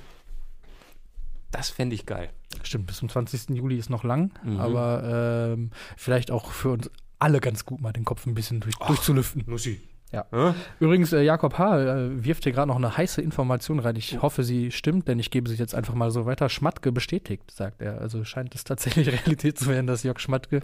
das 1.50 1.70
fände 1.70 1.94
ich 1.94 2.06
geil. 2.06 2.30
Stimmt, 2.62 2.86
bis 2.86 2.98
zum 2.98 3.08
20. 3.08 3.50
Juli 3.50 3.78
ist 3.78 3.90
noch 3.90 4.04
lang, 4.04 4.32
mhm. 4.42 4.60
aber 4.60 5.52
ähm, 5.54 5.70
vielleicht 5.96 6.30
auch 6.30 6.50
für 6.50 6.70
uns 6.70 6.90
alle 7.18 7.40
ganz 7.40 7.64
gut 7.64 7.80
mal 7.80 7.92
den 7.92 8.04
Kopf 8.04 8.26
ein 8.26 8.34
bisschen 8.34 8.60
durch, 8.60 8.74
Ach, 8.80 8.88
durchzulüften. 8.88 9.44
Nussi. 9.46 9.80
Ja. 10.12 10.26
Hm? 10.30 10.54
Übrigens, 10.78 11.12
äh, 11.12 11.22
Jakob 11.22 11.58
H. 11.58 11.80
Äh, 11.80 12.24
wirft 12.24 12.44
hier 12.44 12.52
gerade 12.52 12.68
noch 12.68 12.76
eine 12.76 12.96
heiße 12.96 13.20
Information 13.20 13.80
rein. 13.80 13.96
Ich 13.96 14.22
hoffe, 14.22 14.44
sie 14.44 14.70
stimmt, 14.70 15.08
denn 15.08 15.18
ich 15.18 15.30
gebe 15.30 15.48
sie 15.48 15.56
jetzt 15.56 15.74
einfach 15.74 15.94
mal 15.94 16.10
so 16.10 16.24
weiter. 16.24 16.48
Schmatke 16.48 16.92
bestätigt, 16.92 17.50
sagt 17.50 17.82
er. 17.82 18.00
Also 18.00 18.24
scheint 18.24 18.54
es 18.54 18.62
tatsächlich 18.62 19.08
Realität 19.12 19.58
zu 19.58 19.66
werden, 19.66 19.88
dass 19.88 20.04
Jörg 20.04 20.20
Schmatke 20.20 20.60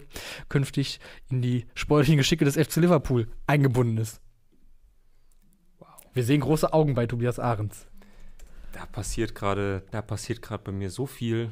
künftig 0.47 0.99
in 1.29 1.41
die 1.41 1.65
sportlichen 1.73 2.17
Geschicke 2.17 2.45
des 2.45 2.55
FC 2.55 2.77
Liverpool 2.77 3.27
eingebunden 3.45 3.97
ist. 3.97 4.21
Wow. 5.79 5.89
Wir 6.13 6.23
sehen 6.23 6.39
große 6.39 6.71
Augen 6.71 6.93
bei 6.93 7.05
Tobias 7.05 7.37
Ahrens. 7.37 7.87
Da 8.71 8.85
passiert 8.85 9.35
gerade, 9.35 9.83
da 9.91 10.01
passiert 10.01 10.41
gerade 10.41 10.63
bei 10.63 10.71
mir 10.71 10.89
so 10.89 11.05
viel. 11.05 11.51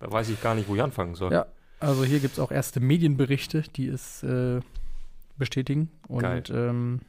Da 0.00 0.10
weiß 0.10 0.30
ich 0.30 0.42
gar 0.42 0.56
nicht, 0.56 0.68
wo 0.68 0.74
ich 0.74 0.82
anfangen 0.82 1.14
soll. 1.14 1.32
Ja, 1.32 1.46
also 1.78 2.04
hier 2.04 2.18
gibt 2.18 2.34
es 2.34 2.40
auch 2.40 2.50
erste 2.50 2.80
Medienberichte, 2.80 3.62
die 3.76 3.86
es 3.86 4.22
äh, 4.22 4.60
bestätigen. 5.36 5.90
Und 6.08 6.50
ähm, 6.50 7.00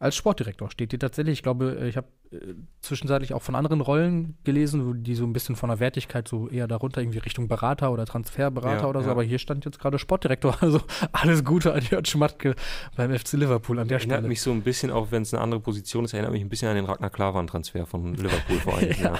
als 0.00 0.16
Sportdirektor 0.16 0.70
steht 0.70 0.92
die 0.92 0.98
tatsächlich. 0.98 1.34
Ich 1.34 1.42
glaube, 1.42 1.76
äh, 1.78 1.88
ich 1.88 1.96
habe 1.96 2.08
äh, 2.32 2.38
zwischenzeitlich 2.80 3.34
auch 3.34 3.42
von 3.42 3.54
anderen 3.54 3.80
Rollen 3.82 4.36
gelesen, 4.44 5.04
die 5.04 5.14
so 5.14 5.24
ein 5.24 5.32
bisschen 5.34 5.56
von 5.56 5.68
der 5.68 5.78
Wertigkeit 5.78 6.26
so 6.26 6.48
eher 6.48 6.66
darunter 6.66 7.02
irgendwie 7.02 7.18
Richtung 7.18 7.48
Berater 7.48 7.92
oder 7.92 8.06
Transferberater 8.06 8.80
Ja, 8.82 8.86
oder 8.88 9.00
so. 9.02 9.06
ja. 9.06 9.12
Aber 9.12 9.22
hier 9.22 9.38
stand 9.38 9.64
jetzt 9.66 9.78
gerade 9.78 9.98
Sportdirektor. 9.98 10.56
Also 10.62 10.80
alles 11.12 11.44
Gute 11.44 11.72
an 11.74 11.82
Jörg 11.88 12.06
Schmatke 12.06 12.54
beim 12.96 13.16
FC 13.16 13.34
Liverpool 13.34 13.78
an 13.78 13.88
der 13.88 13.98
Erinnert 13.98 14.16
Stelle. 14.18 14.28
mich 14.28 14.40
so 14.40 14.50
ein 14.50 14.62
bisschen, 14.62 14.90
auch 14.90 15.08
wenn 15.10 15.22
es 15.22 15.32
eine 15.34 15.42
andere 15.42 15.60
Position 15.60 16.04
ist, 16.06 16.14
erinnert 16.14 16.32
mich 16.32 16.42
ein 16.42 16.48
bisschen 16.48 16.68
an 16.68 16.76
den 16.76 16.86
Ragnar 16.86 17.10
Klavan-Transfer 17.10 17.84
von 17.86 18.14
Liverpool 18.14 18.56
vor 18.58 18.78
einigen 18.78 19.02
Ja. 19.02 19.14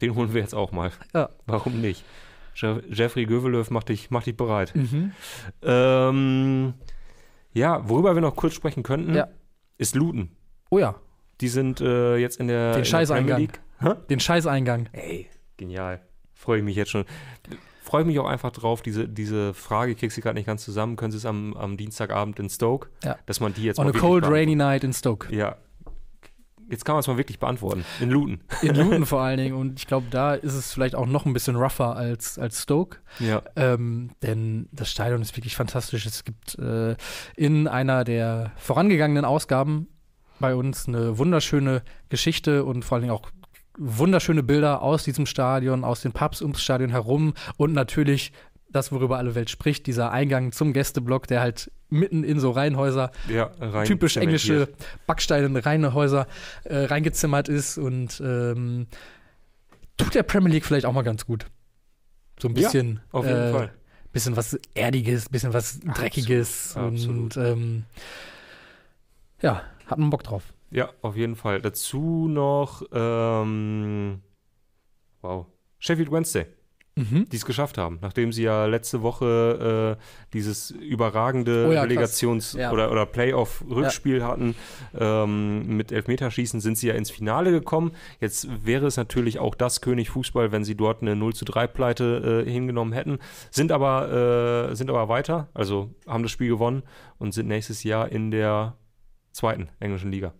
Den 0.00 0.14
holen 0.14 0.32
wir 0.34 0.40
jetzt 0.40 0.54
auch 0.54 0.72
mal. 0.72 0.90
Ja. 1.14 1.28
Warum 1.46 1.80
nicht? 1.80 2.04
Je 2.54 2.80
Jeffrey 2.88 3.26
Gövelöw 3.26 3.68
macht 3.70 3.90
dich, 3.90 4.10
macht 4.10 4.26
dich 4.26 4.36
bereit. 4.36 4.74
Mhm. 4.74 5.12
Ähm, 5.62 6.74
ja, 7.52 7.86
worüber 7.88 8.14
wir 8.14 8.22
noch 8.22 8.34
kurz 8.36 8.54
sprechen 8.54 8.82
könnten, 8.82 9.14
Ja. 9.14 9.28
Ist 9.78 9.94
Luton. 9.94 10.30
Oh 10.70 10.78
ja, 10.78 10.94
Die 11.40 11.48
sind 11.48 11.80
äh, 11.80 12.16
jetzt 12.16 12.40
in 12.40 12.48
der, 12.48 12.74
Den 12.74 12.84
Scheißeingang. 12.84 13.48
Den 14.08 14.20
Scheißeingang. 14.20 14.88
Ey, 14.92 15.28
genial. 15.56 16.00
Freue 16.34 16.58
ich 16.58 16.64
mich 16.64 16.76
jetzt 16.76 16.90
schon. 16.90 17.04
Freue 17.82 18.04
mich 18.04 18.18
auch 18.18 18.26
einfach 18.26 18.50
drauf, 18.50 18.82
diese, 18.82 19.08
diese 19.08 19.54
Frage, 19.54 19.92
ich 19.92 19.98
krieg 19.98 20.10
sie 20.10 20.20
gerade 20.20 20.34
nicht 20.36 20.46
ganz 20.46 20.64
zusammen, 20.64 20.96
können 20.96 21.12
Sie 21.12 21.18
es 21.18 21.24
am, 21.26 21.54
am 21.56 21.76
Dienstagabend 21.76 22.38
in 22.40 22.50
Stoke, 22.50 22.88
Ja. 23.04 23.16
dass 23.26 23.38
man 23.38 23.54
die 23.54 23.62
jetzt 23.62 23.78
On 23.78 23.86
a 23.86 23.92
cold, 23.92 24.26
rainy 24.26 24.56
night 24.56 24.82
in 24.82 24.92
Stoke. 24.92 25.32
Ja. 25.34 25.56
Jetzt 26.68 26.84
kann 26.84 26.94
man 26.94 27.00
es 27.00 27.06
mal 27.06 27.16
wirklich 27.16 27.38
beantworten. 27.38 27.84
In 28.00 28.10
Luton. 28.10 28.40
In 28.62 28.74
Luton 28.74 29.06
vor 29.06 29.20
allen 29.20 29.38
Dingen. 29.38 29.54
Und 29.54 29.78
ich 29.78 29.86
glaube, 29.86 30.06
da 30.10 30.34
ist 30.34 30.54
es 30.54 30.72
vielleicht 30.72 30.94
auch 30.94 31.06
noch 31.06 31.26
ein 31.26 31.32
bisschen 31.32 31.56
rougher 31.56 31.94
als, 31.96 32.38
als 32.38 32.62
Stoke. 32.62 32.98
Ja. 33.20 33.42
Ähm, 33.54 34.10
denn 34.22 34.68
das 34.72 34.90
Stadion 34.90 35.22
ist 35.22 35.36
wirklich 35.36 35.54
fantastisch. 35.56 36.06
Es 36.06 36.24
gibt 36.24 36.58
äh, 36.58 36.96
in 37.36 37.68
einer 37.68 38.04
der 38.04 38.52
vorangegangenen 38.56 39.24
Ausgaben 39.24 39.88
bei 40.40 40.54
uns 40.54 40.88
eine 40.88 41.18
wunderschöne 41.18 41.82
Geschichte 42.08 42.64
und 42.64 42.84
vor 42.84 42.96
allen 42.96 43.02
Dingen 43.02 43.14
auch 43.14 43.30
wunderschöne 43.78 44.42
Bilder 44.42 44.82
aus 44.82 45.04
diesem 45.04 45.26
Stadion, 45.26 45.84
aus 45.84 46.00
den 46.00 46.12
Pubs 46.12 46.42
ums 46.42 46.62
Stadion 46.62 46.90
herum 46.90 47.34
und 47.56 47.72
natürlich 47.72 48.32
das, 48.76 48.92
worüber 48.92 49.18
alle 49.18 49.34
Welt 49.34 49.50
spricht, 49.50 49.86
dieser 49.86 50.12
Eingang 50.12 50.52
zum 50.52 50.72
Gästeblock, 50.72 51.26
der 51.26 51.40
halt 51.40 51.70
mitten 51.88 52.22
in 52.24 52.38
so 52.38 52.50
Reihenhäuser 52.50 53.10
Ja, 53.28 53.50
rein 53.60 53.86
typisch 53.86 54.14
zementiert. 54.14 54.50
englische 54.68 54.74
Backsteine 55.06 55.46
in 55.46 55.56
reine 55.56 55.94
Häuser 55.94 56.26
äh, 56.64 56.84
reingezimmert 56.84 57.48
ist 57.48 57.78
und 57.78 58.20
ähm, 58.24 58.86
tut 59.96 60.14
der 60.14 60.22
Premier 60.22 60.52
League 60.52 60.64
vielleicht 60.64 60.86
auch 60.86 60.92
mal 60.92 61.02
ganz 61.02 61.26
gut. 61.26 61.46
So 62.38 62.48
ein 62.48 62.54
Ja, 62.56 62.68
bisschen, 62.68 63.00
Auf 63.12 63.24
jeden 63.24 63.40
äh, 63.40 63.50
Fall. 63.52 63.72
bisschen 64.12 64.36
was 64.36 64.58
Erdiges, 64.74 65.28
bisschen 65.28 65.52
was 65.54 65.80
Dreckiges 65.80 66.76
absolut. 66.76 67.36
und 67.36 67.44
ähm, 67.44 67.84
ja, 69.42 69.62
hat 69.86 69.98
man 69.98 70.10
Bock 70.10 70.22
drauf. 70.22 70.42
Ja, 70.70 70.90
auf 71.02 71.16
jeden 71.16 71.36
Fall. 71.36 71.62
Dazu 71.62 72.26
noch, 72.28 72.82
ähm, 72.92 74.20
wow, 75.22 75.46
Sheffield 75.78 76.10
Wednesday, 76.10 76.46
Mhm. 76.98 77.28
die 77.28 77.36
es 77.36 77.44
geschafft 77.44 77.76
haben, 77.76 77.98
nachdem 78.00 78.32
sie 78.32 78.42
ja 78.44 78.64
letzte 78.64 79.02
Woche 79.02 79.98
äh, 79.98 80.02
dieses 80.32 80.70
überragende 80.70 81.66
Oh 81.68 81.72
ja. 81.72 81.82
Relegations- 81.82 82.56
Ja. 82.58 82.72
oder, 82.72 82.90
oder 82.90 83.04
Playoff-Rückspiel 83.04 84.24
hatten 84.24 84.54
ähm, 84.98 85.76
mit 85.76 85.92
Elfmeterschießen, 85.92 86.60
sind 86.62 86.78
sie 86.78 86.88
ja 86.88 86.94
ins 86.94 87.10
Finale 87.10 87.50
gekommen. 87.50 87.92
Jetzt 88.18 88.48
wäre 88.64 88.86
es 88.86 88.96
natürlich 88.96 89.38
auch 89.38 89.54
das 89.54 89.82
König 89.82 90.08
Fußball, 90.08 90.52
wenn 90.52 90.64
sie 90.64 90.74
dort 90.74 91.02
eine 91.02 91.16
0 91.16 91.34
zu 91.34 91.44
3 91.44 91.66
Pleite 91.66 92.44
äh, 92.46 92.50
hingenommen 92.50 92.94
hätten. 92.94 93.18
Sind 93.50 93.72
aber, 93.72 94.70
äh, 94.70 94.74
sind 94.74 94.88
aber 94.88 95.10
weiter, 95.10 95.48
also 95.52 95.90
haben 96.06 96.22
das 96.22 96.32
Spiel 96.32 96.48
gewonnen 96.48 96.82
und 97.18 97.32
sind 97.34 97.46
nächstes 97.46 97.84
Jahr 97.84 98.10
in 98.10 98.30
der 98.30 98.74
zweiten 99.32 99.68
englischen 99.80 100.10
Liga. 100.10 100.32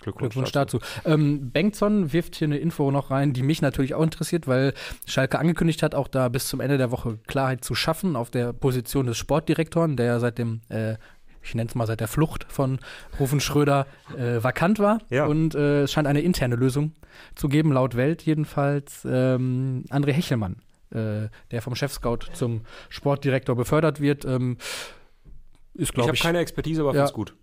Glückwunsch, 0.00 0.32
Glückwunsch 0.34 0.52
dazu. 0.52 0.78
Ähm, 1.04 1.50
Bengtson 1.50 2.12
wirft 2.12 2.36
hier 2.36 2.46
eine 2.46 2.58
Info 2.58 2.90
noch 2.90 3.10
rein, 3.10 3.32
die 3.32 3.42
mich 3.42 3.62
natürlich 3.62 3.94
auch 3.94 4.02
interessiert, 4.02 4.46
weil 4.46 4.72
Schalke 5.06 5.38
angekündigt 5.38 5.82
hat, 5.82 5.94
auch 5.94 6.08
da 6.08 6.28
bis 6.28 6.48
zum 6.48 6.60
Ende 6.60 6.78
der 6.78 6.90
Woche 6.90 7.18
Klarheit 7.26 7.64
zu 7.64 7.74
schaffen 7.74 8.16
auf 8.16 8.30
der 8.30 8.52
Position 8.52 9.06
des 9.06 9.16
Sportdirektoren, 9.16 9.96
der 9.96 10.06
ja 10.06 10.20
seit 10.20 10.38
dem, 10.38 10.60
äh, 10.68 10.94
ich 11.42 11.54
nenne 11.54 11.68
es 11.68 11.74
mal 11.74 11.86
seit 11.86 12.00
der 12.00 12.08
Flucht 12.08 12.46
von 12.48 12.78
Rufen 13.18 13.40
Schröder 13.40 13.86
äh, 14.16 14.42
vakant 14.42 14.78
war. 14.78 14.98
Ja. 15.10 15.26
Und 15.26 15.54
äh, 15.54 15.82
es 15.82 15.92
scheint 15.92 16.06
eine 16.06 16.20
interne 16.20 16.56
Lösung 16.56 16.92
zu 17.34 17.48
geben, 17.48 17.72
laut 17.72 17.96
Welt 17.96 18.22
jedenfalls. 18.22 19.04
Ähm, 19.04 19.84
André 19.90 20.12
Hechelmann, 20.12 20.56
äh, 20.90 21.28
der 21.50 21.62
vom 21.62 21.74
Chefscout 21.74 22.18
zum 22.34 22.62
Sportdirektor 22.88 23.56
befördert 23.56 24.00
wird, 24.00 24.24
ähm, 24.24 24.58
ist, 25.74 25.88
Ich 25.88 25.92
glaube 25.92 26.08
habe 26.08 26.16
ich, 26.16 26.22
keine 26.22 26.38
Expertise, 26.38 26.82
aber 26.82 26.94
Ja. 26.94 27.00
find's 27.02 27.12
gut. 27.12 27.34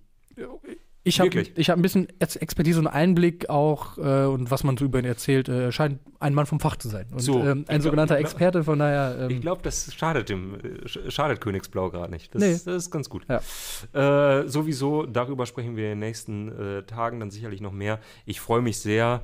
Ich 1.08 1.20
habe 1.22 1.30
ich 1.56 1.70
hab 1.70 1.78
ein 1.78 1.82
bisschen 1.82 2.08
Ex 2.20 2.36
Expertise 2.36 2.80
und 2.80 2.88
Einblick 2.88 3.50
auch 3.50 3.98
äh, 3.98 4.26
und 4.26 4.52
was 4.52 4.63
man 4.65 4.76
so 4.76 4.84
über 4.86 5.00
ihn 5.00 5.06
erzählt, 5.06 5.48
äh, 5.48 5.72
scheint 5.72 6.00
ein 6.20 6.34
Mann 6.34 6.46
vom 6.46 6.60
Fach 6.60 6.76
zu 6.76 6.89
sein. 6.89 7.06
Und 7.12 7.20
So, 7.20 7.41
ähm, 7.44 7.62
ich 7.63 7.70
ein 7.70 7.82
sogenannter 7.82 8.15
ich 8.20 8.24
glaub- 8.26 8.32
Experte, 8.34 8.63
von 8.63 8.80
daher. 8.80 9.28
Ich 9.30 9.36
Ähm, 9.36 9.41
glaube, 9.41 9.62
das 9.63 9.94
schadet 9.96 10.28
dem, 10.30 10.56
äh, 10.56 10.60
sch- 10.86 11.10
schadet 11.12 11.39
Königsblau 11.39 11.89
gerade 11.91 12.12
nicht. 12.12 12.34
Das, 12.36 12.41
Nee. 12.41 12.52
das 12.54 12.65
ist 12.68 12.91
ganz 12.91 13.08
gut. 13.10 13.26
Ja. 13.30 14.39
Äh, 14.41 14.48
sowieso, 14.50 15.06
darüber 15.06 15.46
sprechen 15.46 15.76
wir 15.78 15.86
in 15.86 15.89
den 15.91 16.00
nächsten 16.00 16.50
äh, 16.80 16.84
Tagen 16.84 17.20
dann 17.22 17.32
sicherlich 17.32 17.62
noch 17.62 17.72
mehr. 17.72 18.00
Ich 18.26 18.41
freue 18.41 18.62
mich 18.62 18.80
sehr 18.80 19.24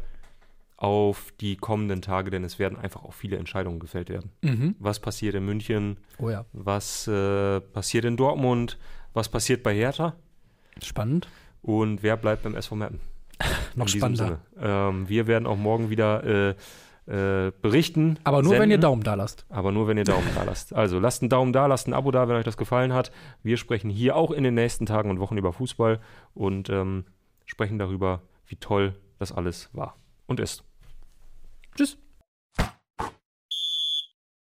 auf 0.77 1.31
die 1.39 1.57
kommenden 1.57 2.01
Tage, 2.01 2.31
denn 2.31 2.43
es 2.43 2.57
werden 2.57 2.77
einfach 2.77 3.03
auch 3.03 3.13
viele 3.13 3.37
Entscheidungen 3.37 3.79
gefällt 3.79 4.09
werden. 4.09 4.31
mhm. 4.41 4.75
Was 4.79 4.99
passiert 4.99 5.35
in 5.35 5.45
München? 5.45 5.97
Oh 6.17 6.29
ja, 6.29 6.45
Was 6.53 7.07
äh, 7.07 7.59
passiert 7.59 8.05
in 8.05 8.17
Dortmund? 8.17 8.77
Was 9.13 9.29
passiert 9.29 9.61
bei 9.63 9.75
Hertha? 9.75 10.15
spannend. 10.81 11.27
Und 11.61 12.03
wer 12.03 12.17
bleibt 12.17 12.43
beim 12.43 12.55
SV 12.55 12.75
Meppen? 12.75 12.99
Noch 13.75 13.87
spannender. 13.87 14.39
Ähm, 14.59 15.07
wir 15.07 15.27
werden 15.27 15.45
auch 15.45 15.57
morgen 15.57 15.89
wieder 15.89 16.23
äh, 16.23 16.55
äh, 17.07 17.51
berichten. 17.61 18.19
Aber 18.23 18.41
nur, 18.41 18.53
wenn 18.53 18.69
ihr 18.69 18.75
senden. 18.75 18.81
Daumen 18.81 19.03
da 19.03 19.15
lasst. 19.15 19.45
Aber 19.49 19.71
nur, 19.71 19.87
wenn 19.87 19.97
ihr 19.97 20.03
Daumen 20.03 20.27
da 20.35 20.43
lasst. 20.43 20.73
Also 20.73 20.99
lasst 20.99 21.21
einen 21.21 21.29
Daumen 21.29 21.53
da, 21.53 21.65
lasst 21.65 21.87
ein 21.87 21.93
Abo 21.93 22.11
da, 22.11 22.27
wenn 22.27 22.35
euch 22.35 22.45
das 22.45 22.57
gefallen 22.57 22.93
hat. 22.93 23.11
Wir 23.43 23.57
sprechen 23.57 23.89
hier 23.89 24.15
auch 24.15 24.31
in 24.31 24.43
den 24.43 24.53
nächsten 24.53 24.85
Tagen 24.85 25.09
und 25.09 25.19
Wochen 25.19 25.37
über 25.37 25.53
Fußball 25.53 25.99
und 26.33 26.69
ähm, 26.69 27.05
sprechen 27.45 27.79
darüber, 27.79 28.21
wie 28.45 28.55
toll 28.55 28.95
das 29.19 29.31
alles 29.31 29.69
war 29.73 29.95
und 30.27 30.39
ist. 30.39 30.63
Tschüss. 31.75 31.97